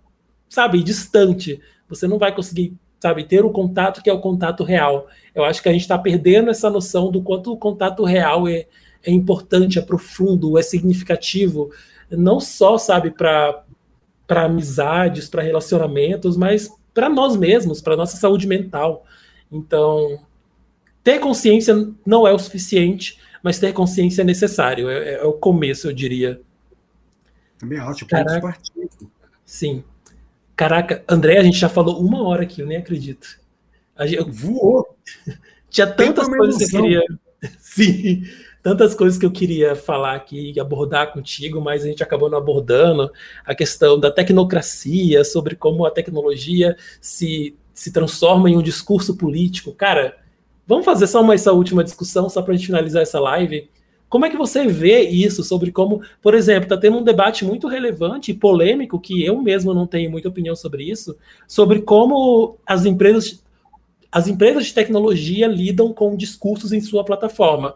sabe, 0.50 0.82
distante. 0.82 1.60
Você 1.90 2.08
não 2.08 2.18
vai 2.18 2.34
conseguir, 2.34 2.74
sabe, 3.00 3.24
ter 3.26 3.44
o 3.44 3.52
contato 3.52 4.02
que 4.02 4.10
é 4.10 4.14
o 4.14 4.22
contato 4.22 4.64
real. 4.64 5.08
Eu 5.34 5.44
acho 5.44 5.62
que 5.62 5.70
a 5.70 5.72
gente 5.72 5.82
está 5.82 5.98
perdendo 5.98 6.50
essa 6.50 6.70
noção 6.70 7.12
do 7.12 7.22
quanto 7.22 7.52
o 7.52 7.58
contato 7.58 8.04
real 8.04 8.48
é, 8.48 8.66
é 9.04 9.12
importante, 9.12 9.78
é 9.78 9.82
profundo, 9.82 10.58
é 10.58 10.62
significativo, 10.62 11.72
não 12.10 12.40
só, 12.40 12.78
sabe, 12.78 13.12
para 13.12 13.62
para 14.28 14.46
amizades, 14.46 15.30
para 15.30 15.44
relacionamentos, 15.44 16.36
mas 16.36 16.70
para 16.96 17.10
nós 17.10 17.36
mesmos, 17.36 17.82
para 17.82 17.96
nossa 17.96 18.18
saúde 18.18 18.48
mental. 18.48 19.06
Então, 19.52 20.20
ter 21.04 21.20
consciência 21.20 21.76
não 22.04 22.28
é 22.28 22.34
o 22.34 22.40
suficiente, 22.40 23.20
mas 23.44 23.60
ter 23.60 23.74
consciência 23.74 24.22
é 24.22 24.26
necessário. 24.26 24.90
É, 24.90 25.16
é 25.16 25.24
o 25.24 25.34
começo, 25.34 25.88
eu 25.88 25.94
diria. 25.94 26.42
Também 27.60 27.78
acho, 27.78 28.08
ponto 28.08 28.42
partido. 28.42 29.12
Sim. 29.46 29.84
Caraca, 30.56 31.04
André, 31.08 31.38
a 31.38 31.44
gente 31.44 31.60
já 31.60 31.70
falou 31.70 32.02
uma 32.02 32.24
hora 32.24 32.44
aqui, 32.44 32.62
eu 32.62 32.66
nem 32.66 32.78
acredito. 32.78 33.40
Gente, 34.00 34.32
Voou! 34.32 34.98
Tinha 35.70 35.86
tantas 35.86 36.28
coisas 36.28 36.58
que 36.58 36.76
eu 36.76 36.82
queria. 36.82 37.04
Sim 37.60 38.24
tantas 38.66 38.96
coisas 38.96 39.20
que 39.20 39.26
eu 39.28 39.30
queria 39.30 39.76
falar 39.76 40.16
aqui 40.16 40.52
e 40.56 40.60
abordar 40.60 41.14
contigo, 41.14 41.62
mas 41.62 41.84
a 41.84 41.88
gente 41.88 42.02
acabou 42.02 42.32
não 42.32 42.40
abordando 42.40 43.12
a 43.46 43.54
questão 43.54 44.00
da 44.00 44.10
tecnocracia, 44.10 45.24
sobre 45.24 45.56
como 45.56 45.86
a 45.86 45.92
tecnologia 45.92 46.76
se, 47.00 47.56
se 47.76 47.94
transforma 47.94 48.50
em 48.50 48.58
um 48.58 48.64
discurso 48.64 49.16
político. 49.16 49.72
Cara, 49.72 50.18
vamos 50.66 50.84
fazer 50.84 51.06
só 51.06 51.22
uma, 51.22 51.36
essa 51.36 51.54
última 51.54 51.84
discussão, 51.84 52.28
só 52.28 52.42
para 52.42 52.56
a 52.56 52.58
gente 52.58 52.66
finalizar 52.66 53.04
essa 53.04 53.20
live. 53.20 53.70
Como 54.10 54.26
é 54.26 54.32
que 54.32 54.36
você 54.36 54.66
vê 54.66 55.02
isso 55.02 55.44
sobre 55.44 55.72
como, 55.72 56.02
por 56.20 56.34
exemplo, 56.34 56.64
está 56.64 56.76
tendo 56.76 56.98
um 56.98 57.04
debate 57.04 57.46
muito 57.46 57.68
relevante 57.68 58.32
e 58.32 58.34
polêmico, 58.34 59.00
que 59.00 59.24
eu 59.24 59.40
mesmo 59.40 59.76
não 59.76 59.86
tenho 59.86 60.10
muita 60.10 60.30
opinião 60.30 60.56
sobre 60.56 60.90
isso, 60.90 61.16
sobre 61.48 61.84
como 61.84 62.58
as 62.66 62.84
empresas, 62.84 63.44
as 64.12 64.28
empresas 64.28 64.66
de 64.66 64.74
tecnologia 64.74 65.46
lidam 65.46 65.94
com 65.94 66.18
discursos 66.18 66.72
em 66.72 66.82
sua 66.82 67.06
plataforma. 67.06 67.76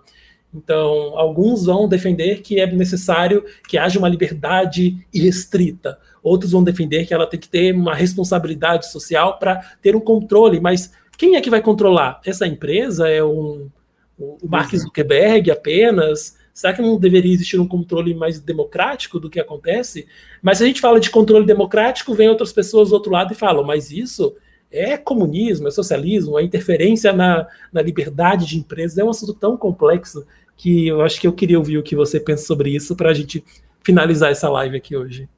Então, 0.54 1.18
alguns 1.18 1.66
vão 1.66 1.88
defender 1.88 2.42
que 2.42 2.60
é 2.60 2.66
necessário 2.66 3.46
que 3.68 3.78
haja 3.78 4.00
uma 4.00 4.10
liberdade 4.10 4.98
irrestrita, 5.14 6.00
outros 6.24 6.52
vão 6.52 6.64
defender 6.64 7.06
que 7.06 7.14
ela 7.14 7.28
tem 7.28 7.40
que 7.40 7.48
ter 7.48 7.74
uma 7.74 7.94
responsabilidade 7.94 8.92
social 8.92 9.38
para 9.38 9.58
ter 9.82 9.96
um 9.96 10.00
controle, 10.00 10.60
mas 10.60 10.92
quem 11.18 11.36
é 11.36 11.42
que 11.42 11.50
vai 11.50 11.62
controlar? 11.62 12.20
Essa 12.26 12.48
empresa 12.48 13.08
é 13.08 13.24
um, 13.24 13.70
o 14.18 14.48
Mark 14.48 14.74
uhum. 14.74 14.80
Zuckerberg 14.80 15.52
apenas? 15.52 16.38
Será 16.54 16.74
que 16.74 16.82
não 16.82 17.00
deveria 17.00 17.34
existir 17.34 17.60
um 17.60 17.68
controle 17.68 18.14
mais 18.14 18.40
democrático 18.40 19.20
do 19.20 19.30
que 19.30 19.40
acontece? 19.40 20.08
Mas 20.42 20.58
se 20.58 20.64
a 20.64 20.68
gente 20.68 20.82
fala 20.82 21.00
de 21.00 21.10
controle 21.10 21.46
democrático, 21.46 22.14
vem 22.14 22.28
outras 22.28 22.52
pessoas 22.52 22.90
do 22.90 22.96
outro 22.96 23.12
lado 23.12 23.34
e 23.34 23.36
falam, 23.36 23.64
mas 23.64 23.92
isso 23.92 24.36
é 24.72 24.98
comunismo, 24.98 25.68
é 25.68 25.72
socialismo, 25.72 26.38
é 26.38 26.44
interferência 26.44 27.12
na, 27.12 27.48
na 27.72 27.82
liberdade 27.82 28.46
de 28.46 28.58
empresas, 28.58 28.98
é 28.98 29.04
um 29.04 29.10
assunto 29.10 29.34
tão 29.34 29.58
complexo 29.58 30.26
que 30.60 30.88
eu 30.88 31.02
acho 31.02 31.22
que 31.22 31.26
eu 31.26 31.32
queria 31.32 31.58
ouvir 31.58 31.78
o 31.78 31.84
que 31.84 31.96
você 31.96 32.20
pensa 32.20 32.46
sobre 32.46 32.76
isso 32.76 32.94
para 32.94 33.12
a 33.12 33.14
gente 33.14 33.42
finalizar 33.82 34.30
essa 34.30 34.50
live 34.50 34.76
aqui 34.76 34.94
hoje. 34.94 35.30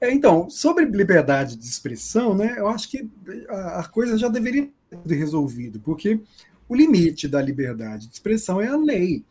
É, 0.00 0.12
então, 0.12 0.48
sobre 0.48 0.84
liberdade 0.84 1.56
de 1.56 1.64
expressão, 1.64 2.32
né, 2.32 2.54
eu 2.56 2.68
acho 2.68 2.88
que 2.88 3.10
a, 3.48 3.82
coisa 3.88 4.16
já 4.16 4.28
deveria 4.28 4.70
ter 5.04 5.16
resolvido, 5.16 5.80
porque 5.80 6.20
o 6.68 6.76
limite 6.76 7.26
da 7.26 7.42
liberdade 7.42 8.06
de 8.06 8.14
expressão 8.14 8.60
é 8.60 8.68
a 8.68 8.76
lei. 8.76 9.24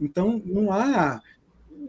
Então, 0.00 0.40
não 0.46 0.70
há 0.70 1.20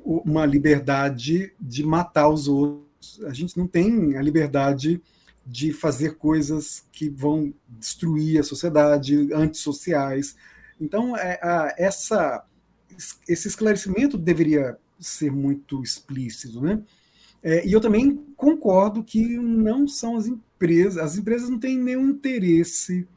uma 0.03 0.47
liberdade 0.47 1.53
de 1.62 1.84
matar 1.84 2.28
os 2.28 2.47
outros. 2.47 3.22
A 3.24 3.34
gente 3.34 3.55
não 3.55 3.68
tem 3.68 4.18
a 4.18 4.22
liberdade 4.24 4.99
de 5.45 5.72
fazer 5.72 6.16
coisas 6.18 6.84
que 6.91 7.07
vão 7.07 7.53
destruir 7.70 8.39
a 8.39 8.43
sociedade, 8.43 9.32
antissociais. 9.32 10.36
Então, 10.82 11.15
é, 11.15 11.39
a, 11.41 11.75
essa, 11.77 12.43
esse 13.27 13.47
esclarecimento 13.47 14.17
deveria 14.17 14.77
ser 14.99 15.32
muito 15.32 15.82
explícito, 15.84 16.59
né? 16.59 16.84
É, 17.43 17.65
e 17.65 17.71
eu 17.71 17.79
também 17.79 18.17
concordo 18.36 19.03
que 19.03 19.38
não 19.38 19.88
são 19.88 20.17
as 20.17 20.27
empresas, 20.27 20.97
as 20.97 21.17
empresas 21.17 21.49
não 21.49 21.59
têm 21.59 21.77
nenhum 21.77 22.09
interesse 22.09 23.07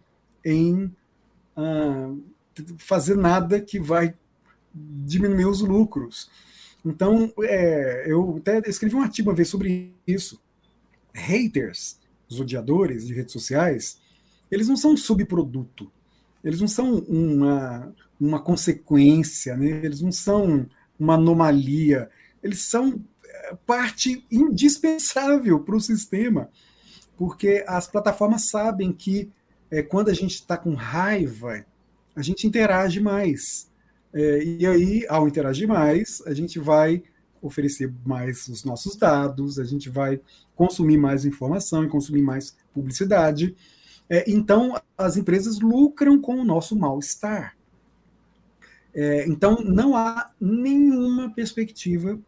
em 0.45 0.91
ah, 1.57 2.15
fazer 2.79 3.17
nada 3.17 3.61
que 3.61 3.79
vai 3.79 4.15
diminuir 4.73 5.47
os 5.47 5.61
lucros. 5.61 6.31
Então, 6.85 7.33
é, 7.43 8.05
eu 8.07 8.37
até 8.39 8.63
escrevi 8.69 8.95
um 8.95 9.03
artigo 9.03 9.31
uma 9.31 9.37
vez 9.37 9.49
sobre 9.49 9.95
isso. 10.07 10.41
Haters 11.15 11.99
os 12.29 12.41
odiadores 12.41 13.07
de 13.07 13.15
redes 13.15 13.33
sociais, 13.33 13.99
eles 14.51 14.69
não 14.69 14.77
são 14.77 14.93
um 14.93 14.97
subproduto, 14.97 15.91
eles 16.45 16.61
não 16.61 16.69
são 16.69 16.99
uma, 16.99 17.93
uma 18.21 18.41
consequência, 18.41 19.57
né? 19.57 19.81
eles 19.85 20.01
não 20.01 20.13
são 20.13 20.67
uma 20.99 21.15
anomalia, 21.15 22.11
eles 22.43 22.61
são 22.61 23.03
é, 23.25 23.57
parte 23.67 24.25
indispensável 24.31 25.61
para 25.61 25.75
o 25.75 25.81
sistema, 25.81 26.51
porque 27.17 27.65
as 27.67 27.89
plataformas 27.89 28.49
sabem 28.51 28.93
que 28.93 29.31
é, 29.71 29.83
quando 29.83 30.11
a 30.11 30.15
gente 30.15 30.35
está 30.35 30.57
com 30.57 30.75
raiva, 30.75 31.65
a 32.15 32.23
gente 32.23 32.47
interage 32.47 33.01
mais. 33.01 33.69
É, 34.13 34.45
e 34.45 34.67
aí, 34.67 35.07
ao 35.09 35.27
interagir 35.27 35.67
mais, 35.67 36.23
a 36.27 36.35
gente 36.35 36.59
vai 36.61 37.03
oferecer 37.43 37.93
mais 38.07 38.49
os 38.49 38.65
nossos 38.65 38.97
dados, 38.97 39.59
a 39.59 39.65
gente 39.65 39.91
vai 39.91 40.21
consumir 40.55 40.97
mais 40.97 41.25
informação 41.25 41.85
e 41.85 41.89
consumir 41.89 42.23
mais 42.23 42.57
publicidade. 42.73 43.55
É, 44.09 44.31
então, 44.31 44.81
as 44.97 45.17
empresas 45.17 45.61
lucram 45.61 46.21
com 46.21 46.37
o 46.37 46.45
nosso 46.45 46.77
mal-estar. 46.77 47.57
É, 48.95 49.27
então, 49.27 49.57
não 49.65 49.97
há 49.97 50.31
nenhuma 50.41 51.33
perspectiva 51.35 52.19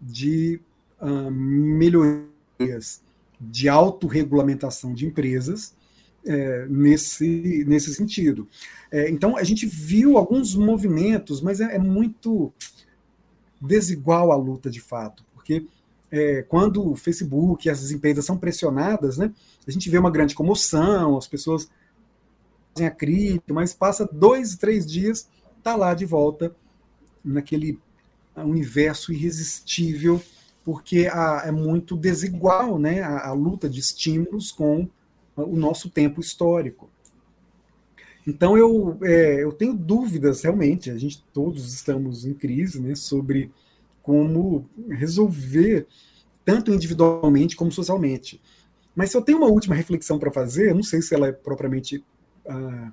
de 0.00 0.60
uh, 1.00 1.30
melhorias 1.30 3.02
de 3.40 3.68
autorregulamentação 3.68 4.94
de 4.94 5.06
empresas 5.06 5.74
é, 6.24 6.66
nesse, 6.68 7.64
nesse 7.66 7.94
sentido. 7.94 8.48
É, 8.90 9.08
então, 9.08 9.36
a 9.36 9.44
gente 9.44 9.66
viu 9.66 10.16
alguns 10.16 10.54
movimentos, 10.54 11.40
mas 11.40 11.60
é, 11.60 11.76
é 11.76 11.78
muito 11.78 12.52
desigual 13.60 14.32
a 14.32 14.36
luta 14.36 14.68
de 14.68 14.80
fato, 14.80 15.24
porque 15.34 15.64
é, 16.10 16.42
quando 16.42 16.90
o 16.90 16.96
Facebook 16.96 17.66
e 17.66 17.70
as 17.70 17.90
empresas 17.90 18.24
são 18.24 18.36
pressionadas, 18.38 19.16
né, 19.16 19.32
a 19.66 19.70
gente 19.70 19.90
vê 19.90 19.98
uma 19.98 20.10
grande 20.10 20.34
comoção, 20.34 21.16
as 21.16 21.26
pessoas 21.26 21.68
fazem 22.72 22.86
a 22.86 22.90
crítica, 22.90 23.52
mas 23.52 23.74
passa 23.74 24.08
dois, 24.10 24.56
três 24.56 24.86
dias, 24.86 25.28
está 25.58 25.74
lá 25.74 25.94
de 25.94 26.04
volta 26.04 26.54
naquele 27.24 27.78
universo 28.36 29.12
irresistível, 29.12 30.22
porque 30.64 31.08
a, 31.10 31.42
é 31.46 31.50
muito 31.50 31.96
desigual 31.96 32.78
né, 32.78 33.02
a, 33.02 33.28
a 33.28 33.32
luta 33.32 33.68
de 33.68 33.80
estímulos 33.80 34.52
com 34.52 34.88
o 35.36 35.56
nosso 35.56 35.90
tempo 35.90 36.20
histórico. 36.20 36.90
Então 38.26 38.56
eu, 38.56 38.98
é, 39.02 39.42
eu 39.42 39.52
tenho 39.52 39.72
dúvidas 39.72 40.42
realmente, 40.42 40.90
a 40.90 40.98
gente 40.98 41.22
todos 41.32 41.72
estamos 41.72 42.24
em 42.24 42.34
crise 42.34 42.80
né, 42.80 42.94
sobre 42.94 43.52
como 44.06 44.70
resolver 44.88 45.84
tanto 46.44 46.72
individualmente 46.72 47.56
como 47.56 47.72
socialmente. 47.72 48.40
Mas 48.94 49.10
se 49.10 49.16
eu 49.16 49.20
tenho 49.20 49.38
uma 49.38 49.48
última 49.48 49.74
reflexão 49.74 50.16
para 50.16 50.30
fazer, 50.30 50.72
não 50.72 50.82
sei 50.84 51.02
se 51.02 51.12
ela 51.12 51.26
é 51.26 51.32
propriamente 51.32 52.04
ah, 52.48 52.92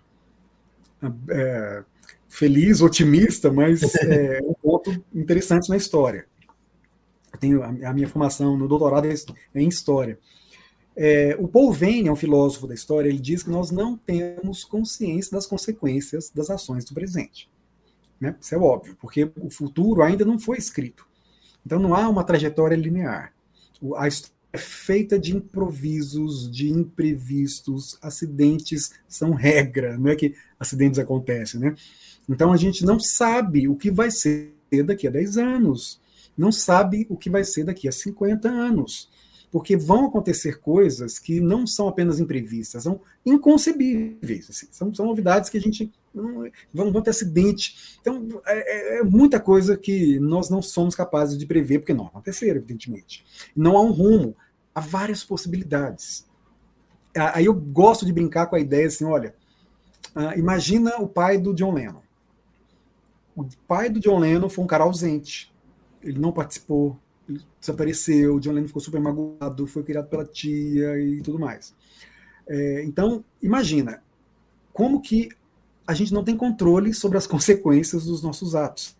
ah, 1.03 1.14
é, 1.30 1.84
feliz, 2.28 2.82
otimista, 2.82 3.53
mas 3.53 3.84
é 4.05 4.41
um 4.41 4.55
ponto 4.55 4.91
interessante 5.14 5.70
na 5.70 5.78
história. 5.78 6.26
Eu 7.32 7.39
tenho 7.39 7.64
a, 7.64 7.93
minha 7.93 8.09
formação 8.09 8.57
no 8.57 8.68
doutorado 8.68 9.07
é 9.07 9.14
em 9.61 9.68
história. 9.68 10.18
É, 10.95 11.38
o 11.39 11.47
Paul 11.47 11.72
Vane, 11.72 12.07
é 12.07 12.11
um 12.11 12.16
filósofo 12.16 12.66
da 12.66 12.74
história, 12.74 13.07
ele 13.07 13.20
diz 13.20 13.43
que 13.43 13.51
nós 13.51 13.70
não 13.70 13.95
temos 13.95 14.64
consciência 14.64 15.32
das 15.32 15.45
consequências 15.45 16.32
das 16.32 16.49
ações 16.49 16.86
do 16.86 16.95
presente. 16.95 17.53
Né? 18.20 18.36
Isso 18.39 18.55
é 18.55 18.57
óbvio, 18.57 18.95
porque 18.99 19.32
o 19.39 19.49
futuro 19.49 20.01
ainda 20.01 20.24
não 20.24 20.39
foi 20.39 20.57
escrito. 20.57 21.05
Então 21.66 21.80
não 21.80 21.95
há 21.95 22.07
uma 22.07 22.24
trajetória 22.24 22.76
linear. 22.76 23.34
A 23.97 24.07
história 24.07 24.34
feita 24.55 25.18
de 25.18 25.36
improvisos, 25.36 26.49
de 26.49 26.70
imprevistos, 26.70 27.97
acidentes 28.01 28.91
são 29.07 29.34
regra, 29.34 29.97
não 29.97 30.11
é 30.11 30.16
que 30.16 30.36
acidentes 30.59 30.99
acontecem, 30.99 31.59
né? 31.59 31.76
Então 32.30 32.53
a 32.53 32.57
gente 32.57 32.86
não 32.86 32.99
sabe 32.99 33.68
o 33.68 33.76
que 33.76 33.89
vai 33.91 34.11
ser 34.11 34.53
daqui 34.86 35.07
a 35.07 35.11
10 35.11 35.38
anos, 35.38 35.99
não 36.38 36.51
sabe 36.51 37.05
o 37.09 37.18
que 37.18 37.30
vai 37.30 37.43
ser 37.43 37.64
daqui 37.64 37.88
a 37.88 37.91
50 37.91 38.47
anos, 38.49 39.09
porque 39.54 39.78
vão 39.78 40.08
acontecer 40.08 40.60
coisas 40.60 41.20
que 41.20 41.39
não 41.39 41.68
são 41.68 41.88
apenas 41.88 42.20
imprevistas, 42.20 42.82
são 42.82 42.99
inconcebíveis, 43.24 44.49
assim, 44.49 44.68
são, 44.72 44.91
são 44.91 45.06
novidades 45.06 45.47
que 45.47 45.60
a 45.60 45.62
gente 45.62 45.93
não, 46.12 46.49
vão, 46.74 47.04
ter 47.04 47.12
acidente. 47.12 47.99
Então, 48.01 48.41
é, 48.47 48.97
é, 48.97 48.97
é, 48.97 49.04
muita 49.04 49.39
coisa 49.39 49.78
que 49.78 50.20
nós 50.20 50.49
não 50.49 50.60
somos 50.60 50.95
capazes 50.95 51.38
de 51.38 51.45
prever, 51.45 51.78
porque 51.78 51.93
não 51.93 52.08
aconteceram, 52.08 52.58
evidentemente. 52.58 53.24
Não 53.56 53.78
há 53.78 53.82
um 53.82 53.91
rumo, 53.91 54.36
há 54.74 54.80
várias 54.80 55.24
possibilidades. 55.24 56.26
Aí 57.16 57.45
eu 57.45 57.54
gosto 57.54 58.08
de 58.08 58.12
brincar 58.12 58.47
com 58.47 58.56
a 58.56 58.60
ideia 58.60 58.88
assim: 58.88 59.06
olha, 59.06 59.36
uh, 60.16 60.36
imagina 60.36 60.97
o 60.97 61.08
pai 61.08 61.38
do 61.38 61.54
John 61.54 61.76
Lennon. 61.76 62.01
O 63.36 63.45
pai 63.68 63.88
do 63.88 63.99
John 63.99 64.18
Lennon 64.18 64.49
foi 64.49 64.64
um 64.64 64.68
cara 64.68 64.84
ausente. 64.84 65.54
Ele 66.01 66.18
não 66.18 66.32
participou, 66.32 66.97
desapareceu. 67.59 68.39
John 68.39 68.51
Lennon 68.51 68.67
ficou 68.67 68.82
super 68.82 68.99
magoado, 68.99 69.67
foi 69.67 69.84
criado 69.84 70.07
pela 70.07 70.26
tia 70.26 70.99
e 70.99 71.21
tudo 71.21 71.39
mais. 71.39 71.74
É, 72.47 72.84
então, 72.84 73.24
imagina 73.41 74.03
como 74.71 75.01
que 75.01 75.30
a 75.86 75.93
gente 75.93 76.13
não 76.13 76.24
tem 76.24 76.36
controle 76.36 76.93
sobre 76.93 77.17
as 77.17 77.28
consequências 77.28 78.05
dos 78.05 78.21
nossos 78.21 78.55
atos. 78.55 78.95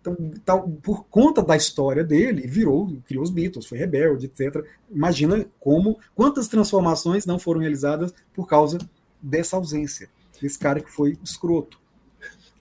Então, 0.00 0.16
tal, 0.44 0.68
por 0.68 1.04
conta 1.06 1.42
da 1.42 1.56
história 1.56 2.04
dele, 2.04 2.46
virou, 2.46 2.96
criou 3.04 3.22
os 3.22 3.30
Beatles, 3.30 3.66
foi 3.66 3.78
rebelde, 3.78 4.26
etc. 4.26 4.64
Imagina 4.90 5.44
como, 5.58 5.98
quantas 6.14 6.46
transformações 6.46 7.26
não 7.26 7.38
foram 7.38 7.60
realizadas 7.60 8.14
por 8.32 8.46
causa 8.46 8.78
dessa 9.20 9.56
ausência, 9.56 10.08
desse 10.40 10.58
cara 10.58 10.80
que 10.80 10.90
foi 10.90 11.18
escroto. 11.22 11.80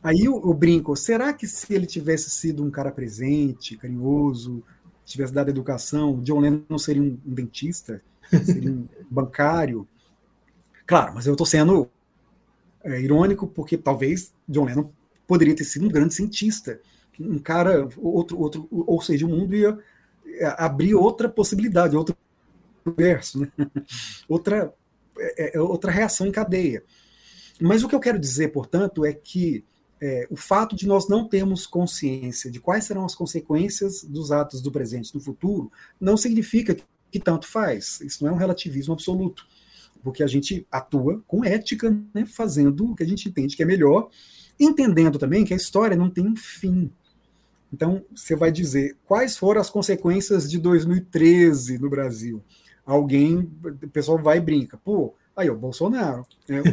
Aí 0.01 0.25
eu, 0.25 0.41
eu 0.43 0.53
brinco, 0.53 0.95
será 0.95 1.31
que 1.33 1.47
se 1.47 1.73
ele 1.73 1.85
tivesse 1.85 2.29
sido 2.29 2.63
um 2.63 2.71
cara 2.71 2.91
presente, 2.91 3.77
carinhoso, 3.77 4.63
tivesse 5.07 5.33
dado 5.33 5.49
educação, 5.49 6.21
John 6.21 6.39
Lennon 6.39 6.61
não 6.69 6.77
seria 6.77 7.01
um, 7.01 7.17
dentista, 7.25 8.01
seria 8.43 8.71
um 8.71 8.87
bancário? 9.09 9.87
Claro, 10.85 11.13
mas 11.15 11.25
eu 11.25 11.33
estou 11.33 11.47
sendo 11.47 11.89
é, 12.83 13.01
irônico 13.01 13.47
porque 13.47 13.77
talvez 13.77 14.33
John 14.47 14.65
Lennon 14.65 14.89
poderia 15.25 15.55
ter 15.55 15.63
sido 15.63 15.85
um 15.85 15.89
grande 15.89 16.13
cientista, 16.13 16.79
um 17.19 17.39
cara, 17.39 17.87
outro, 17.97 18.39
outro, 18.39 18.67
ou 18.69 19.01
seja, 19.01 19.25
o 19.25 19.29
mundo 19.29 19.55
ia 19.55 19.77
é, 20.25 20.45
abrir 20.57 20.93
outra 20.93 21.27
possibilidade, 21.27 21.95
outro 21.95 22.15
universo, 22.85 23.39
né? 23.39 23.51
outra, 24.27 24.73
é, 25.17 25.57
é, 25.57 25.61
outra 25.61 25.91
reação 25.91 26.27
em 26.27 26.31
cadeia. 26.31 26.83
Mas 27.59 27.83
o 27.83 27.89
que 27.89 27.95
eu 27.95 27.99
quero 27.99 28.19
dizer, 28.19 28.49
portanto, 28.49 29.03
é 29.03 29.13
que 29.13 29.65
é, 30.01 30.27
o 30.29 30.35
fato 30.35 30.75
de 30.75 30.87
nós 30.87 31.07
não 31.07 31.27
termos 31.27 31.65
consciência 31.65 32.51
de 32.51 32.59
quais 32.59 32.85
serão 32.85 33.05
as 33.05 33.15
consequências 33.15 34.03
dos 34.03 34.31
atos 34.31 34.61
do 34.61 34.71
presente 34.71 35.11
do 35.11 35.19
futuro 35.19 35.71
não 35.99 36.15
significa 36.15 36.77
que 37.11 37.19
tanto 37.19 37.47
faz. 37.47 37.99
Isso 38.01 38.23
não 38.23 38.31
é 38.31 38.33
um 38.33 38.37
relativismo 38.37 38.93
absoluto 38.93 39.45
porque 40.07 40.23
a 40.23 40.27
gente 40.27 40.65
atua 40.71 41.21
com 41.27 41.43
ética, 41.43 41.95
né, 42.13 42.25
fazendo 42.25 42.91
o 42.91 42.95
que 42.95 43.03
a 43.03 43.05
gente 43.05 43.27
entende 43.27 43.57
que 43.57 43.63
é 43.63 43.65
melhor, 43.65 44.09
entendendo 44.59 45.19
também 45.19 45.43
que 45.43 45.53
a 45.53 45.57
história 45.57 45.97
não 45.97 46.09
tem 46.09 46.25
um 46.25 46.35
fim. 46.35 46.89
Então, 47.73 48.05
você 48.15 48.33
vai 48.33 48.49
dizer 48.49 48.95
quais 49.05 49.37
foram 49.37 49.59
as 49.59 49.69
consequências 49.69 50.49
de 50.49 50.57
2013 50.57 51.77
no 51.77 51.89
Brasil. 51.89 52.41
Alguém, 52.85 53.51
o 53.83 53.89
pessoal 53.89 54.17
vai 54.17 54.37
e 54.37 54.41
brinca, 54.41 54.77
pô, 54.77 55.13
aí, 55.35 55.49
o 55.49 55.57
Bolsonaro. 55.57 56.25
Né? 56.47 56.63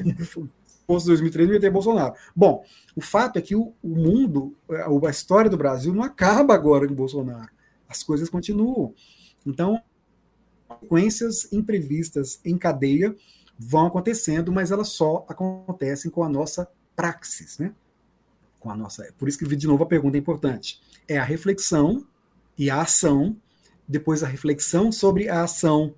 Fosse 0.86 1.06
2013, 1.06 1.52
ia 1.52 1.60
ter 1.60 1.70
Bolsonaro. 1.70 2.14
Bom, 2.34 2.64
o 2.94 3.00
fato 3.00 3.38
é 3.38 3.42
que 3.42 3.56
o, 3.56 3.72
o, 3.82 3.88
mundo, 3.88 4.54
a 4.68 5.10
história 5.10 5.50
do 5.50 5.56
Brasil 5.56 5.92
não 5.92 6.02
acaba 6.02 6.54
agora 6.54 6.86
com 6.86 6.94
Bolsonaro. 6.94 7.50
As 7.88 8.02
coisas 8.02 8.28
continuam. 8.28 8.94
Então, 9.46 9.80
consequências 10.84 11.52
imprevistas 11.52 12.40
em 12.44 12.56
cadeia 12.56 13.14
vão 13.58 13.86
acontecendo, 13.86 14.52
mas 14.52 14.70
elas 14.70 14.88
só 14.88 15.24
acontecem 15.28 16.10
com 16.10 16.22
a 16.22 16.28
nossa 16.28 16.68
praxis, 16.96 17.58
né? 17.58 17.72
Com 18.58 18.70
a 18.70 18.76
nossa. 18.76 19.12
Por 19.18 19.28
isso 19.28 19.38
que 19.38 19.56
de 19.56 19.66
novo 19.66 19.84
a 19.84 19.86
pergunta 19.86 20.16
é 20.16 20.20
importante. 20.20 20.80
É 21.06 21.18
a 21.18 21.24
reflexão 21.24 22.06
e 22.56 22.70
a 22.70 22.82
ação, 22.82 23.36
depois 23.86 24.22
a 24.22 24.26
reflexão 24.26 24.90
sobre 24.90 25.28
a 25.28 25.42
ação, 25.42 25.94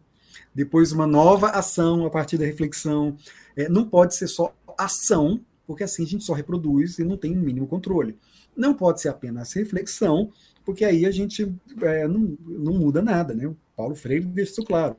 depois 0.54 0.92
uma 0.92 1.06
nova 1.06 1.50
ação 1.50 2.04
a 2.06 2.10
partir 2.10 2.38
da 2.38 2.44
reflexão. 2.44 3.16
É, 3.56 3.68
não 3.68 3.88
pode 3.88 4.14
ser 4.14 4.26
só 4.26 4.54
ação, 4.78 5.40
porque 5.66 5.84
assim 5.84 6.04
a 6.04 6.06
gente 6.06 6.24
só 6.24 6.32
reproduz 6.32 6.98
e 6.98 7.04
não 7.04 7.16
tem 7.16 7.36
o 7.36 7.40
mínimo 7.40 7.66
controle. 7.66 8.16
Não 8.56 8.74
pode 8.74 9.00
ser 9.00 9.08
apenas 9.08 9.52
reflexão, 9.52 10.30
porque 10.64 10.84
aí 10.84 11.06
a 11.06 11.10
gente 11.10 11.52
é, 11.82 12.08
não, 12.08 12.36
não 12.44 12.74
muda 12.74 13.02
nada, 13.02 13.34
né? 13.34 13.46
O 13.46 13.56
Paulo 13.76 13.94
Freire 13.94 14.24
deixa 14.24 14.52
isso 14.52 14.64
claro. 14.64 14.96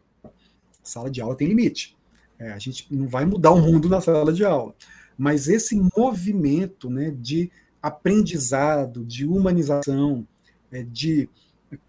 Sala 0.84 1.10
de 1.10 1.22
aula 1.22 1.36
tem 1.36 1.48
limite. 1.48 1.96
É, 2.40 2.52
a 2.52 2.60
gente 2.60 2.88
não 2.92 3.08
vai 3.08 3.26
mudar 3.26 3.52
o 3.52 3.62
mundo 3.62 3.90
na 3.90 4.00
sala 4.00 4.32
de 4.32 4.46
aula. 4.46 4.74
Mas 5.18 5.48
esse 5.48 5.76
movimento 5.98 6.90
né, 6.90 7.12
de 7.12 7.52
aprendizado, 7.82 9.04
de 9.04 9.26
humanização, 9.26 10.28
é, 10.72 10.84
de 10.84 11.28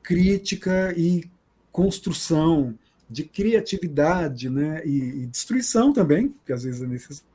crítica 0.02 0.94
e 0.96 1.30
construção, 1.70 2.76
de 3.08 3.24
criatividade 3.24 4.48
né, 4.48 4.82
e, 4.84 5.22
e, 5.22 5.26
destruição 5.26 5.92
também, 5.92 6.34
que 6.44 6.52
às 6.52 6.62
vezes 6.64 6.82
é 6.82 6.86
necessário, 6.86 7.28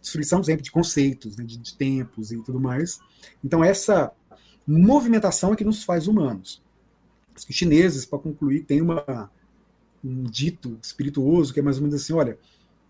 destruição 0.00 0.42
sempre 0.42 0.62
de 0.62 0.70
conceitos, 0.70 1.36
né, 1.36 1.44
de, 1.44 1.56
de 1.56 1.74
tempos 1.74 2.32
e 2.32 2.42
tudo 2.42 2.60
mais. 2.60 2.98
Então, 3.42 3.62
essa 3.62 4.12
movimentação 4.66 5.52
é 5.52 5.56
que 5.56 5.64
nos 5.64 5.84
faz 5.84 6.06
humanos. 6.08 6.62
Os 7.36 7.44
chineses, 7.54 8.04
para 8.04 8.18
concluir, 8.18 8.64
têm 8.64 8.82
uma, 8.82 9.30
um 10.04 10.24
dito 10.24 10.78
espirituoso 10.82 11.52
que 11.52 11.60
é 11.60 11.62
mais 11.62 11.76
ou 11.76 11.82
menos 11.82 12.00
assim: 12.00 12.12
olha, 12.12 12.38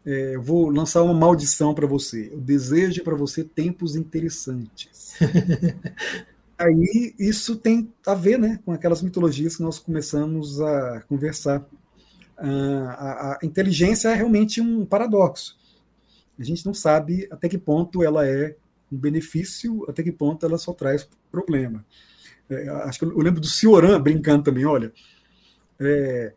é, 0.05 0.35
eu 0.35 0.43
vou 0.43 0.69
lançar 0.71 1.03
uma 1.03 1.15
maldição 1.15 1.75
para 1.75 1.87
você. 1.87 2.31
Eu 2.33 2.41
desejo 2.41 3.05
para 3.05 3.15
você 3.15 3.45
tempos 3.45 3.95
interessantes. 3.95 5.15
Aí 6.59 7.15
isso 7.19 7.57
tem 7.57 7.93
a 8.07 8.15
ver 8.15 8.39
né, 8.39 8.61
com 8.65 8.73
aquelas 8.73 9.03
mitologias 9.03 9.57
que 9.57 9.63
nós 9.63 9.79
começamos 9.79 10.61
a 10.61 11.01
conversar. 11.09 11.65
A, 12.37 12.49
a, 12.49 13.33
a 13.35 13.39
inteligência 13.43 14.09
é 14.09 14.15
realmente 14.15 14.61
um 14.61 14.85
paradoxo. 14.85 15.57
A 16.43 16.45
gente 16.45 16.67
não 16.67 16.75
sabe 16.75 17.27
até 17.31 17.49
que 17.49 17.57
ponto 17.57 18.03
ela 18.03 18.27
é 18.27 18.57
um 18.91 18.97
benefício, 18.97 19.85
até 19.89 20.03
que 20.03 20.13
ponto 20.13 20.45
ela 20.45 20.59
só 20.59 20.73
traz 20.73 21.09
problema. 21.31 21.85
É, 22.51 22.69
acho 22.69 22.99
que 22.99 23.05
eu 23.05 23.19
lembro 23.19 23.41
do 23.41 23.47
Cioran 23.47 24.01
brincando 24.01 24.45
também, 24.45 24.67
olha, 24.67 24.93
é, 25.81 26.33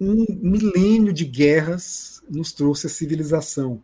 um 0.00 0.26
milênio 0.28 1.12
de 1.12 1.24
guerras 1.24 2.22
nos 2.28 2.52
trouxe 2.52 2.86
a 2.86 2.90
civilização. 2.90 3.82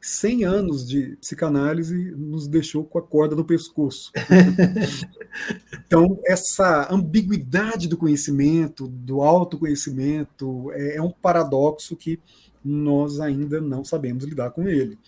Cem 0.00 0.44
anos 0.44 0.86
de 0.86 1.16
psicanálise 1.16 2.10
nos 2.10 2.46
deixou 2.46 2.84
com 2.84 2.98
a 2.98 3.02
corda 3.02 3.34
no 3.34 3.42
pescoço. 3.42 4.12
então, 5.86 6.20
essa 6.26 6.92
ambiguidade 6.92 7.88
do 7.88 7.96
conhecimento, 7.96 8.86
do 8.86 9.22
autoconhecimento, 9.22 10.70
é, 10.72 10.96
é 10.96 11.02
um 11.02 11.10
paradoxo 11.10 11.96
que 11.96 12.20
nós 12.64 13.20
ainda 13.20 13.60
não 13.60 13.84
sabemos 13.84 14.24
lidar 14.24 14.50
com 14.50 14.66
ele. 14.66 14.98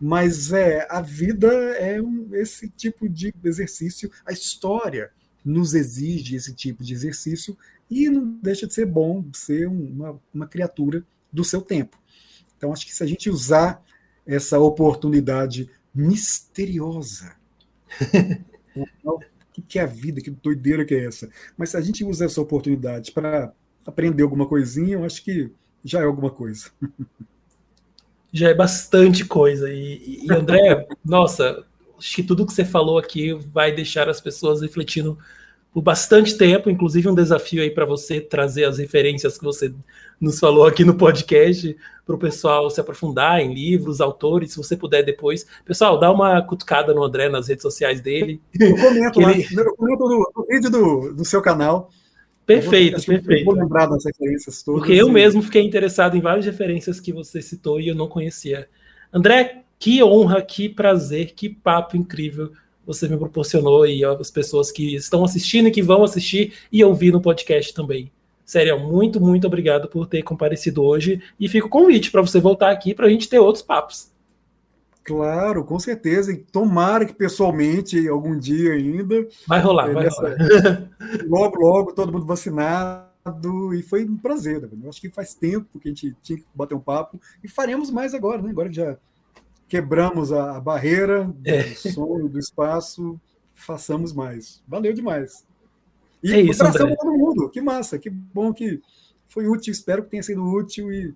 Mas 0.00 0.52
é, 0.52 0.86
a 0.90 1.00
vida 1.00 1.48
é 1.48 2.02
um, 2.02 2.28
esse 2.32 2.68
tipo 2.68 3.08
de 3.08 3.32
exercício, 3.44 4.10
a 4.26 4.32
história 4.32 5.10
nos 5.44 5.74
exige 5.74 6.36
esse 6.36 6.54
tipo 6.54 6.82
de 6.82 6.92
exercício 6.92 7.56
e 7.90 8.08
não 8.08 8.38
deixa 8.42 8.66
de 8.66 8.74
ser 8.74 8.86
bom 8.86 9.24
ser 9.32 9.68
uma, 9.68 10.20
uma 10.32 10.46
criatura 10.46 11.04
do 11.32 11.44
seu 11.44 11.60
tempo. 11.60 11.98
Então, 12.56 12.72
acho 12.72 12.86
que 12.86 12.94
se 12.94 13.02
a 13.02 13.06
gente 13.06 13.28
usar 13.30 13.82
essa 14.26 14.58
oportunidade 14.58 15.70
misteriosa, 15.94 17.36
o 18.74 19.20
que 19.68 19.78
é 19.78 19.82
a 19.82 19.86
vida, 19.86 20.20
que 20.20 20.30
doideira 20.30 20.84
que 20.84 20.94
é 20.94 21.06
essa? 21.06 21.28
Mas 21.56 21.70
se 21.70 21.76
a 21.76 21.80
gente 21.80 22.04
usa 22.04 22.24
essa 22.24 22.40
oportunidade 22.40 23.12
para 23.12 23.52
aprender 23.86 24.22
alguma 24.22 24.46
coisinha, 24.46 24.94
eu 24.94 25.04
acho 25.04 25.22
que 25.22 25.52
já 25.84 26.00
é 26.00 26.04
alguma 26.04 26.30
coisa. 26.30 26.70
já 28.32 28.48
é 28.48 28.54
bastante 28.54 29.24
coisa. 29.24 29.70
E, 29.70 30.24
e 30.24 30.32
André, 30.32 30.86
nossa, 31.04 31.64
acho 31.96 32.16
que 32.16 32.22
tudo 32.22 32.46
que 32.46 32.52
você 32.52 32.64
falou 32.64 32.98
aqui 32.98 33.32
vai 33.52 33.72
deixar 33.72 34.08
as 34.08 34.20
pessoas 34.20 34.60
refletindo 34.60 35.16
por 35.72 35.82
bastante 35.82 36.38
tempo, 36.38 36.70
inclusive 36.70 37.08
um 37.08 37.14
desafio 37.14 37.60
aí 37.60 37.70
para 37.70 37.84
você 37.84 38.20
trazer 38.20 38.64
as 38.64 38.78
referências 38.78 39.36
que 39.36 39.44
você 39.44 39.74
nos 40.20 40.38
falou 40.38 40.66
aqui 40.66 40.84
no 40.84 40.94
podcast 40.94 41.76
para 42.06 42.14
o 42.14 42.18
pessoal 42.18 42.70
se 42.70 42.80
aprofundar 42.80 43.40
em 43.40 43.52
livros, 43.52 44.00
autores, 44.00 44.52
se 44.52 44.56
você 44.56 44.76
puder 44.76 45.04
depois. 45.04 45.46
Pessoal, 45.64 45.98
dá 45.98 46.12
uma 46.12 46.40
cutucada 46.42 46.94
no 46.94 47.02
André 47.02 47.28
nas 47.28 47.48
redes 47.48 47.62
sociais 47.62 48.00
dele. 48.00 48.40
Eu 48.58 48.76
comento, 48.76 49.20
lá, 49.20 49.32
ele... 49.32 49.46
eu 49.52 49.74
comento 49.74 50.08
no, 50.08 50.32
no 50.36 50.46
vídeo 50.46 50.70
do, 50.70 51.14
do 51.14 51.24
seu 51.24 51.42
canal. 51.42 51.90
Perfeito, 52.46 52.98
vou, 52.98 53.06
perfeito. 53.06 53.44
Vou 53.44 53.54
lembrar 53.54 53.86
das 53.86 54.04
referências 54.04 54.62
todas. 54.62 54.80
Porque 54.80 54.92
eu 54.92 55.08
e... 55.08 55.12
mesmo 55.12 55.42
fiquei 55.42 55.62
interessado 55.62 56.16
em 56.16 56.20
várias 56.20 56.44
referências 56.44 57.00
que 57.00 57.12
você 57.12 57.40
citou 57.40 57.80
e 57.80 57.88
eu 57.88 57.94
não 57.94 58.06
conhecia. 58.06 58.68
André, 59.12 59.62
que 59.78 60.02
honra, 60.02 60.42
que 60.42 60.68
prazer, 60.68 61.32
que 61.34 61.48
papo 61.48 61.96
incrível 61.96 62.52
você 62.86 63.08
me 63.08 63.16
proporcionou 63.16 63.86
e 63.86 64.04
as 64.04 64.30
pessoas 64.30 64.70
que 64.70 64.94
estão 64.94 65.24
assistindo 65.24 65.68
e 65.68 65.70
que 65.70 65.82
vão 65.82 66.02
assistir 66.02 66.52
e 66.70 66.84
ouvir 66.84 67.12
no 67.12 67.20
podcast 67.20 67.72
também. 67.72 68.10
Sério, 68.44 68.78
muito, 68.78 69.20
muito 69.20 69.46
obrigado 69.46 69.88
por 69.88 70.06
ter 70.06 70.22
comparecido 70.22 70.82
hoje 70.82 71.20
e 71.40 71.48
fica 71.48 71.66
o 71.66 71.70
convite 71.70 72.10
para 72.10 72.20
você 72.20 72.38
voltar 72.38 72.70
aqui 72.70 72.94
para 72.94 73.06
a 73.06 73.08
gente 73.08 73.28
ter 73.28 73.38
outros 73.38 73.62
papos. 73.62 74.12
Claro, 75.04 75.64
com 75.64 75.78
certeza. 75.78 76.32
E 76.32 76.36
tomara 76.36 77.04
que 77.04 77.12
pessoalmente, 77.14 78.08
algum 78.08 78.36
dia 78.38 78.72
ainda. 78.72 79.28
Vai 79.46 79.60
rolar, 79.60 79.90
é, 79.90 79.92
vai 79.92 80.04
nessa... 80.04 80.22
rolar. 80.22 80.90
Logo, 81.28 81.60
logo, 81.60 81.92
todo 81.92 82.12
mundo 82.12 82.24
vacinado. 82.24 83.74
E 83.74 83.82
foi 83.82 84.04
um 84.04 84.16
prazer. 84.16 84.62
Né? 84.62 84.68
Eu 84.82 84.88
acho 84.88 85.00
que 85.00 85.10
faz 85.10 85.34
tempo 85.34 85.78
que 85.78 85.88
a 85.88 85.90
gente 85.92 86.16
tinha 86.22 86.38
que 86.38 86.44
bater 86.54 86.74
um 86.74 86.80
papo. 86.80 87.20
E 87.42 87.48
faremos 87.48 87.90
mais 87.90 88.14
agora, 88.14 88.40
né? 88.42 88.50
Agora 88.50 88.68
que 88.68 88.76
já 88.76 88.96
quebramos 89.68 90.32
a 90.32 90.60
barreira 90.60 91.24
do 91.24 91.48
é. 91.48 91.62
som, 91.74 92.26
do 92.26 92.38
espaço, 92.38 93.20
façamos 93.54 94.12
mais. 94.12 94.62
Valeu 94.66 94.92
demais. 94.92 95.46
E 96.22 96.32
é 96.32 96.40
isso, 96.40 96.62
abração 96.62 96.86
para 96.86 96.96
todo 96.96 97.12
mundo. 97.12 97.50
Que 97.50 97.60
massa, 97.60 97.98
que 97.98 98.08
bom 98.08 98.52
que 98.52 98.80
foi 99.26 99.46
útil. 99.46 99.72
Espero 99.72 100.02
que 100.02 100.10
tenha 100.10 100.22
sido 100.22 100.42
útil 100.42 100.92
e 100.92 101.14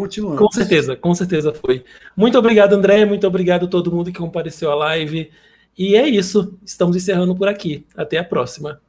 continuando. 0.00 0.38
Com 0.38 0.50
certeza, 0.50 0.96
com 0.96 1.14
certeza 1.14 1.52
foi. 1.52 1.84
Muito 2.16 2.38
obrigado, 2.38 2.72
André. 2.72 3.04
Muito 3.04 3.26
obrigado 3.26 3.66
a 3.66 3.68
todo 3.68 3.92
mundo 3.92 4.10
que 4.10 4.18
compareceu 4.18 4.70
à 4.72 4.74
live. 4.74 5.30
E 5.76 5.94
é 5.94 6.08
isso. 6.08 6.58
Estamos 6.64 6.96
encerrando 6.96 7.36
por 7.36 7.48
aqui. 7.48 7.86
Até 7.94 8.18
a 8.18 8.24
próxima. 8.24 8.80